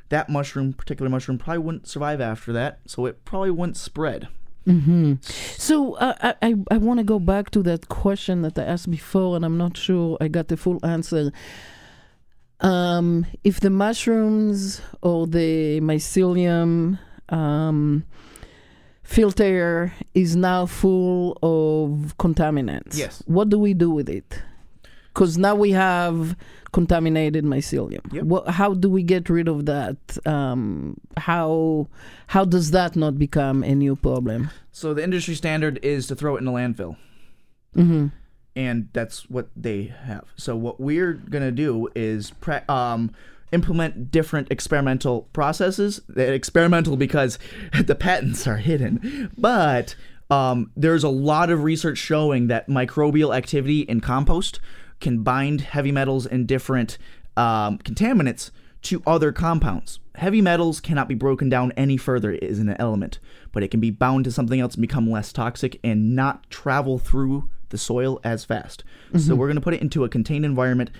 that 0.09 0.29
mushroom, 0.29 0.73
particular 0.73 1.09
mushroom, 1.09 1.37
probably 1.37 1.59
wouldn't 1.59 1.87
survive 1.87 2.19
after 2.21 2.51
that, 2.53 2.79
so 2.85 3.05
it 3.05 3.23
probably 3.25 3.51
wouldn't 3.51 3.77
spread. 3.77 4.27
So 5.57 5.95
uh, 5.95 6.13
I 6.21 6.35
I, 6.49 6.55
I 6.69 6.77
want 6.77 6.99
to 6.99 7.03
go 7.03 7.17
back 7.17 7.49
to 7.51 7.63
that 7.63 7.89
question 7.89 8.43
that 8.43 8.59
I 8.59 8.63
asked 8.63 8.91
before, 8.91 9.35
and 9.35 9.43
I'm 9.43 9.57
not 9.57 9.75
sure 9.77 10.15
I 10.21 10.27
got 10.27 10.47
the 10.49 10.57
full 10.57 10.79
answer. 10.85 11.31
Um, 12.61 13.25
if 13.43 13.59
the 13.61 13.69
mushrooms 13.71 14.81
or 15.01 15.25
the 15.25 15.79
mycelium 15.81 16.99
um, 17.29 18.03
filter 19.03 19.93
is 20.13 20.35
now 20.35 20.65
full 20.67 21.37
of 21.41 22.15
contaminants, 22.17 22.97
Yes. 22.97 23.23
what 23.25 23.49
do 23.49 23.57
we 23.57 23.73
do 23.73 23.89
with 23.89 24.09
it? 24.09 24.41
Because 25.13 25.37
now 25.37 25.55
we 25.55 25.71
have 25.71 26.35
contaminated 26.71 27.43
mycelium. 27.43 28.01
Yep. 28.13 28.23
What, 28.23 28.47
how 28.47 28.73
do 28.73 28.89
we 28.89 29.03
get 29.03 29.29
rid 29.29 29.47
of 29.47 29.65
that? 29.65 29.97
Um, 30.25 30.99
how 31.17 31.87
how 32.27 32.45
does 32.45 32.71
that 32.71 32.95
not 32.95 33.17
become 33.17 33.63
a 33.63 33.73
new 33.73 33.95
problem? 33.95 34.51
So 34.71 34.93
the 34.93 35.03
industry 35.03 35.35
standard 35.35 35.79
is 35.83 36.07
to 36.07 36.15
throw 36.15 36.35
it 36.35 36.41
in 36.41 36.47
a 36.47 36.51
landfill. 36.51 36.95
Mm-hmm. 37.75 38.07
and 38.55 38.89
that's 38.93 39.29
what 39.29 39.49
they 39.55 39.93
have. 40.03 40.25
So 40.35 40.55
what 40.55 40.79
we're 40.79 41.13
gonna 41.13 41.51
do 41.51 41.87
is 41.95 42.31
pre- 42.31 42.65
um, 42.67 43.11
implement 43.51 44.09
different 44.09 44.51
experimental 44.51 45.29
processes. 45.33 46.01
They're 46.09 46.33
experimental 46.33 46.97
because 46.97 47.37
the 47.85 47.93
patents 47.93 48.47
are 48.47 48.57
hidden, 48.57 49.31
but 49.37 49.95
um, 50.31 50.71
there's 50.75 51.03
a 51.03 51.09
lot 51.09 51.49
of 51.51 51.63
research 51.63 51.99
showing 51.99 52.47
that 52.47 52.67
microbial 52.67 53.35
activity 53.35 53.81
in 53.81 54.01
compost 54.01 54.59
can 54.99 55.23
bind 55.23 55.61
heavy 55.61 55.91
metals 55.91 56.25
and 56.25 56.47
different 56.47 56.97
um, 57.37 57.77
contaminants 57.79 58.51
to 58.81 59.01
other 59.05 59.31
compounds. 59.31 59.99
Heavy 60.15 60.41
metals 60.41 60.79
cannot 60.81 61.07
be 61.07 61.15
broken 61.15 61.49
down 61.49 61.71
any 61.77 61.97
further 61.97 62.37
as 62.41 62.59
an 62.59 62.75
element, 62.79 63.19
but 63.51 63.63
it 63.63 63.69
can 63.69 63.79
be 63.79 63.91
bound 63.91 64.25
to 64.25 64.31
something 64.31 64.59
else 64.59 64.75
and 64.75 64.81
become 64.81 65.09
less 65.09 65.31
toxic 65.31 65.79
and 65.83 66.15
not 66.15 66.49
travel 66.49 66.99
through 66.99 67.49
the 67.69 67.77
soil 67.77 68.19
as 68.23 68.43
fast. 68.45 68.83
So 69.19 69.35
we're 69.35 69.47
going 69.47 69.55
to 69.55 69.61
put 69.61 69.73
it 69.73 69.81
into 69.81 70.03
a 70.03 70.09
contained 70.09 70.43
environment, 70.45 70.91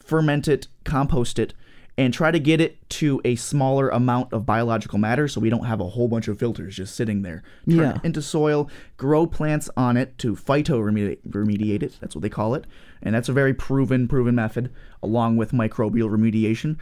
ferment 0.00 0.48
it, 0.48 0.68
compost 0.84 1.38
it, 1.38 1.54
and 1.96 2.12
try 2.12 2.30
to 2.32 2.40
get 2.40 2.60
it 2.60 2.88
to 2.90 3.20
a 3.24 3.36
smaller 3.36 3.88
amount 3.88 4.32
of 4.32 4.44
biological 4.44 4.98
matter 4.98 5.28
so 5.28 5.40
we 5.40 5.48
don't 5.50 5.64
have 5.66 5.80
a 5.80 5.88
whole 5.90 6.08
bunch 6.08 6.26
of 6.26 6.38
filters 6.38 6.74
just 6.74 6.96
sitting 6.96 7.22
there. 7.22 7.42
Turn 7.68 7.78
Yeah. 7.78 7.94
it 7.96 8.00
into 8.04 8.20
soil, 8.20 8.68
grow 8.96 9.26
plants 9.26 9.70
on 9.76 9.96
it 9.96 10.18
to 10.18 10.34
phytoremediate 10.34 11.18
remediate 11.28 11.82
it. 11.84 11.96
That's 12.00 12.16
what 12.16 12.22
they 12.22 12.28
call 12.28 12.54
it. 12.56 12.64
And 13.00 13.14
that's 13.14 13.28
a 13.28 13.32
very 13.32 13.54
proven, 13.54 14.08
proven 14.08 14.34
method 14.34 14.70
along 15.02 15.36
with 15.36 15.52
microbial 15.52 16.10
remediation. 16.10 16.78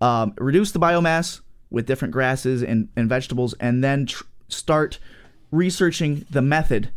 Um, 0.00 0.34
reduce 0.38 0.72
the 0.72 0.80
biomass 0.80 1.40
with 1.70 1.86
different 1.86 2.12
grasses 2.12 2.62
and, 2.62 2.88
and 2.96 3.08
vegetables, 3.08 3.54
and 3.60 3.84
then 3.84 4.06
tr- 4.06 4.24
start 4.48 4.98
researching 5.50 6.24
the 6.30 6.42
method 6.42 6.90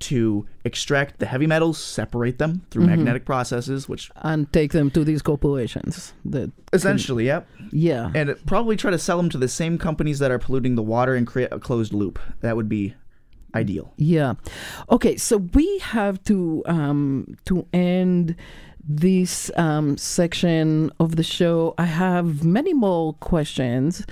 to 0.00 0.46
extract 0.64 1.18
the 1.18 1.26
heavy 1.26 1.46
metals, 1.46 1.78
separate 1.78 2.38
them 2.38 2.62
through 2.70 2.86
magnetic 2.86 3.24
processes, 3.24 3.88
which 3.88 4.10
and 4.16 4.52
take 4.52 4.72
them 4.72 4.90
to 4.90 5.04
these 5.04 5.22
corporations 5.22 6.12
that 6.24 6.50
essentially, 6.72 7.26
yep. 7.26 7.46
yeah 7.70 8.10
And 8.14 8.34
probably 8.46 8.76
try 8.76 8.90
to 8.90 8.98
sell 8.98 9.16
them 9.16 9.28
to 9.30 9.38
the 9.38 9.48
same 9.48 9.78
companies 9.78 10.18
that 10.18 10.30
are 10.30 10.38
polluting 10.38 10.74
the 10.74 10.82
water 10.82 11.14
and 11.14 11.26
create 11.26 11.52
a 11.52 11.58
closed 11.58 11.92
loop. 11.92 12.18
That 12.40 12.56
would 12.56 12.68
be 12.68 12.94
ideal. 13.54 13.92
yeah 13.96 14.34
okay 14.90 15.16
so 15.16 15.38
we 15.54 15.78
have 15.78 16.22
to 16.22 16.62
um 16.66 17.36
to 17.44 17.66
end 17.72 18.36
this 18.88 19.50
um 19.56 19.96
section 19.96 20.90
of 21.00 21.16
the 21.16 21.24
show 21.24 21.74
i 21.76 21.84
have 21.84 22.44
many 22.44 22.72
more 22.72 23.14
questions 23.14 24.06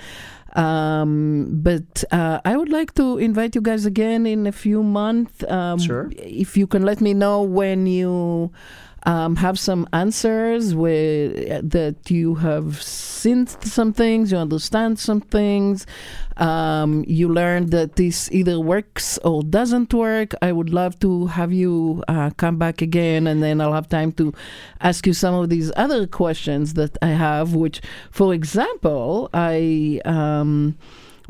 um 0.59 1.47
but 1.69 2.03
uh, 2.11 2.41
i 2.45 2.57
would 2.59 2.69
like 2.79 2.91
to 2.95 3.07
invite 3.19 3.55
you 3.55 3.61
guys 3.71 3.87
again 3.87 4.27
in 4.27 4.47
a 4.47 4.53
few 4.53 4.83
months 4.83 5.45
um 5.59 5.79
Sure. 5.79 6.11
if 6.17 6.57
you 6.57 6.67
can 6.67 6.83
let 6.91 7.01
me 7.01 7.13
know 7.15 7.37
when 7.43 7.87
you 7.87 8.51
um, 9.05 9.37
have 9.37 9.59
some 9.59 9.87
answers 9.93 10.75
where 10.75 11.63
that 11.63 12.11
you 12.11 12.37
have 12.37 12.83
seen 12.83 13.47
some 13.47 13.93
things, 13.93 14.33
you 14.33 14.39
understand 14.39 14.99
some 14.99 15.21
things, 15.21 15.87
um, 16.37 17.05
you 17.07 17.29
learned 17.29 17.71
that 17.71 17.97
this 17.97 18.31
either 18.33 18.61
works 18.61 19.19
or 19.19 19.43
doesn't 19.43 19.93
work. 19.93 20.35
I 20.43 20.53
would 20.53 20.71
love 20.71 20.99
to 21.01 21.27
have 21.27 21.53
you 21.53 22.05
uh, 22.09 22.31
come 22.37 22.59
back 22.59 22.83
again, 22.83 23.27
and 23.27 23.43
then 23.43 23.61
I'll 23.61 23.73
have 23.73 23.89
time 23.89 24.13
to 24.13 24.33
ask 24.81 25.07
you 25.07 25.13
some 25.13 25.35
of 25.35 25.49
these 25.49 25.73
other 25.77 26.07
questions 26.07 26.75
that 26.75 26.97
I 27.03 27.09
have. 27.09 27.55
Which, 27.55 27.81
for 28.11 28.35
example, 28.35 29.31
I. 29.33 30.01
Um, 30.05 30.77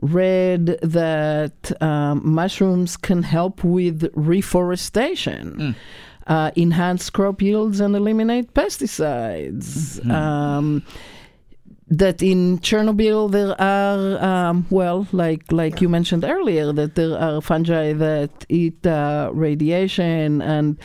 read 0.00 0.78
that 0.80 1.72
um, 1.82 2.20
mushrooms 2.24 2.96
can 2.96 3.24
help 3.24 3.64
with 3.64 4.08
reforestation, 4.14 5.74
uh, 6.28 6.50
enhance 6.56 7.10
crop 7.10 7.42
yields, 7.42 7.80
and 7.80 7.96
eliminate 7.96 8.54
pesticides. 8.54 10.08
Um, 10.08 10.84
that 11.90 12.22
in 12.22 12.58
Chernobyl 12.58 13.30
there 13.30 13.58
are 13.58 14.22
um, 14.22 14.66
well, 14.70 15.06
like 15.12 15.50
like 15.50 15.80
you 15.80 15.88
mentioned 15.88 16.24
earlier, 16.24 16.72
that 16.72 16.94
there 16.94 17.18
are 17.18 17.40
fungi 17.40 17.92
that 17.94 18.44
eat 18.48 18.86
uh, 18.86 19.30
radiation 19.32 20.42
and. 20.42 20.78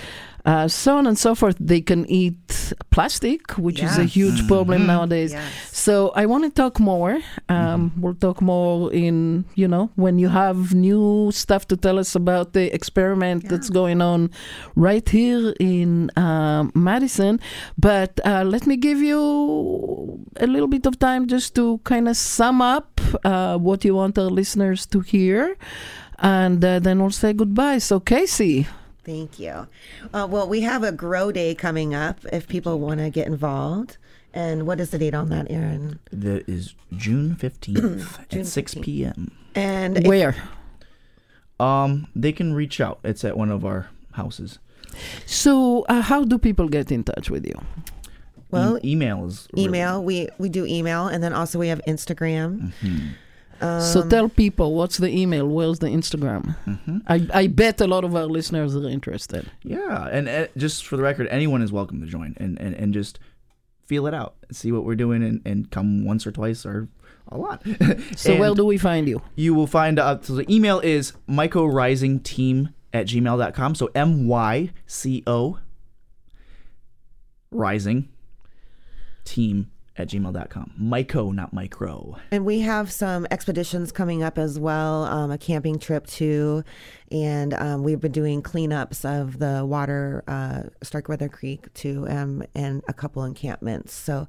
Uh, 0.46 0.68
so 0.68 0.98
on 0.98 1.08
and 1.08 1.18
so 1.18 1.34
forth. 1.36 1.56
They 1.58 1.80
can 1.80 2.06
eat 2.10 2.74
plastic, 2.92 3.52
which 3.58 3.80
is 3.82 3.98
a 3.98 4.02
Yes. 4.04 4.14
huge 4.14 4.48
problem 4.48 4.86
nowadays. 4.86 5.32
Yes. 5.32 5.44
So 5.72 6.12
I 6.16 6.26
want 6.26 6.44
to 6.44 6.50
talk 6.50 6.80
more. 6.80 7.20
Um, 7.48 7.92
We'll 7.98 8.16
talk 8.28 8.42
more 8.42 8.92
in, 8.92 9.46
you 9.56 9.68
know, 9.70 9.90
when 9.96 10.20
you 10.20 10.28
have 10.30 10.74
new 10.76 11.32
stuff 11.32 11.66
to 11.68 11.78
tell 11.78 11.98
us 11.98 12.14
about 12.16 12.52
the 12.52 12.66
experiment 12.76 13.48
that's 13.48 13.70
going 13.70 14.02
on 14.02 14.30
right 14.76 15.08
here 15.08 15.54
in 15.62 16.12
um, 16.18 16.72
Madison. 16.76 17.40
But 17.78 18.20
uh, 18.26 18.44
let 18.44 18.68
me 18.68 18.76
give 18.76 19.00
you 19.00 19.22
a 20.38 20.48
little 20.48 20.68
bit 20.68 20.86
of 20.86 21.00
time 21.00 21.28
just 21.28 21.56
to 21.56 21.80
kind 21.86 22.08
of 22.10 22.18
sum 22.18 22.62
up 22.62 23.00
uh, 23.24 23.58
what 23.58 23.86
you 23.86 23.96
want 23.96 24.18
our 24.18 24.30
listeners 24.30 24.86
to 24.88 25.00
hear. 25.00 25.56
And 26.20 26.64
uh, 26.66 26.80
then 26.80 27.00
we'll 27.00 27.12
say 27.12 27.32
goodbye. 27.34 27.80
So, 27.80 28.00
Kacy, 28.00 28.68
Thank 29.06 29.38
you. 29.40 29.68
Uh, 30.14 30.28
well, 30.30 30.48
we 30.48 30.62
have 30.62 30.84
a 30.84 30.92
grow 30.92 31.32
day 31.32 31.54
coming 31.56 31.94
up 31.94 32.20
if 32.32 32.48
people 32.48 32.80
want 32.80 33.00
to 33.00 33.10
get 33.10 33.28
involved. 33.28 33.98
And 34.34 34.66
what 34.66 34.80
is 34.80 34.90
the 34.90 34.98
date 34.98 35.14
on 35.14 35.30
that, 35.30 35.48
Aaron? 35.50 36.00
That 36.12 36.48
is 36.50 36.74
June 36.96 37.36
15th 37.40 38.40
at 38.40 38.48
6 38.48 38.76
p.m. 38.76 39.32
And 39.56 39.98
if- 39.98 40.08
Where? 40.08 40.36
Um, 41.60 42.08
they 42.16 42.32
can 42.32 42.54
reach 42.54 42.82
out. 42.82 43.00
It's 43.04 43.24
at 43.24 43.38
one 43.38 43.52
of 43.52 43.64
our 43.64 43.90
houses. 44.14 44.58
So, 45.26 45.86
uh, 45.90 46.02
how 46.02 46.24
do 46.24 46.38
people 46.38 46.68
get 46.68 46.92
in 46.92 47.04
touch 47.04 47.30
with 47.30 47.46
you? 47.46 47.56
well, 48.52 48.78
E- 48.84 48.92
email 48.92 49.26
is 49.26 49.48
really- 49.54 49.66
email. 49.68 50.04
We 50.04 50.30
we 50.38 50.50
do 50.50 50.66
email, 50.66 51.08
and 51.08 51.24
then 51.24 51.34
also 51.34 51.58
we 51.60 51.68
have 51.70 51.82
Instagram. 51.88 52.72
Mm-hmm. 52.82 53.08
So 53.80 54.08
tell 54.08 54.30
people 54.30 54.74
what's 54.76 54.98
the 54.98 55.10
email, 55.10 55.48
where's 55.48 55.80
the 55.80 55.88
Instagram. 55.88 56.56
Mm-hmm. 56.66 56.98
I, 57.08 57.28
I 57.34 57.48
bet 57.48 57.82
a 57.82 57.88
lot 57.88 58.04
of 58.04 58.16
our 58.16 58.26
listeners 58.26 58.76
are 58.76 58.88
interested. 58.88 59.50
Yeah, 59.64 60.08
and 60.12 60.28
uh, 60.28 60.48
just 60.58 60.86
for 60.86 60.98
the 60.98 61.04
record, 61.04 61.28
anyone 61.28 61.62
is 61.62 61.72
welcome 61.72 62.02
to 62.02 62.08
join 62.08 62.36
and, 62.38 62.60
and, 62.60 62.76
and 62.76 62.94
just 62.94 63.20
feel 63.86 64.08
it 64.08 64.14
out, 64.14 64.36
see 64.52 64.72
what 64.72 64.86
we're 64.86 64.96
doing, 64.96 65.24
and, 65.24 65.42
and 65.46 65.70
come 65.72 66.06
once 66.06 66.26
or 66.26 66.32
twice 66.32 66.66
or 66.66 66.88
a 67.30 67.38
lot. 67.38 67.66
So 68.16 68.38
where 68.38 68.54
do 68.54 68.66
we 68.66 68.78
find 68.78 69.08
you? 69.08 69.22
you 69.36 69.54
will 69.54 69.68
find 69.68 70.00
out? 70.00 70.26
So 70.26 70.36
the 70.36 70.54
email 70.54 70.80
is 70.80 71.14
mycorisingteam 71.30 72.74
at 72.94 73.08
gmail.com. 73.08 73.76
So 73.76 73.90
M 73.96 74.28
Y 74.28 74.72
C 74.86 75.24
O 75.26 75.60
rising 77.52 78.10
team 79.26 79.72
at 79.98 80.10
gmail.com. 80.10 80.72
Myco, 80.82 81.34
not 81.34 81.54
micro. 81.54 82.18
And 82.32 82.46
we 82.46 82.62
have 82.62 82.92
some 82.92 83.28
expeditions 83.30 83.92
coming 83.92 84.24
up 84.24 84.38
as 84.40 84.58
well, 84.60 85.04
um, 85.06 85.30
a 85.32 85.38
camping 85.38 85.78
trip 85.80 86.08
too. 86.08 86.64
And 87.12 87.54
um, 87.54 87.84
we've 87.84 88.00
been 88.02 88.12
doing 88.12 88.42
cleanups 88.42 89.06
of 89.06 89.38
the 89.40 89.64
water, 89.66 90.24
uh, 90.28 90.64
Starkweather 90.82 91.30
Creek 91.30 91.72
too, 91.76 92.08
um, 92.10 92.44
and 92.56 92.84
a 92.88 92.94
couple 92.94 93.24
encampments. 93.24 93.94
So, 93.94 94.28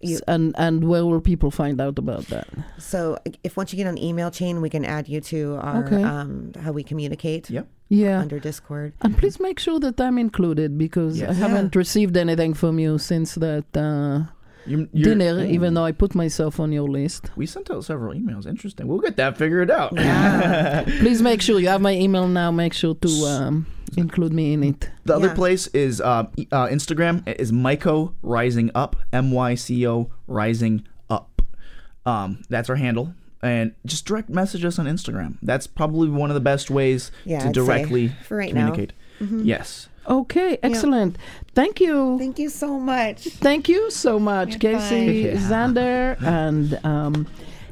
you, 0.00 0.20
and 0.28 0.54
and 0.58 0.84
where 0.88 1.04
will 1.04 1.20
people 1.20 1.50
find 1.50 1.80
out 1.80 1.98
about 1.98 2.26
that? 2.28 2.46
so 2.78 3.18
if 3.42 3.56
once 3.56 3.72
you 3.72 3.76
get 3.76 3.86
on 3.86 3.98
email 3.98 4.30
chain, 4.30 4.60
we 4.60 4.70
can 4.70 4.84
add 4.84 5.08
you 5.08 5.20
to 5.22 5.58
our 5.60 5.84
Okay. 5.86 6.02
um, 6.02 6.52
how 6.60 6.70
we 6.72 6.82
communicate 6.84 7.50
Yep. 7.50 7.66
Yeah. 7.88 8.20
under 8.20 8.38
Discord. 8.38 8.92
And 9.00 9.16
please 9.18 9.40
make 9.40 9.58
sure 9.58 9.80
that 9.80 10.00
I'm 10.00 10.18
included 10.18 10.76
because 10.78 11.22
I 11.22 11.32
haven't 11.32 11.74
received 11.74 12.16
anything 12.16 12.54
from 12.54 12.78
you 12.78 12.98
since 12.98 13.34
that 13.36 13.64
uh, 13.76 14.24
You, 14.68 14.88
you're- 14.92 15.14
dinner, 15.14 15.40
Ooh. 15.40 15.44
even 15.44 15.74
though 15.74 15.84
I 15.84 15.92
put 15.92 16.14
myself 16.14 16.60
on 16.60 16.72
your 16.72 16.88
list. 16.88 17.30
We 17.36 17.46
sent 17.46 17.70
out 17.70 17.84
several 17.84 18.14
emails. 18.14 18.46
Interesting. 18.46 18.86
We'll 18.86 19.00
get 19.00 19.16
that 19.16 19.36
figured 19.38 19.70
out. 19.70 19.96
Please 21.00 21.22
make 21.22 21.40
sure 21.42 21.58
you 21.58 21.68
have 21.68 21.80
my 21.80 21.92
email 21.94 22.28
now. 22.28 22.50
Make 22.50 22.72
sure 22.74 22.94
to 22.94 23.08
um, 23.26 23.66
include 23.96 24.32
me 24.32 24.52
in 24.52 24.62
it. 24.64 24.90
The 25.04 25.16
other 25.16 25.28
Yeah. 25.28 25.34
place 25.34 25.66
is 25.68 26.00
uh, 26.00 26.24
uh, 26.52 26.66
Instagram 26.68 27.26
It 27.26 27.40
is 27.40 27.50
Myco 27.52 28.12
Rising 28.22 28.70
Up, 28.74 28.96
M 29.12 29.30
Y 29.32 29.54
C 29.54 29.86
O 29.86 30.10
Rising 30.26 30.86
Up. 31.10 31.42
Um, 32.06 32.42
that's 32.48 32.70
our 32.70 32.76
handle, 32.76 33.14
and 33.42 33.74
just 33.86 34.04
direct 34.06 34.28
message 34.30 34.64
us 34.64 34.78
on 34.78 34.86
Instagram. 34.86 35.36
That's 35.42 35.66
probably 35.66 36.08
one 36.08 36.30
of 36.30 36.34
the 36.34 36.40
best 36.40 36.70
ways 36.70 37.10
Yeah, 37.24 37.40
to 37.40 37.46
I'd 37.48 37.54
directly 37.54 38.08
for 38.26 38.36
right 38.36 38.54
now. 38.54 38.70
communicate. 38.70 38.92
Yes. 39.20 39.87
Okay, 40.08 40.58
excellent. 40.62 41.18
Thank 41.54 41.80
you. 41.80 42.18
Thank 42.18 42.38
you 42.38 42.48
so 42.48 42.78
much. 42.78 43.24
Thank 43.24 43.68
you 43.68 43.90
so 43.90 44.18
much, 44.18 44.62
You're 44.62 44.72
Kacy 44.74 45.36
fine. 45.38 45.74
Zander 45.74 46.22
and 46.22 46.78
um, 46.84 47.26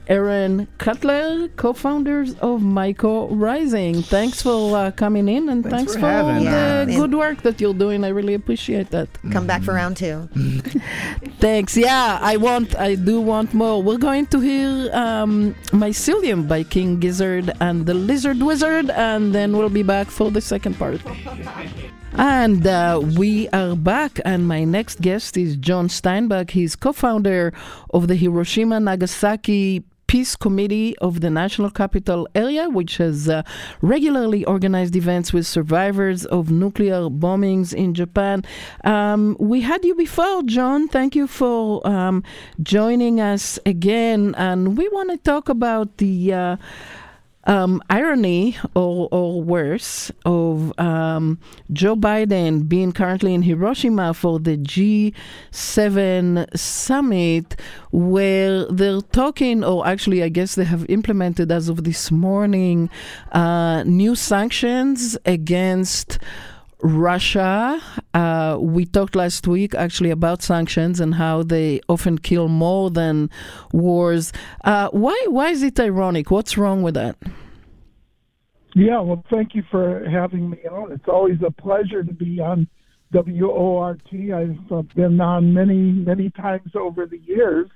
Aaron 0.09 0.69
Cutler, 0.79 1.49
co-founders 1.57 2.35
of 2.35 2.61
Myco 2.61 3.27
Rising. 3.31 4.03
Thanks 4.03 4.43
for 4.43 4.77
uh, 4.77 4.91
coming 4.93 5.29
in 5.29 5.49
and 5.49 5.65
Thanks 5.65 5.77
thanks, 5.77 5.95
for 5.95 6.01
for, 6.01 6.07
all 6.07 6.29
having 6.29 6.45
the. 6.45 6.51
Yeah. 6.51 6.85
good 6.85 7.15
work 7.15 7.43
that 7.43 7.61
you're 7.61 7.75
doing. 7.75 8.05
I 8.05 8.09
really 8.09 8.35
appreciate 8.35 8.91
that. 8.91 9.09
Come 9.33 9.47
back 9.47 9.63
for 9.63 9.75
round 9.75 9.97
two. 9.97 10.29
Thanks. 11.41 11.77
Yeah, 11.77 12.19
I 12.21 12.37
want, 12.37 12.77
I 12.79 12.95
do 12.95 13.21
want 13.21 13.53
more. 13.55 13.83
We're 13.83 13.99
going 13.99 14.27
to 14.27 14.41
hear 14.41 14.91
um, 14.95 15.55
Mycelium 15.73 16.47
by 16.47 16.63
King 16.63 17.01
Gizzard 17.01 17.51
and 17.61 17.87
the 17.87 17.95
Lizard 17.95 18.41
Wizard, 18.43 18.91
and 18.91 19.35
then 19.35 19.57
we'll 19.57 19.71
be 19.71 19.83
back 19.83 20.09
for 20.09 20.31
the 20.31 20.41
second 20.41 20.79
part. 20.79 21.01
And 22.19 22.67
uh, 22.67 23.03
we 23.17 23.47
are 23.51 23.77
back, 23.77 24.21
and 24.25 24.49
my 24.49 24.65
next 24.65 25.03
guest 25.03 25.37
is 25.37 25.55
John 25.57 25.91
Steinbach. 25.91 26.51
He's 26.51 26.75
co 26.75 26.93
founder 26.93 27.53
of 27.91 28.09
the 28.09 28.15
Hiroshima 28.15 28.81
Nagasaki 28.81 29.85
Peace 30.07 30.35
Committee 30.35 30.97
of 30.99 31.21
the 31.21 31.29
National 31.29 31.71
Capital 31.71 32.27
Area, 32.35 32.71
which 32.71 32.97
has 32.97 33.29
uh, 33.29 33.43
regularly 33.83 34.47
organized 34.47 34.97
events 34.97 35.35
with 35.35 35.47
survivors 35.47 36.25
of 36.25 36.51
nuclear 36.51 37.11
bombings 37.11 37.75
in 37.75 37.93
Japan. 37.93 38.43
Um, 38.85 39.37
we 39.39 39.61
had 39.61 39.85
you 39.85 39.95
before, 39.95 40.43
John. 40.45 40.89
Thank 40.89 41.17
you 41.17 41.27
for 41.27 41.87
um, 41.87 42.23
joining 42.63 43.21
us 43.21 43.59
again. 43.67 44.35
And 44.39 44.79
we 44.79 44.89
want 44.89 45.11
to 45.11 45.19
talk 45.19 45.51
about 45.51 45.99
the. 45.99 46.33
Uh, 46.33 46.57
um, 47.47 47.83
irony 47.89 48.57
or, 48.75 49.09
or 49.11 49.43
worse 49.43 50.11
of 50.25 50.79
um, 50.79 51.39
Joe 51.73 51.97
Biden 51.97 52.69
being 52.69 52.93
currently 52.93 53.35
in 53.35 53.43
Hiroshima 53.43 54.15
for 54.15 54.39
the 54.39 54.57
G7 54.57 56.57
summit, 56.57 57.57
where 57.91 58.67
they're 58.67 59.01
talking, 59.01 59.65
or 59.65 59.87
actually, 59.87 60.23
I 60.23 60.29
guess 60.29 60.57
they 60.57 60.65
have 60.65 60.85
implemented 60.89 61.53
as 61.53 61.69
of 61.69 61.85
this 61.85 62.11
morning, 62.11 62.91
uh, 63.33 63.83
new 63.85 64.15
sanctions 64.15 65.17
against. 65.25 66.19
Russia. 66.83 67.81
Uh, 68.13 68.59
we 68.61 68.85
talked 68.85 69.17
last 69.17 69.47
week 69.47 69.75
actually 69.75 70.11
about 70.11 70.43
sanctions 70.43 71.01
and 71.01 71.15
how 71.15 71.43
they 71.43 71.81
often 71.89 72.19
kill 72.19 72.49
more 72.49 72.91
than 72.91 73.31
wars. 73.73 74.33
Uh, 74.65 74.89
why? 74.91 75.19
Why 75.29 75.51
is 75.51 75.63
it 75.63 75.79
ironic? 75.81 76.31
What's 76.31 76.59
wrong 76.59 76.83
with 76.83 76.95
that? 76.95 77.17
Yeah, 78.75 79.01
well, 79.01 79.25
thank 79.31 79.55
you 79.55 79.63
for 79.71 80.05
having 80.09 80.51
me 80.51 80.59
on. 80.71 80.93
It's 80.93 81.09
always 81.09 81.39
a 81.47 81.51
pleasure 81.51 82.05
to 82.05 82.13
be 82.13 82.41
on 82.41 82.69
WORT. 83.11 84.03
I've 84.13 84.73
uh, 84.73 84.83
been 84.95 85.19
on 85.19 85.55
many, 85.55 85.93
many 85.93 86.29
times 86.31 86.73
over 86.75 87.07
the 87.07 87.19
years. 87.19 87.71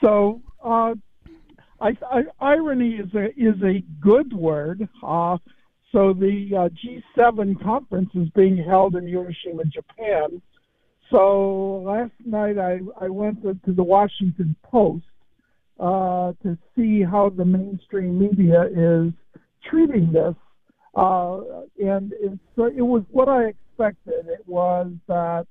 So, 0.00 0.40
uh, 0.64 0.94
I, 1.80 1.96
I, 2.10 2.22
irony 2.40 2.94
is 2.94 3.12
a 3.14 3.26
is 3.38 3.60
a 3.62 3.82
good 4.00 4.32
word. 4.32 4.88
Uh, 5.02 5.36
so 5.92 6.14
the 6.14 6.48
uh, 6.56 6.68
G7 7.20 7.62
conference 7.62 8.10
is 8.14 8.28
being 8.30 8.56
held 8.56 8.96
in 8.96 9.06
Hiroshima, 9.06 9.64
Japan. 9.66 10.40
So 11.10 11.82
last 11.84 12.12
night 12.24 12.58
I, 12.58 12.80
I 12.98 13.08
went 13.10 13.42
to, 13.42 13.54
to 13.66 13.72
the 13.72 13.82
Washington 13.82 14.56
Post 14.62 15.04
uh, 15.78 16.32
to 16.42 16.56
see 16.74 17.02
how 17.02 17.28
the 17.28 17.44
mainstream 17.44 18.18
media 18.18 18.64
is 18.74 19.12
treating 19.68 20.12
this. 20.12 20.34
Uh, 20.94 21.40
and 21.78 22.12
it's, 22.20 22.40
it 22.56 22.82
was 22.82 23.02
what 23.10 23.28
I 23.28 23.44
expected. 23.44 24.26
It 24.28 24.46
was 24.46 24.92
that 25.08 25.46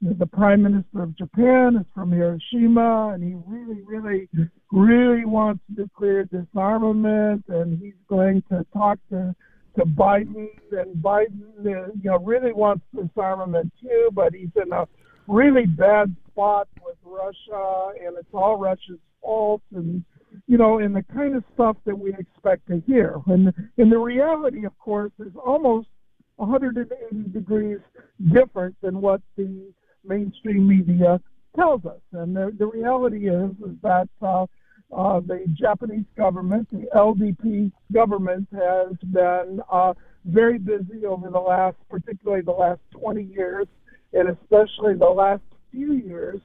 you 0.00 0.10
know, 0.10 0.16
the 0.18 0.26
Prime 0.26 0.62
Minister 0.62 1.02
of 1.02 1.16
Japan 1.16 1.76
is 1.76 1.86
from 1.94 2.12
Hiroshima, 2.12 3.10
and 3.14 3.22
he 3.22 3.34
really, 3.46 3.82
really, 3.82 4.28
really 4.72 5.24
wants 5.24 5.62
nuclear 5.74 6.24
disarmament, 6.24 7.44
and 7.48 7.78
he's 7.80 7.94
going 8.08 8.42
to 8.50 8.64
talk 8.72 8.98
to 9.10 9.34
to 9.76 9.84
Biden, 9.84 10.48
and 10.72 10.96
Biden, 10.96 11.42
uh, 11.60 11.92
you 12.02 12.10
know, 12.10 12.18
really 12.18 12.52
wants 12.52 12.84
disarmament 12.94 13.72
too, 13.80 14.10
but 14.12 14.34
he's 14.34 14.50
in 14.62 14.72
a 14.72 14.86
really 15.26 15.66
bad 15.66 16.14
spot 16.30 16.68
with 16.84 16.96
Russia, 17.04 17.92
and 18.04 18.16
it's 18.16 18.28
all 18.32 18.56
Russia's 18.56 18.98
fault, 19.22 19.62
and 19.74 20.04
you 20.46 20.58
know, 20.58 20.78
and 20.78 20.94
the 20.94 21.02
kind 21.14 21.34
of 21.36 21.44
stuff 21.54 21.76
that 21.86 21.98
we 21.98 22.12
expect 22.14 22.66
to 22.68 22.82
hear. 22.86 23.20
And 23.26 23.52
and 23.78 23.90
the 23.90 23.98
reality, 23.98 24.64
of 24.64 24.78
course, 24.78 25.12
is 25.18 25.32
almost 25.44 25.88
180 26.36 27.30
degrees 27.30 27.78
different 28.32 28.76
than 28.82 29.00
what 29.00 29.20
the 29.36 29.72
mainstream 30.04 30.66
media 30.68 31.20
tells 31.56 31.84
us. 31.86 32.00
And 32.12 32.36
the, 32.36 32.54
the 32.58 32.66
reality 32.66 33.28
is 33.28 33.50
is 33.64 33.76
that 33.82 34.08
uh, 34.22 34.46
uh, 34.92 35.20
the 35.20 35.44
Japanese 35.54 36.04
government, 36.16 36.68
the 36.70 36.86
LDP 36.94 37.72
government, 37.92 38.46
has 38.52 38.96
been 39.12 39.60
uh, 39.70 39.94
very 40.24 40.58
busy 40.58 41.04
over 41.06 41.30
the 41.30 41.38
last, 41.38 41.76
particularly 41.88 42.42
the 42.42 42.52
last 42.52 42.80
20 42.92 43.22
years, 43.22 43.66
and 44.12 44.28
especially 44.28 44.94
the 44.94 45.04
last 45.04 45.42
few 45.70 45.94
years, 45.94 46.40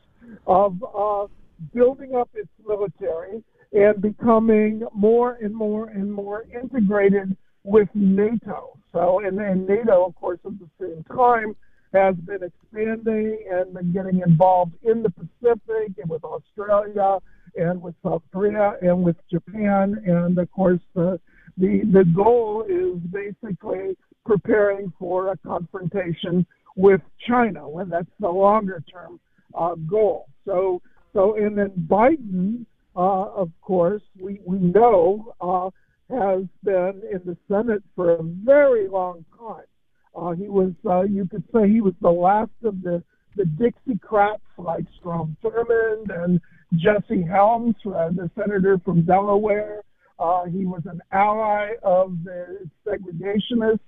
of 0.48 0.84
uh, 0.96 1.28
building 1.74 2.16
up 2.16 2.30
its 2.34 2.50
military 2.68 3.44
and 3.74 4.02
becoming 4.02 4.84
more 4.94 5.38
and 5.42 5.54
more 5.54 5.90
and 5.90 6.12
more 6.12 6.46
integrated 6.54 7.36
with 7.64 7.90
NATO. 7.94 8.78
So, 8.92 9.20
and, 9.20 9.40
and 9.40 9.68
NATO, 9.68 10.06
of 10.06 10.16
course, 10.16 10.40
at 10.46 10.54
the 10.60 10.70
same 10.80 11.04
time, 11.16 11.56
has 11.94 12.16
been 12.16 12.40
expanding 12.44 13.46
and 13.52 13.74
been 13.74 13.92
getting 13.92 14.22
involved 14.26 14.74
in 14.84 15.04
the 15.04 15.10
Pacific 15.10 15.94
and 15.98 16.10
with 16.10 16.24
Australia 16.24 17.20
and 17.56 17.82
with 17.82 17.96
South 18.04 18.24
Korea 18.32 18.74
and 18.82 19.04
with 19.04 19.18
Japan. 19.30 20.02
And 20.06 20.38
of 20.38 20.52
course, 20.52 20.80
the, 20.96 21.20
the 21.58 21.82
the 21.92 22.06
goal 22.16 22.66
is 22.68 23.00
basically 23.12 23.98
preparing 24.26 24.94
for 25.00 25.32
a 25.32 25.38
confrontation 25.38 26.46
with 26.76 27.02
China, 27.28 27.68
when 27.68 27.90
that's 27.90 28.06
the 28.20 28.30
longer 28.30 28.84
term 28.92 29.20
uh, 29.54 29.76
goal. 29.76 30.28
So 30.46 30.82
so 31.14 31.36
and 31.36 31.58
then 31.58 31.72
Biden, 31.88 32.66
uh, 32.96 33.34
of 33.42 33.52
course, 33.62 34.04
we 34.20 34.40
we 34.46 34.58
know 34.58 35.34
uh, 35.42 35.70
has 36.10 36.44
been 36.64 37.02
in 37.12 37.22
the 37.26 37.38
Senate 37.50 37.84
for 37.96 38.12
a 38.12 38.24
very 38.24 38.88
long 38.88 39.26
time. 39.38 39.66
Uh, 40.14 40.32
he 40.32 40.50
was, 40.50 40.74
uh, 40.86 41.04
you 41.04 41.26
could 41.26 41.44
say, 41.54 41.70
he 41.70 41.80
was 41.80 41.94
the 42.02 42.10
last 42.10 42.52
of 42.64 42.82
the 42.82 43.04
the 43.38 43.44
Dixiecrats 43.44 44.40
like 44.58 44.84
Strom 45.00 45.38
Thurmond 45.42 46.10
and 46.24 46.42
Jesse 46.76 47.24
Helms, 47.24 47.76
uh, 47.86 48.10
the 48.10 48.30
senator 48.38 48.80
from 48.84 49.04
Delaware. 49.04 49.82
Uh, 50.20 50.46
he 50.46 50.66
was 50.66 50.82
an 50.86 51.02
ally 51.12 51.72
of 51.84 52.16
the 52.24 52.70
segregationists. 52.86 53.80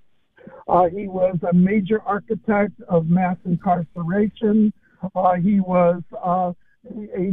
Uh, 0.68 0.84
he 0.84 1.08
was 1.08 1.38
a 1.48 1.54
major 1.54 2.02
architect 2.02 2.72
of 2.88 3.08
mass 3.08 3.36
incarceration. 3.44 4.72
Uh, 5.14 5.34
he 5.34 5.60
was 5.60 6.02
uh, 6.24 6.52
a, 6.86 7.32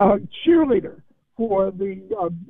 a, 0.00 0.18
cheerleader 0.46 1.00
for 1.36 1.70
the 1.72 2.00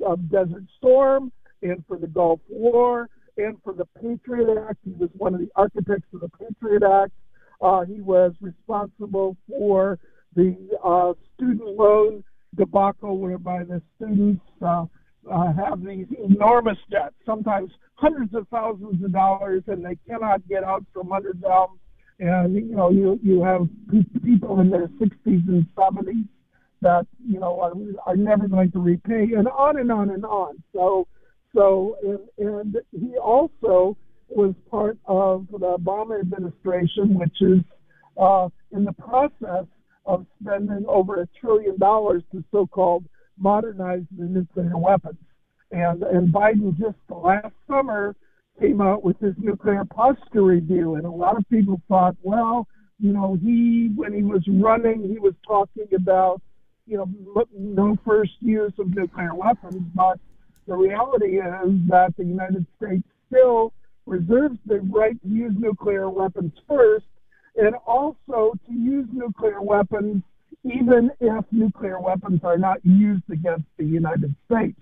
uh, 0.07 0.15
Desert 0.31 0.65
Storm 0.77 1.31
and 1.61 1.83
for 1.87 1.97
the 1.97 2.07
Gulf 2.07 2.39
War 2.49 3.09
and 3.37 3.57
for 3.63 3.73
the 3.73 3.85
Patriot 3.99 4.65
Act. 4.67 4.77
He 4.83 4.91
was 4.91 5.09
one 5.17 5.33
of 5.33 5.39
the 5.39 5.49
architects 5.55 6.07
of 6.13 6.21
the 6.21 6.29
Patriot 6.29 6.83
Act. 6.83 7.13
Uh, 7.61 7.85
he 7.85 8.01
was 8.01 8.33
responsible 8.41 9.35
for 9.47 9.99
the 10.35 10.55
uh, 10.83 11.13
student 11.35 11.77
loan 11.77 12.23
debacle, 12.55 13.17
whereby 13.17 13.63
the 13.63 13.81
students 13.95 14.41
uh, 14.61 14.85
uh, 15.29 15.53
have 15.53 15.83
these 15.83 16.07
enormous 16.23 16.77
debts, 16.89 17.15
sometimes 17.25 17.71
hundreds 17.95 18.33
of 18.33 18.47
thousands 18.49 19.03
of 19.03 19.11
dollars, 19.11 19.63
and 19.67 19.83
they 19.83 19.97
cannot 20.07 20.47
get 20.47 20.63
out 20.63 20.85
from 20.93 21.11
under 21.11 21.33
them. 21.33 21.67
And 22.19 22.55
you 22.55 22.75
know, 22.75 22.89
you 22.89 23.19
you 23.23 23.43
have 23.43 23.67
people 24.23 24.59
in 24.59 24.69
their 24.69 24.87
60s 24.87 25.47
and 25.47 25.65
70s 25.75 26.27
that 26.81 27.07
you 27.25 27.39
know 27.39 27.59
are, 27.59 27.73
are 28.05 28.15
never 28.15 28.47
going 28.47 28.71
to 28.71 28.79
repay, 28.79 29.29
and 29.35 29.47
on 29.47 29.79
and 29.79 29.91
on 29.91 30.09
and 30.09 30.25
on. 30.25 30.61
So, 30.73 31.07
so 31.55 31.97
and, 32.37 32.47
and 32.47 32.77
he 32.91 33.17
also 33.17 33.97
was 34.29 34.53
part 34.69 34.97
of 35.05 35.47
the 35.51 35.77
Obama 35.77 36.19
administration, 36.19 37.17
which 37.17 37.41
is 37.41 37.59
uh, 38.17 38.49
in 38.71 38.83
the 38.83 38.93
process 38.93 39.65
of 40.05 40.25
spending 40.41 40.85
over 40.87 41.21
a 41.21 41.27
trillion 41.39 41.77
dollars 41.77 42.23
to 42.31 42.43
so-called 42.51 43.05
modernize 43.37 44.03
the 44.17 44.25
nuclear 44.25 44.77
weapons. 44.77 45.17
And 45.71 46.03
and 46.03 46.33
Biden 46.33 46.77
just 46.77 46.97
last 47.09 47.53
summer 47.67 48.15
came 48.59 48.81
out 48.81 49.03
with 49.03 49.17
his 49.19 49.35
nuclear 49.37 49.85
posture 49.85 50.43
review, 50.43 50.95
and 50.95 51.05
a 51.05 51.11
lot 51.11 51.37
of 51.37 51.47
people 51.49 51.79
thought, 51.87 52.15
well, 52.23 52.67
you 52.99 53.13
know, 53.13 53.37
he 53.41 53.91
when 53.95 54.13
he 54.13 54.23
was 54.23 54.43
running, 54.47 55.07
he 55.07 55.19
was 55.19 55.33
talking 55.47 55.87
about, 55.95 56.41
you 56.85 56.97
know, 56.97 57.45
no 57.57 57.97
first 58.05 58.33
use 58.39 58.73
of 58.79 58.93
nuclear 58.95 59.33
weapons, 59.35 59.83
but 59.95 60.19
the 60.67 60.75
reality 60.75 61.39
is 61.39 61.71
that 61.87 62.13
the 62.17 62.25
United 62.25 62.65
States 62.77 63.03
still 63.27 63.73
reserves 64.05 64.57
the 64.65 64.79
right 64.81 65.21
to 65.21 65.27
use 65.27 65.53
nuclear 65.57 66.09
weapons 66.09 66.51
first, 66.67 67.05
and 67.55 67.75
also 67.85 68.53
to 68.67 68.73
use 68.73 69.07
nuclear 69.11 69.61
weapons 69.61 70.23
even 70.63 71.11
if 71.19 71.45
nuclear 71.51 71.99
weapons 71.99 72.41
are 72.43 72.57
not 72.57 72.83
used 72.83 73.23
against 73.31 73.65
the 73.77 73.85
United 73.85 74.35
States. 74.45 74.79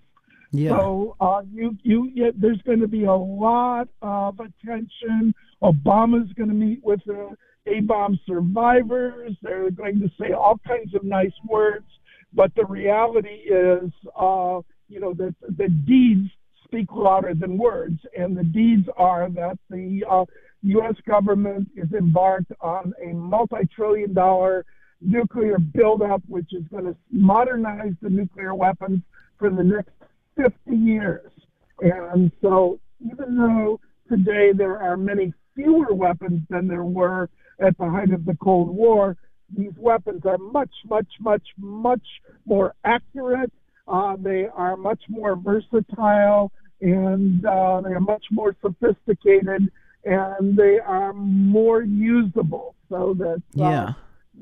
Yeah. 0.51 0.77
So 0.77 1.15
uh, 1.19 1.41
you 1.51 1.77
you 1.83 2.33
there's 2.37 2.61
going 2.63 2.79
to 2.79 2.87
be 2.87 3.03
a 3.03 3.13
lot 3.13 3.89
of 4.01 4.39
attention. 4.39 5.35
Obama's 5.61 6.31
going 6.33 6.49
to 6.49 6.55
meet 6.55 6.83
with 6.83 7.01
the 7.05 7.35
A 7.67 7.81
bomb 7.81 8.19
survivors. 8.25 9.35
They're 9.41 9.69
going 9.71 9.99
to 9.99 10.09
say 10.19 10.31
all 10.31 10.59
kinds 10.65 10.95
of 10.95 11.03
nice 11.03 11.33
words, 11.47 11.85
but 12.33 12.51
the 12.55 12.65
reality 12.65 13.29
is, 13.49 13.91
uh, 14.17 14.61
you 14.87 14.99
know, 14.99 15.13
that 15.15 15.35
the 15.41 15.67
deeds 15.67 16.29
speak 16.63 16.87
louder 16.93 17.33
than 17.33 17.57
words, 17.57 17.99
and 18.17 18.35
the 18.35 18.43
deeds 18.43 18.87
are 18.95 19.29
that 19.29 19.57
the 19.69 20.03
uh, 20.09 20.25
U.S. 20.63 20.95
government 21.07 21.69
is 21.75 21.91
embarked 21.93 22.51
on 22.61 22.93
a 23.03 23.13
multi-trillion-dollar 23.13 24.65
nuclear 25.01 25.57
buildup, 25.59 26.21
which 26.27 26.51
is 26.53 26.63
going 26.71 26.85
to 26.85 26.95
modernize 27.11 27.93
the 28.01 28.09
nuclear 28.09 28.55
weapons 28.55 29.01
for 29.37 29.49
the 29.49 29.63
next 29.63 29.91
50 30.35 30.75
years. 30.75 31.31
And 31.81 32.31
so, 32.41 32.79
even 32.99 33.37
though 33.37 33.79
today 34.09 34.51
there 34.55 34.79
are 34.79 34.97
many 34.97 35.33
fewer 35.55 35.93
weapons 35.93 36.41
than 36.49 36.67
there 36.67 36.83
were 36.83 37.29
at 37.59 37.77
the 37.77 37.89
height 37.89 38.11
of 38.11 38.25
the 38.25 38.35
Cold 38.41 38.69
War, 38.69 39.15
these 39.55 39.73
weapons 39.77 40.23
are 40.25 40.37
much, 40.37 40.71
much, 40.89 41.07
much, 41.19 41.43
much 41.57 42.05
more 42.45 42.73
accurate. 42.83 43.51
Uh, 43.87 44.15
they 44.19 44.47
are 44.53 44.75
much 44.75 45.01
more 45.07 45.35
versatile 45.35 46.51
and 46.81 47.45
uh, 47.45 47.81
they 47.81 47.91
are 47.91 47.99
much 47.99 48.23
more 48.31 48.55
sophisticated 48.61 49.71
and 50.07 50.57
they 50.57 50.79
are 50.79 51.13
more 51.13 51.81
usable 51.81 52.75
so 52.89 53.13
that 53.17 53.41
uh, 53.59 53.69
yeah. 53.69 53.93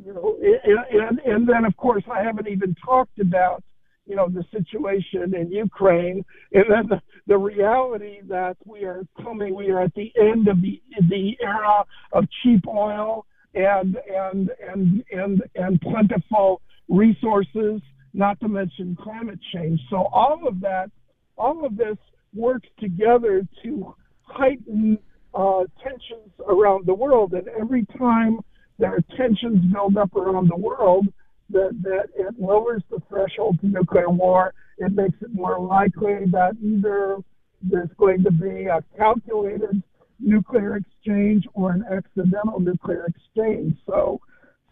you 0.06 0.14
know 0.14 0.38
and, 0.42 1.02
and 1.02 1.20
and 1.20 1.50
then 1.50 1.66
of 1.66 1.76
course 1.78 2.04
I 2.12 2.22
haven't 2.22 2.48
even 2.48 2.76
talked 2.86 3.20
about 3.20 3.64
you 4.06 4.16
know 4.16 4.30
the 4.30 4.46
situation 4.52 5.34
in 5.36 5.52
Ukraine. 5.52 6.24
And 6.54 6.66
then 6.70 6.88
the, 6.90 7.02
the 7.28 7.38
reality 7.38 8.20
that 8.28 8.58
we 8.66 8.84
are 8.84 9.04
coming 9.22 9.56
we 9.56 9.70
are 9.72 9.82
at 9.82 9.94
the 9.96 10.12
end 10.20 10.48
of 10.48 10.62
the 10.62 10.82
the 11.10 11.38
era 11.42 11.84
of 12.14 12.26
cheap 12.44 12.68
oil 12.68 13.26
and 13.56 13.98
and 14.14 14.52
and 14.72 15.04
and 15.12 15.44
and 15.56 15.82
plentiful 15.82 16.62
resources 16.88 17.82
not 18.14 18.40
to 18.40 18.48
mention 18.48 18.96
climate 19.02 19.40
change. 19.54 19.80
So 19.90 20.08
all 20.14 20.48
of 20.48 20.62
that 20.62 20.92
all 21.38 21.66
of 21.66 21.76
this 21.76 21.98
works 22.34 22.68
together 22.80 23.48
to 23.64 23.96
heighten 24.22 25.00
uh, 25.36 25.64
tensions 25.84 26.32
around 26.48 26.86
the 26.86 26.94
world. 26.94 27.34
And 27.34 27.48
every 27.60 27.86
time 27.98 28.40
there 28.80 28.94
are 28.96 29.18
tensions 29.18 29.72
build 29.72 29.98
up 29.98 30.16
around 30.16 30.50
the 30.50 30.58
world, 30.58 31.08
that, 31.50 31.78
that 31.84 32.10
it 32.16 32.40
lowers 32.40 32.82
the 32.90 33.00
threshold 33.08 33.60
to 33.62 33.68
nuclear 33.68 34.10
war. 34.10 34.54
It 34.78 34.94
makes 34.94 35.16
it 35.22 35.34
more 35.34 35.60
likely 35.60 36.26
that 36.32 36.54
either 36.62 37.18
there's 37.62 37.90
going 37.98 38.24
to 38.24 38.32
be 38.32 38.66
a 38.66 38.84
calculated 38.98 39.82
nuclear 40.20 40.78
exchange 40.78 41.46
or 41.54 41.72
an 41.72 41.86
accidental 41.92 42.60
nuclear 42.60 43.06
exchange. 43.06 43.78
So, 43.86 44.20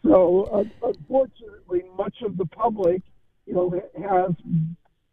so 0.04 0.44
uh, 0.46 0.88
unfortunately, 0.88 1.84
much 1.98 2.16
of 2.26 2.38
the 2.38 2.46
public, 2.46 3.02
you 3.46 3.54
know, 3.54 3.82
has 4.10 4.32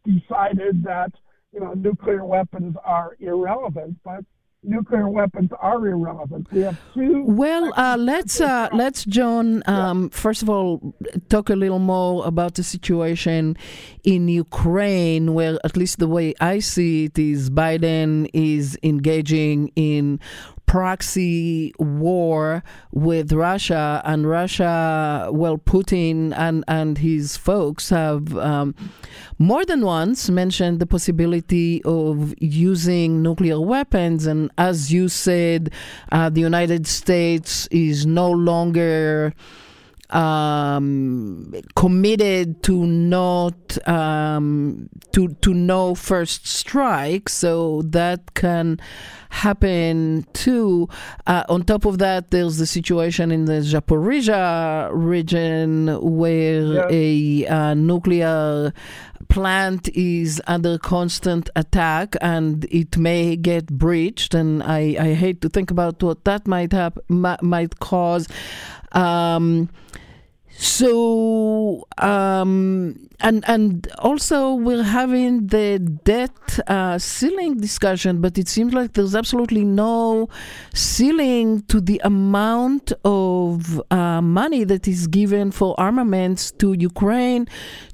decided 0.05 0.83
that 0.83 1.11
you 1.53 1.59
know 1.59 1.73
nuclear 1.73 2.25
weapons 2.25 2.75
are 2.83 3.15
irrelevant, 3.19 3.97
but 4.03 4.23
nuclear 4.63 5.09
weapons 5.09 5.49
are 5.59 5.87
irrelevant. 5.87 6.47
We 6.51 6.61
have 6.61 6.79
two. 6.93 7.23
Well, 7.25 7.73
uh, 7.75 7.97
let's 7.97 8.39
uh, 8.39 8.69
let's 8.73 9.05
John. 9.05 9.63
Um, 9.65 10.03
yeah. 10.03 10.09
First 10.11 10.41
of 10.41 10.49
all, 10.49 10.95
talk 11.29 11.49
a 11.49 11.55
little 11.55 11.79
more 11.79 12.25
about 12.25 12.55
the 12.55 12.63
situation 12.63 13.57
in 14.03 14.27
Ukraine, 14.27 15.33
where 15.33 15.57
at 15.63 15.75
least 15.77 15.99
the 15.99 16.07
way 16.07 16.33
I 16.39 16.59
see 16.59 17.05
it 17.05 17.17
is 17.17 17.49
Biden 17.49 18.29
is 18.33 18.77
engaging 18.83 19.71
in 19.75 20.19
proxy 20.71 21.73
war 21.79 22.63
with 22.93 23.33
Russia, 23.33 24.01
and 24.05 24.25
Russia, 24.25 25.27
well, 25.29 25.57
Putin 25.57 26.33
and, 26.37 26.63
and 26.65 26.97
his 26.99 27.35
folks 27.35 27.89
have 27.89 28.37
um, 28.37 28.73
more 29.37 29.65
than 29.65 29.81
once 29.83 30.29
mentioned 30.29 30.79
the 30.79 30.85
possibility 30.85 31.83
of 31.83 32.33
using 32.39 33.21
nuclear 33.21 33.59
weapons. 33.59 34.25
And 34.25 34.49
as 34.57 34.93
you 34.93 35.09
said, 35.09 35.73
uh, 36.09 36.29
the 36.29 36.39
United 36.39 36.87
States 36.87 37.67
is 37.67 38.05
no 38.05 38.31
longer 38.31 39.33
um, 40.13 41.53
committed 41.75 42.63
to 42.63 42.85
not 42.85 43.87
um, 43.87 44.89
to 45.13 45.29
to 45.29 45.53
no 45.53 45.95
first 45.95 46.47
strike, 46.47 47.29
so 47.29 47.81
that 47.83 48.33
can 48.33 48.79
happen 49.29 50.25
too. 50.33 50.89
Uh, 51.25 51.43
on 51.49 51.63
top 51.63 51.85
of 51.85 51.97
that, 51.99 52.31
there's 52.31 52.57
the 52.57 52.65
situation 52.65 53.31
in 53.31 53.45
the 53.45 53.61
Zaporizhia 53.61 54.89
region 54.93 55.87
where 56.01 56.73
yeah. 56.73 56.87
a 56.89 57.47
uh, 57.47 57.73
nuclear 57.73 58.73
plant 59.29 59.87
is 59.95 60.41
under 60.45 60.77
constant 60.77 61.49
attack 61.55 62.17
and 62.19 62.65
it 62.65 62.97
may 62.97 63.37
get 63.37 63.65
breached 63.67 64.33
and 64.33 64.61
I, 64.61 64.97
I 64.99 65.13
hate 65.13 65.39
to 65.41 65.49
think 65.49 65.71
about 65.71 66.03
what 66.03 66.25
that 66.25 66.47
might 66.47 66.73
have 66.73 66.97
might 67.07 67.79
cause 67.79 68.27
um, 68.91 69.69
So 70.57 71.87
um, 71.97 73.09
and 73.19 73.43
and 73.47 73.87
also 73.99 74.53
we're 74.53 74.83
having 74.83 75.47
the 75.47 75.79
debt 75.79 76.59
uh, 76.67 76.97
ceiling 76.97 77.57
discussion, 77.57 78.21
but 78.21 78.37
it 78.37 78.47
seems 78.47 78.73
like 78.73 78.93
there's 78.93 79.15
absolutely 79.15 79.63
no 79.63 80.29
ceiling 80.73 81.61
to 81.63 81.81
the 81.81 82.01
amount 82.03 82.93
of 83.05 83.81
uh, 83.91 84.21
money 84.21 84.63
that 84.65 84.87
is 84.87 85.07
given 85.07 85.51
for 85.51 85.79
armaments 85.79 86.51
to 86.51 86.73
Ukraine 86.73 87.47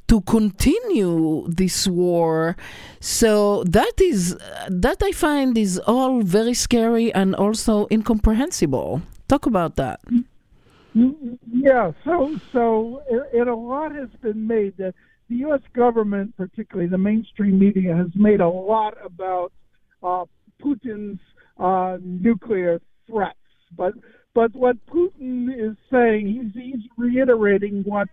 to 0.08 0.22
continue 0.22 1.46
this 1.50 1.88
war. 1.88 2.56
So 3.00 3.64
that 3.66 4.00
is 4.02 4.38
that 4.70 5.04
I 5.04 5.12
find 5.12 5.58
is 5.58 5.80
all 5.80 6.22
very 6.22 6.54
scary 6.54 7.14
and 7.14 7.36
also 7.36 7.88
incomprehensible. 7.92 9.02
Talk 9.28 9.46
about 9.46 9.76
that. 9.76 10.00
Yeah, 11.52 11.92
so 12.04 12.36
so 12.52 13.04
and 13.34 13.50
a 13.50 13.56
lot 13.56 13.94
has 13.94 14.10
been 14.22 14.48
made. 14.48 14.78
that 14.78 14.94
the 15.30 15.36
U.S. 15.38 15.62
government, 15.76 16.36
particularly 16.38 16.90
the 16.90 16.98
mainstream 16.98 17.60
media, 17.60 17.96
has 17.96 18.08
made 18.16 18.40
a 18.40 18.48
lot 18.48 18.94
about 19.04 19.52
uh, 20.02 20.26
Putin's 20.64 21.20
uh, 21.60 21.98
nuclear 22.02 22.82
threats. 23.08 23.38
But 23.76 23.94
but 24.34 24.56
what 24.56 24.78
Putin 24.88 25.50
is 25.50 25.76
saying, 25.92 26.52
he's, 26.54 26.64
he's 26.64 26.84
reiterating 26.98 27.84
what 27.86 28.08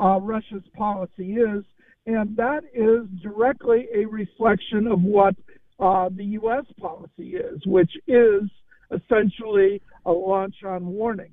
uh, 0.00 0.20
Russia's 0.20 0.64
policy 0.76 1.34
is, 1.34 1.64
and 2.06 2.36
that 2.36 2.62
is 2.72 3.08
directly 3.22 3.88
a 3.94 4.04
reflection 4.06 4.86
of 4.86 5.02
what 5.02 5.34
uh, 5.80 6.08
the 6.14 6.24
U.S. 6.40 6.64
policy 6.78 7.36
is, 7.36 7.60
which 7.66 7.90
is 8.06 8.42
essentially 8.90 9.82
a 10.06 10.12
launch 10.12 10.56
on 10.64 10.86
warning. 10.86 11.32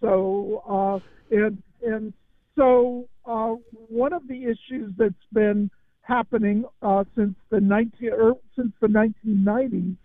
So 0.00 0.62
uh, 0.68 1.34
and 1.34 1.62
and 1.82 2.12
so 2.56 3.08
uh, 3.24 3.54
one 3.88 4.12
of 4.12 4.26
the 4.28 4.44
issues 4.44 4.92
that's 4.96 5.14
been 5.32 5.70
happening 6.02 6.64
uh, 6.82 7.04
since 7.16 7.34
the 7.50 7.60
19 7.60 8.10
er, 8.12 8.32
since 8.56 8.72
the 8.80 8.88
1990s 8.88 9.96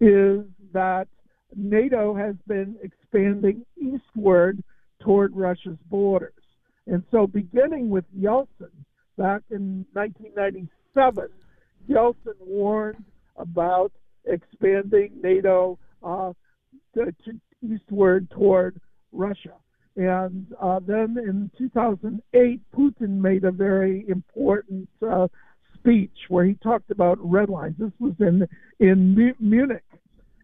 is 0.00 0.44
that 0.72 1.08
NATO 1.54 2.14
has 2.14 2.34
been 2.46 2.76
expanding 2.82 3.64
eastward 3.80 4.62
toward 5.00 5.34
Russia's 5.34 5.78
borders, 5.88 6.32
and 6.86 7.02
so 7.10 7.26
beginning 7.26 7.88
with 7.88 8.04
Yeltsin 8.18 8.70
back 9.16 9.42
in 9.50 9.86
1997, 9.94 11.28
Yeltsin 11.88 12.34
warned 12.40 13.04
about 13.36 13.92
expanding 14.26 15.12
NATO 15.22 15.78
uh, 16.02 16.32
to, 16.94 17.14
to 17.24 17.40
eastward 17.62 18.28
toward 18.30 18.78
Russia. 19.16 19.54
And 19.96 20.46
uh, 20.60 20.80
then 20.86 21.16
in 21.18 21.50
2008, 21.56 22.60
Putin 22.76 23.18
made 23.18 23.44
a 23.44 23.50
very 23.50 24.04
important 24.08 24.88
uh, 25.06 25.28
speech 25.74 26.16
where 26.28 26.44
he 26.44 26.54
talked 26.54 26.90
about 26.90 27.18
red 27.20 27.48
lines. 27.48 27.76
This 27.78 27.92
was 27.98 28.12
in 28.20 28.46
in 28.78 29.34
Munich, 29.40 29.84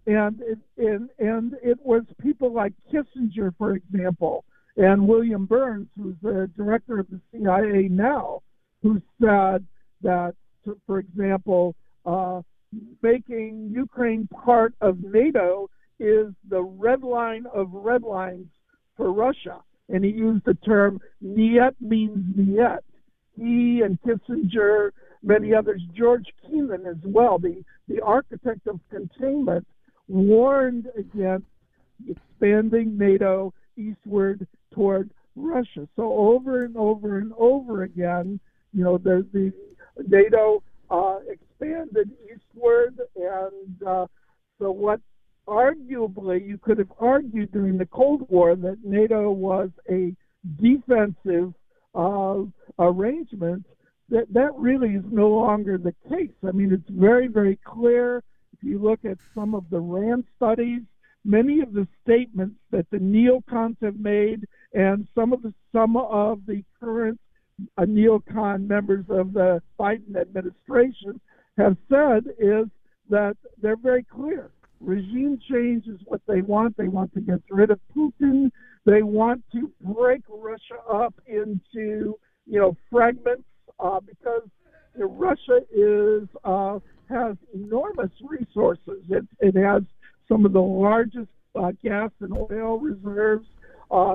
and 0.07 0.41
it, 0.41 0.59
and 0.79 1.11
and 1.19 1.55
it 1.63 1.79
was 1.83 2.03
people 2.23 2.53
like 2.53 2.73
Kissinger, 2.91 3.53
for 3.59 3.75
example, 3.75 4.45
and 4.77 5.07
William 5.07 5.45
Burns, 5.45 5.89
who's 5.99 6.17
the 6.23 6.51
director 6.57 6.99
of 6.99 7.07
the 7.11 7.21
CIA 7.31 7.89
now, 7.89 8.41
who 8.83 9.03
said 9.21 9.67
that, 10.01 10.35
for 10.87 10.99
example, 10.99 11.75
uh, 12.07 12.41
making 13.03 13.71
Ukraine 13.75 14.27
part 14.29 14.75
of 14.81 15.03
NATO 15.03 15.69
is 16.01 16.33
the 16.49 16.63
red 16.63 17.03
line 17.03 17.45
of 17.53 17.69
red 17.73 18.03
lines 18.03 18.47
for 18.97 19.13
Russia. 19.13 19.63
And 19.89 20.05
he 20.05 20.11
used 20.11 20.45
the 20.45 20.55
term 20.55 21.01
Nyet 21.25 21.75
means 21.81 22.37
Nyet. 22.37 22.81
He 23.37 23.83
and 23.83 23.99
Kissinger, 24.03 24.91
many 25.23 25.55
others, 25.55 25.83
George 25.95 26.27
Kennan 26.43 26.87
as 26.87 26.97
well, 27.05 27.39
the, 27.39 27.65
the 27.89 28.01
architect 28.01 28.67
of 28.67 28.81
containment, 28.91 29.67
warned 30.09 30.89
against 30.97 31.47
expanding 32.09 32.99
NATO 32.99 33.53
eastward 33.77 34.47
toward 34.75 35.11
Russia. 35.37 35.89
So 35.97 36.13
over 36.13 36.65
and 36.65 36.77
over 36.77 37.19
and 37.19 37.33
over 37.39 37.83
again, 37.83 38.41
you 38.73 38.85
know, 38.85 38.99
the, 38.99 39.27
the 39.33 39.53
NATO 40.07 40.63
uh, 40.91 41.19
expanded 41.29 42.11
eastward, 42.25 42.99
and 43.17 43.83
uh, 43.87 44.07
so 44.59 44.71
what 44.71 45.01
arguably, 45.47 46.47
you 46.47 46.59
could 46.59 46.79
have 46.79 46.93
argued 46.99 47.53
during 47.53 47.79
the 47.79 47.87
Cold 47.87 48.29
War 48.29 48.55
that 48.57 48.85
NATO 48.85 49.31
was 49.31 49.71
a 49.91 50.15
defensive 50.61 51.55
uh, 51.95 52.43
arrangement. 52.79 53.67
That 54.09 54.33
that 54.33 54.55
really 54.57 54.91
is 54.91 55.05
no 55.11 55.29
longer 55.29 55.79
the 55.79 55.95
case. 56.09 56.35
I 56.47 56.53
mean, 56.53 56.73
it's 56.73 56.89
very, 56.91 57.29
very 57.29 57.59
clear. 57.65 58.23
If 58.53 58.63
you 58.63 58.79
look 58.79 59.05
at 59.05 59.19
some 59.35 59.55
of 59.55 59.65
the 59.71 59.81
RAND 59.81 60.25
studies, 60.37 60.83
many 61.25 61.61
of 61.61 61.73
the 61.73 61.89
statements 62.05 62.57
that 62.71 62.91
the 62.91 62.99
neocons 62.99 63.77
have 63.83 63.99
made, 63.99 64.47
and 64.75 65.07
some 65.15 65.33
of 65.33 65.43
the 65.43 65.55
some 65.73 65.97
of 65.97 66.41
the 66.47 66.63
current 66.79 67.19
uh, 67.79 67.83
neocon 67.83 68.67
members 68.67 69.05
of 69.09 69.33
the 69.33 69.63
Biden 69.79 70.17
administration 70.21 71.21
have 71.57 71.77
said 71.89 72.25
is 72.39 72.67
that 73.09 73.37
they're 73.61 73.77
very 73.77 74.03
clear 74.05 74.51
regime 74.83 75.39
change 75.51 75.87
is 75.87 76.01
what 76.05 76.21
they 76.27 76.43
want. 76.43 76.77
They 76.77 76.89
want 76.89 77.13
to 77.15 77.21
get 77.21 77.41
rid 77.51 77.71
of 77.71 77.81
Putin. 77.97 78.51
They 78.85 79.03
want 79.03 79.43
to 79.53 79.71
break 79.81 80.23
Russia 80.29 80.81
up 80.93 81.15
into 81.27 82.17
you 82.47 82.61
know 82.61 82.77
fragments 82.91 83.45
uh, 83.79 84.01
because 84.01 84.49
you 84.97 85.07
know, 85.07 85.13
Russia 85.13 85.61
is 85.75 86.29
uh, 86.45 86.79
has 87.09 87.37
enormous 87.55 88.11
resources. 88.23 89.03
It, 89.09 89.27
it 89.41 89.57
has 89.57 89.83
some 90.29 90.45
of 90.45 90.53
the 90.53 90.61
largest 90.61 91.29
uh, 91.55 91.73
gas 91.83 92.11
and 92.21 92.33
oil 92.33 92.79
reserves, 92.79 93.47
uh, 93.91 94.15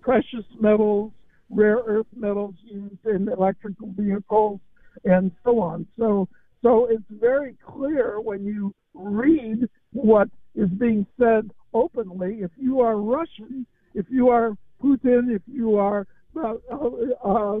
precious 0.00 0.44
metals, 0.60 1.12
rare 1.50 1.80
earth 1.86 2.06
metals 2.14 2.54
used 2.62 3.04
in 3.04 3.28
electrical 3.28 3.92
vehicles, 3.96 4.60
and 5.04 5.32
so 5.44 5.60
on. 5.60 5.86
So, 5.98 6.28
so 6.62 6.86
it's 6.90 7.02
very 7.10 7.56
clear 7.66 8.20
when 8.20 8.44
you 8.44 8.72
read 8.94 9.68
what 9.92 10.28
is 10.54 10.68
being 10.70 11.06
said 11.18 11.50
openly. 11.74 12.40
If 12.42 12.50
you 12.56 12.80
are 12.80 12.96
Russian, 12.96 13.66
if 13.94 14.06
you 14.10 14.28
are 14.28 14.56
Putin, 14.82 15.34
if 15.34 15.42
you 15.46 15.76
are 15.76 16.06
uh, 16.40 16.54
uh, 17.24 17.60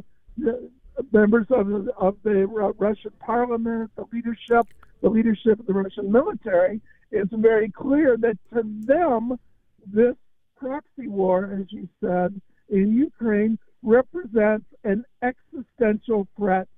members 1.12 1.46
of 1.50 1.68
the, 1.68 1.92
of 1.96 2.16
the 2.22 2.46
Russian 2.78 3.12
parliament, 3.20 3.90
the 3.96 4.04
leadership, 4.12 4.66
the 5.02 5.08
leadership 5.08 5.60
of 5.60 5.66
the 5.66 5.72
Russian 5.72 6.10
military, 6.10 6.80
it's 7.10 7.32
very 7.32 7.70
clear 7.70 8.16
that 8.18 8.38
to 8.54 8.62
them, 8.64 9.38
this 9.86 10.14
proxy 10.56 11.08
war, 11.08 11.58
as 11.58 11.66
you 11.70 11.88
said, 12.00 12.40
in 12.68 12.94
Ukraine 12.94 13.58
represents 13.82 14.66
an 14.84 15.04
existential 15.22 16.28
threat 16.36 16.68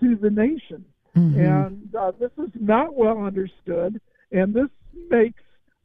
to 0.00 0.16
the 0.16 0.30
nation. 0.30 0.84
Mm-hmm. 1.16 1.40
And 1.40 1.94
uh, 1.94 2.12
this 2.18 2.30
is 2.38 2.50
not 2.60 2.94
well 2.94 3.18
understood. 3.24 4.00
And 4.32 4.52
this 4.52 4.68
makes 5.10 5.42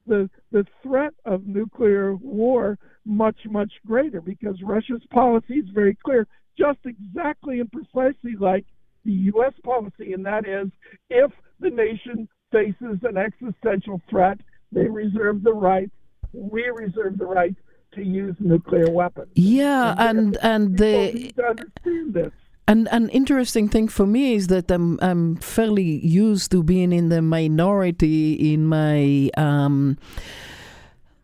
the 0.07 0.29
the 0.51 0.65
threat 0.83 1.13
of 1.25 1.47
nuclear 1.47 2.15
war 2.15 2.77
much 3.05 3.37
much 3.49 3.71
greater 3.85 4.21
because 4.21 4.61
Russia's 4.63 5.03
policy 5.11 5.55
is 5.55 5.69
very 5.73 5.97
clear, 6.03 6.27
just 6.57 6.79
exactly 6.85 7.59
and 7.59 7.71
precisely 7.71 8.35
like 8.39 8.65
the 9.03 9.11
U.S. 9.11 9.53
policy, 9.63 10.13
and 10.13 10.25
that 10.25 10.47
is 10.47 10.69
if 11.09 11.31
the 11.59 11.69
nation 11.69 12.27
faces 12.51 12.99
an 13.03 13.17
existential 13.17 14.01
threat, 14.09 14.39
they 14.71 14.87
reserve 14.87 15.43
the 15.43 15.53
right. 15.53 15.89
We 16.33 16.63
reserve 16.63 17.17
the 17.17 17.25
right 17.25 17.55
to 17.93 18.03
use 18.03 18.35
nuclear 18.39 18.89
weapons. 18.89 19.31
Yeah, 19.35 19.95
and 19.97 20.37
and, 20.41 20.77
and 20.77 20.77
the 20.77 22.31
And 22.67 22.87
an 22.91 23.09
interesting 23.09 23.69
thing 23.69 23.87
for 23.87 24.07
me 24.07 24.33
is 24.33 24.47
that 24.47 24.71
I'm 24.71 24.97
I'm 25.01 25.35
fairly 25.37 25.83
used 26.05 26.51
to 26.51 26.63
being 26.63 26.91
in 26.91 27.09
the 27.09 27.21
minority 27.21 28.53
in 28.53 28.65
my 28.65 29.29
um, 29.37 29.97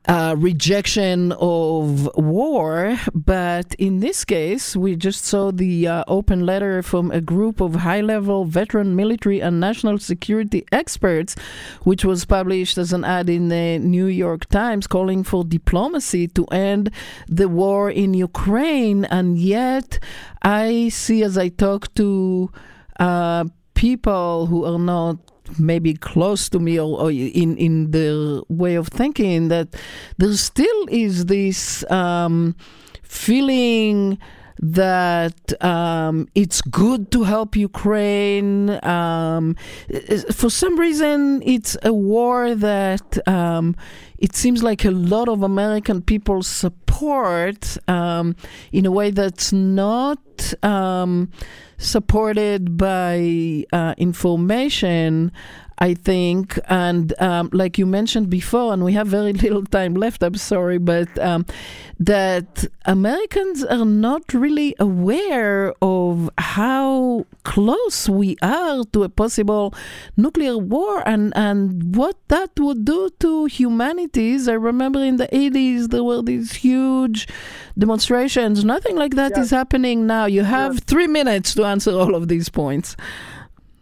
uh, 0.08 0.36
rejection 0.38 1.32
of 1.34 2.10
war, 2.16 2.98
but 3.14 3.76
in 3.76 4.00
this 4.00 4.26
case, 4.26 4.76
we 4.76 4.96
just 4.96 5.24
saw 5.26 5.52
the 5.52 5.88
uh, 5.88 6.04
open 6.08 6.44
letter 6.46 6.82
from 6.82 7.12
a 7.12 7.22
group 7.22 7.62
of 7.62 7.76
high 7.76 8.02
level 8.02 8.46
veteran 8.46 8.96
military 8.96 9.40
and 9.42 9.60
national 9.60 10.00
security 10.00 10.66
experts, 10.72 11.36
which 11.84 12.04
was 12.04 12.26
published 12.26 12.80
as 12.80 12.94
an 12.94 13.04
ad 13.04 13.30
in 13.30 13.50
the 13.50 13.78
New 13.78 14.08
York 14.08 14.50
Times 14.50 14.88
calling 14.88 15.24
for 15.24 15.44
diplomacy 15.44 16.28
to 16.30 16.46
end 16.46 16.90
the 17.28 17.48
war 17.48 17.92
in 17.92 18.16
Ukraine. 18.16 19.06
And 19.06 19.38
yet, 19.38 20.00
I 20.42 20.90
see 20.90 21.24
as 21.24 21.38
I 21.38 21.50
talk 21.50 21.94
to 21.96 22.52
uh, 23.00 23.46
people 23.76 24.48
who 24.48 24.66
are 24.66 24.80
not 24.80 25.18
maybe 25.60 25.94
close 25.94 26.50
to 26.50 26.60
me 26.60 26.80
or, 26.80 27.00
or, 27.00 27.12
in 27.12 27.58
in 27.58 27.92
the 27.92 28.44
way 28.50 28.76
of 28.76 28.88
thinking 28.88 29.50
that 29.50 29.68
there 30.18 30.34
still 30.34 30.86
is 30.90 31.26
this 31.26 31.90
um, 31.92 32.56
feeling 33.04 34.18
that 34.62 35.62
um, 35.64 36.28
it's 36.36 36.62
good 36.62 37.12
to 37.12 37.24
help 37.24 37.56
Ukraine. 37.56 38.84
Um, 38.86 39.56
for 40.32 40.50
some 40.50 40.80
reason, 40.80 41.42
it's 41.44 41.76
a 41.84 41.94
war 41.94 42.54
that 42.56 43.28
um, 43.28 43.76
it 44.20 44.36
seems 44.36 44.62
like 44.62 44.86
a 44.86 44.92
lot 44.92 45.28
of 45.28 45.42
American 45.42 46.02
people 46.02 46.44
support 46.44 47.78
um, 47.88 48.36
in 48.72 48.86
a 48.86 48.92
way 48.92 49.10
that's 49.10 49.52
not 49.52 50.54
um, 50.64 51.32
supported 51.78 52.78
by 52.78 53.66
uh, 53.74 53.96
information. 53.98 55.32
I 55.82 55.96
think. 55.96 56.60
And 56.70 57.20
um, 57.20 57.50
like 57.52 57.80
you 57.80 57.88
mentioned 57.88 58.30
before, 58.30 58.72
and 58.72 58.86
we 58.86 58.94
have 58.94 59.08
very 59.08 59.34
little 59.46 59.66
time 59.66 59.96
left, 59.96 60.22
I'm 60.22 60.36
sorry, 60.36 60.78
but 60.78 61.10
um, 61.18 61.46
that 62.00 62.66
Americans 62.86 63.64
are 63.64 63.84
not 63.84 64.32
really 64.32 64.76
aware 64.80 65.74
of 65.82 66.30
how 66.38 67.26
close 67.44 68.08
we 68.08 68.38
are 68.44 68.84
to 68.94 69.04
a 69.04 69.10
possible 69.10 69.74
nuclear 70.16 70.56
war 70.56 71.02
and, 71.08 71.34
and 71.36 71.96
what 71.96 72.16
that 72.28 72.52
would 72.60 72.86
do 72.86 73.10
to 73.20 73.46
humanities. 73.46 74.48
I 74.48 74.54
remember 74.54 75.04
in 75.04 75.18
the 75.18 75.28
80s 75.30 75.90
there 75.90 76.04
were 76.04 76.22
these 76.22 76.54
huge 76.54 77.28
demonstrations. 77.78 78.64
Nothing 78.64 78.98
like 78.98 79.16
that 79.16 79.32
yes. 79.36 79.46
is 79.46 79.50
happening 79.50 80.06
now. 80.06 80.26
You 80.26 80.44
have 80.44 80.76
yes. 80.76 80.84
three 80.84 81.08
minutes 81.08 81.56
to 81.56 81.66
answer 81.66 81.92
all 81.92 82.14
of 82.14 82.28
these 82.28 82.50
points. 82.50 82.96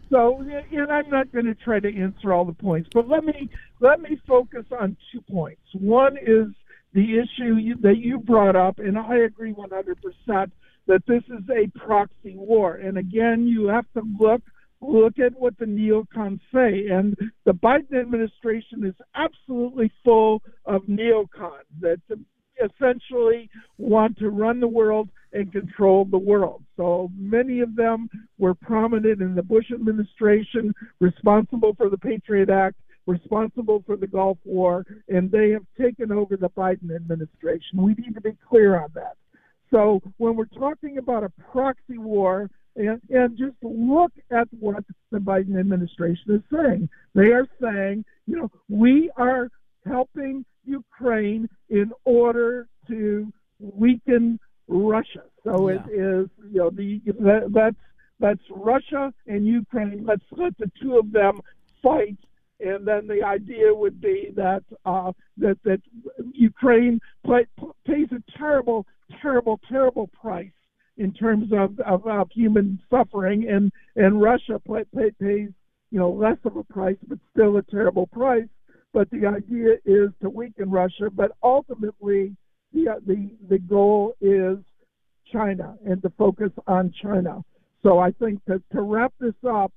So, 0.09 0.43
and 0.71 0.91
I'm 0.91 1.09
not 1.09 1.31
going 1.31 1.45
to 1.45 1.55
try 1.55 1.79
to 1.79 1.95
answer 1.95 2.33
all 2.33 2.45
the 2.45 2.53
points, 2.53 2.89
but 2.93 3.07
let 3.07 3.23
me 3.23 3.49
let 3.79 4.01
me 4.01 4.19
focus 4.27 4.65
on 4.77 4.97
two 5.11 5.21
points. 5.21 5.61
One 5.73 6.17
is 6.17 6.47
the 6.93 7.19
issue 7.19 7.55
you, 7.55 7.75
that 7.81 7.97
you 7.97 8.17
brought 8.19 8.55
up, 8.55 8.79
and 8.79 8.97
I 8.97 9.17
agree 9.17 9.53
100% 9.53 10.51
that 10.87 11.03
this 11.07 11.23
is 11.27 11.43
a 11.49 11.67
proxy 11.77 12.35
war. 12.35 12.75
And 12.75 12.97
again, 12.97 13.45
you 13.47 13.67
have 13.67 13.85
to 13.93 14.01
look 14.19 14.41
look 14.81 15.19
at 15.19 15.37
what 15.37 15.57
the 15.59 15.65
neocons 15.65 16.39
say, 16.53 16.87
and 16.87 17.15
the 17.45 17.51
Biden 17.51 17.99
administration 17.99 18.85
is 18.85 18.95
absolutely 19.13 19.91
full 20.05 20.41
of 20.65 20.83
neocons 20.83 21.67
that 21.81 21.99
essentially 22.63 23.49
want 23.77 24.17
to 24.17 24.29
run 24.29 24.59
the 24.59 24.67
world 24.67 25.09
and 25.33 25.51
control 25.51 26.05
the 26.05 26.17
world. 26.17 26.63
So 26.77 27.09
many 27.17 27.59
of 27.59 27.75
them 27.75 28.09
were 28.37 28.53
prominent 28.53 29.21
in 29.21 29.35
the 29.35 29.43
Bush 29.43 29.71
administration, 29.71 30.73
responsible 30.99 31.75
for 31.75 31.89
the 31.89 31.97
Patriot 31.97 32.49
Act, 32.49 32.75
responsible 33.05 33.83
for 33.85 33.97
the 33.97 34.07
Gulf 34.07 34.37
War, 34.45 34.85
and 35.07 35.31
they 35.31 35.51
have 35.51 35.65
taken 35.79 36.11
over 36.11 36.37
the 36.37 36.49
Biden 36.49 36.95
administration. 36.95 37.81
We 37.81 37.93
need 37.95 38.15
to 38.15 38.21
be 38.21 38.37
clear 38.47 38.81
on 38.81 38.89
that. 38.95 39.17
So 39.71 40.01
when 40.17 40.35
we're 40.35 40.45
talking 40.45 40.97
about 40.97 41.23
a 41.23 41.31
proxy 41.51 41.97
war, 41.97 42.49
and, 42.75 43.01
and 43.09 43.37
just 43.37 43.55
look 43.61 44.11
at 44.31 44.47
what 44.59 44.83
the 45.11 45.17
Biden 45.17 45.59
administration 45.59 46.35
is 46.35 46.41
saying. 46.51 46.87
They 47.13 47.31
are 47.31 47.47
saying, 47.61 48.05
you 48.25 48.37
know, 48.37 48.51
we 48.69 49.11
are 49.17 49.49
helping 49.85 50.45
Ukraine 50.65 51.49
in 51.69 51.91
order 52.05 52.67
to 52.87 53.31
weaken 53.59 54.39
Russia. 54.69 55.23
So 55.43 55.69
yeah. 55.69 55.75
it 55.75 55.91
is, 55.91 56.29
you 56.51 56.59
know, 56.59 56.69
the 56.69 57.01
that, 57.19 57.51
that's 57.51 57.75
that's 58.19 58.41
Russia 58.51 59.13
and 59.27 59.45
Ukraine. 59.45 60.05
Let's 60.05 60.23
let 60.31 60.57
the 60.57 60.71
two 60.81 60.97
of 60.97 61.11
them 61.11 61.41
fight, 61.81 62.17
and 62.59 62.87
then 62.87 63.07
the 63.07 63.23
idea 63.23 63.73
would 63.73 63.99
be 63.99 64.31
that 64.35 64.63
uh, 64.85 65.11
that 65.37 65.57
that 65.63 65.81
Ukraine 66.33 66.99
play, 67.25 67.47
pays 67.85 68.07
a 68.11 68.37
terrible, 68.37 68.85
terrible, 69.21 69.59
terrible 69.69 70.07
price 70.07 70.51
in 70.97 71.13
terms 71.13 71.51
of, 71.53 71.79
of, 71.79 72.05
of 72.05 72.29
human 72.31 72.79
suffering, 72.89 73.49
and 73.49 73.71
and 73.95 74.21
Russia 74.21 74.59
play, 74.59 74.83
pay, 74.95 75.11
pays 75.19 75.49
you 75.91 75.99
know 75.99 76.11
less 76.11 76.37
of 76.45 76.57
a 76.57 76.63
price, 76.63 76.97
but 77.07 77.17
still 77.31 77.57
a 77.57 77.63
terrible 77.63 78.07
price. 78.07 78.47
But 78.91 79.09
the 79.11 79.25
idea 79.25 79.75
is 79.85 80.09
to 80.21 80.29
weaken 80.29 80.69
Russia, 80.69 81.09
but 81.11 81.31
ultimately 81.43 82.35
the 82.73 83.01
the 83.05 83.29
the 83.47 83.59
goal 83.59 84.15
is 84.21 84.57
China 85.31 85.75
and 85.85 86.01
to 86.01 86.09
focus 86.17 86.51
on 86.67 86.93
China. 87.01 87.43
So 87.83 87.99
I 87.99 88.11
think 88.11 88.41
that 88.47 88.61
to 88.73 88.81
wrap 88.81 89.13
this 89.19 89.35
up, 89.47 89.71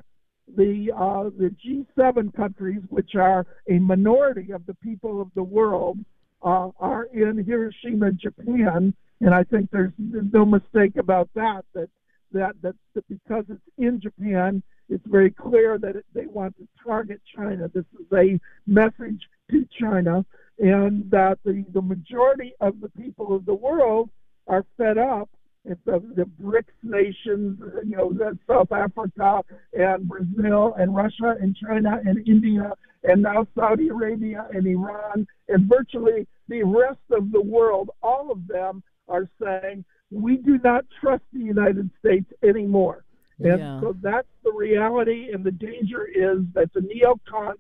the 0.56 0.90
uh, 0.94 1.30
the 1.38 1.54
G7 1.64 2.34
countries, 2.34 2.82
which 2.88 3.14
are 3.14 3.46
a 3.70 3.78
minority 3.78 4.52
of 4.52 4.66
the 4.66 4.74
people 4.74 5.20
of 5.20 5.28
the 5.34 5.42
world, 5.42 5.98
uh, 6.42 6.70
are 6.80 7.04
in 7.12 7.42
Hiroshima, 7.44 8.12
Japan, 8.12 8.94
and 9.20 9.34
I 9.34 9.44
think 9.44 9.70
there's, 9.70 9.92
there's 9.98 10.32
no 10.32 10.44
mistake 10.44 10.96
about 10.96 11.28
that. 11.34 11.64
That 11.74 11.88
that 12.32 12.54
that, 12.62 12.74
that 12.94 13.08
because 13.08 13.44
it's 13.48 13.60
in 13.78 14.00
Japan, 14.00 14.62
it's 14.88 15.06
very 15.06 15.30
clear 15.30 15.78
that 15.78 15.96
it, 15.96 16.06
they 16.12 16.26
want 16.26 16.56
to 16.56 16.66
target 16.84 17.20
China. 17.36 17.70
This 17.72 17.84
is 18.00 18.06
a 18.12 18.40
message 18.66 19.22
to 19.50 19.66
China, 19.78 20.24
and 20.62 21.10
that 21.10 21.38
the, 21.44 21.64
the 21.74 21.82
majority 21.82 22.54
of 22.60 22.80
the 22.80 22.88
people 22.90 23.34
of 23.34 23.44
the 23.44 23.54
world 23.54 24.08
are 24.46 24.64
fed 24.78 24.96
up. 24.96 25.28
It's 25.64 25.80
the, 25.84 26.00
the 26.14 26.24
BRICS 26.40 26.72
nations, 26.82 27.60
you 27.84 27.96
know, 27.96 28.12
South 28.48 28.72
Africa 28.72 29.42
and 29.72 30.08
Brazil 30.08 30.74
and 30.78 30.94
Russia 30.94 31.36
and 31.40 31.56
China 31.56 32.00
and 32.04 32.26
India 32.26 32.72
and 33.02 33.22
now 33.22 33.46
Saudi 33.56 33.88
Arabia 33.88 34.46
and 34.52 34.66
Iran 34.66 35.26
and 35.48 35.68
virtually 35.68 36.26
the 36.48 36.62
rest 36.62 37.00
of 37.10 37.32
the 37.32 37.42
world, 37.42 37.90
all 38.02 38.30
of 38.30 38.46
them 38.46 38.82
are 39.08 39.28
saying, 39.42 39.84
we 40.10 40.36
do 40.36 40.58
not 40.62 40.84
trust 41.00 41.24
the 41.32 41.40
United 41.40 41.90
States 41.98 42.30
anymore. 42.44 43.04
And 43.40 43.58
yeah. 43.58 43.80
so 43.80 43.96
that's 44.00 44.28
the 44.44 44.52
reality, 44.52 45.30
and 45.32 45.42
the 45.42 45.50
danger 45.50 46.06
is 46.06 46.38
that 46.54 46.72
the 46.74 46.80
neocons 46.80 47.56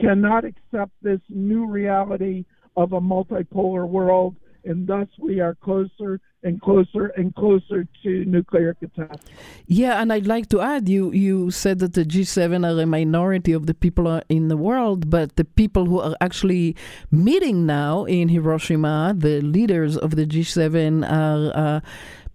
cannot 0.00 0.44
accept 0.44 0.92
this 1.02 1.20
new 1.28 1.66
reality 1.66 2.44
of 2.76 2.92
a 2.92 3.00
multipolar 3.00 3.88
world, 3.88 4.36
and 4.64 4.86
thus 4.86 5.08
we 5.18 5.40
are 5.40 5.54
closer 5.54 6.20
and 6.42 6.60
closer 6.60 7.06
and 7.16 7.34
closer 7.34 7.86
to 8.02 8.24
nuclear 8.26 8.74
catastrophe. 8.74 9.32
Yeah, 9.66 10.00
and 10.00 10.12
I'd 10.12 10.26
like 10.26 10.48
to 10.50 10.60
add, 10.60 10.88
you 10.88 11.10
you 11.12 11.50
said 11.50 11.78
that 11.78 11.94
the 11.94 12.04
G7 12.04 12.64
are 12.64 12.80
a 12.80 12.86
minority 12.86 13.52
of 13.52 13.66
the 13.66 13.74
people 13.74 14.20
in 14.28 14.48
the 14.48 14.56
world, 14.56 15.08
but 15.08 15.36
the 15.36 15.44
people 15.44 15.86
who 15.86 16.00
are 16.00 16.16
actually 16.20 16.76
meeting 17.10 17.66
now 17.66 18.04
in 18.04 18.28
Hiroshima, 18.28 19.14
the 19.16 19.40
leaders 19.40 19.96
of 19.96 20.16
the 20.16 20.26
G7 20.26 21.10
are. 21.10 21.52
Uh, 21.56 21.80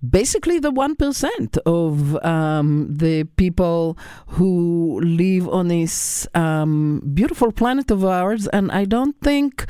basically 0.08 0.60
the 0.60 0.72
1% 0.72 1.58
of 1.66 2.26
um, 2.26 2.88
the 2.90 3.26
people 3.36 3.98
who 4.28 5.00
live 5.02 5.48
on 5.50 5.68
this 5.68 6.28
um, 6.36 7.02
beautiful 7.14 7.52
planet 7.52 7.92
of 7.92 8.06
ours. 8.06 8.48
And 8.48 8.72
I 8.72 8.86
don't 8.86 9.20
think 9.22 9.66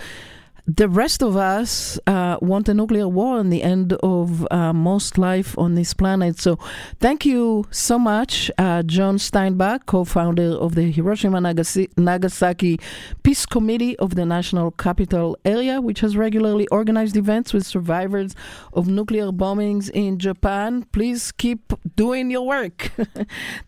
the 0.76 0.88
rest 0.88 1.24
of 1.24 1.36
us 1.36 2.00
uh, 2.06 2.38
want 2.42 2.70
a 2.70 2.74
nuclear 2.74 3.08
war 3.08 3.40
and 3.40 3.52
the 3.52 3.64
end 3.64 3.94
of 3.94 4.48
uh, 4.52 4.72
most 4.72 5.18
life 5.18 5.58
on 5.58 5.74
this 5.74 5.94
planet. 5.94 6.40
So, 6.40 6.60
thank 7.00 7.26
you 7.26 7.66
so 7.72 7.98
much, 7.98 8.52
uh, 8.58 8.84
John 8.84 9.18
Steinbach, 9.18 9.86
co 9.88 10.04
founder 10.04 10.52
of 10.52 10.76
the 10.76 10.92
Hiroshima 10.92 11.42
Nagasaki 11.42 12.80
Peace 13.24 13.46
Committee 13.46 13.98
of 13.98 14.16
the 14.16 14.26
National 14.26 14.72
Capital 14.72 15.38
Area, 15.44 15.82
which 15.82 16.02
has 16.02 16.16
regularly 16.16 16.68
organized 16.68 17.18
events 17.18 17.52
with 17.52 17.66
survivors 17.66 18.36
of 18.74 18.88
nuclear 18.88 19.32
bombings 19.32 19.90
in 19.90 20.20
Japan. 20.20 20.84
Please 20.92 21.32
keep 21.32 21.74
doing 21.96 22.30
your 22.30 22.46
work. 22.46 22.92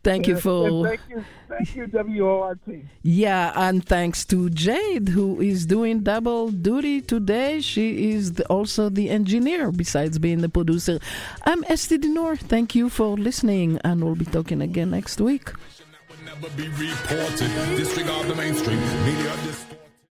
thank 0.04 0.28
yes, 0.28 0.36
you 0.36 0.40
for. 0.40 0.88
Thank 0.88 1.02
you. 1.10 1.26
Thank 1.52 1.76
you, 1.76 1.88
WORT. 1.92 2.60
Yeah, 3.04 3.52
and 3.56 3.86
thanks 3.86 4.26
to 4.28 4.50
Jade, 4.50 5.10
who 5.10 5.42
is 5.42 5.66
doing 5.66 6.00
double 6.00 6.50
duty 6.50 7.02
today. 7.02 7.60
She 7.60 8.12
is 8.12 8.34
the, 8.34 8.46
also 8.46 8.88
the 8.88 9.10
engineer, 9.10 9.72
besides 9.72 10.18
being 10.18 10.40
the 10.40 10.48
producer. 10.48 11.00
I'm 11.46 11.66
Esty 11.68 11.98
Dinur. 11.98 12.40
Thank 12.40 12.74
you 12.74 12.90
for 12.90 13.18
listening, 13.18 13.80
and 13.84 14.02
we'll 14.04 14.16
be 14.16 14.26
talking 14.26 14.62
again 14.62 14.92
next 14.92 15.20
week. 15.20 15.52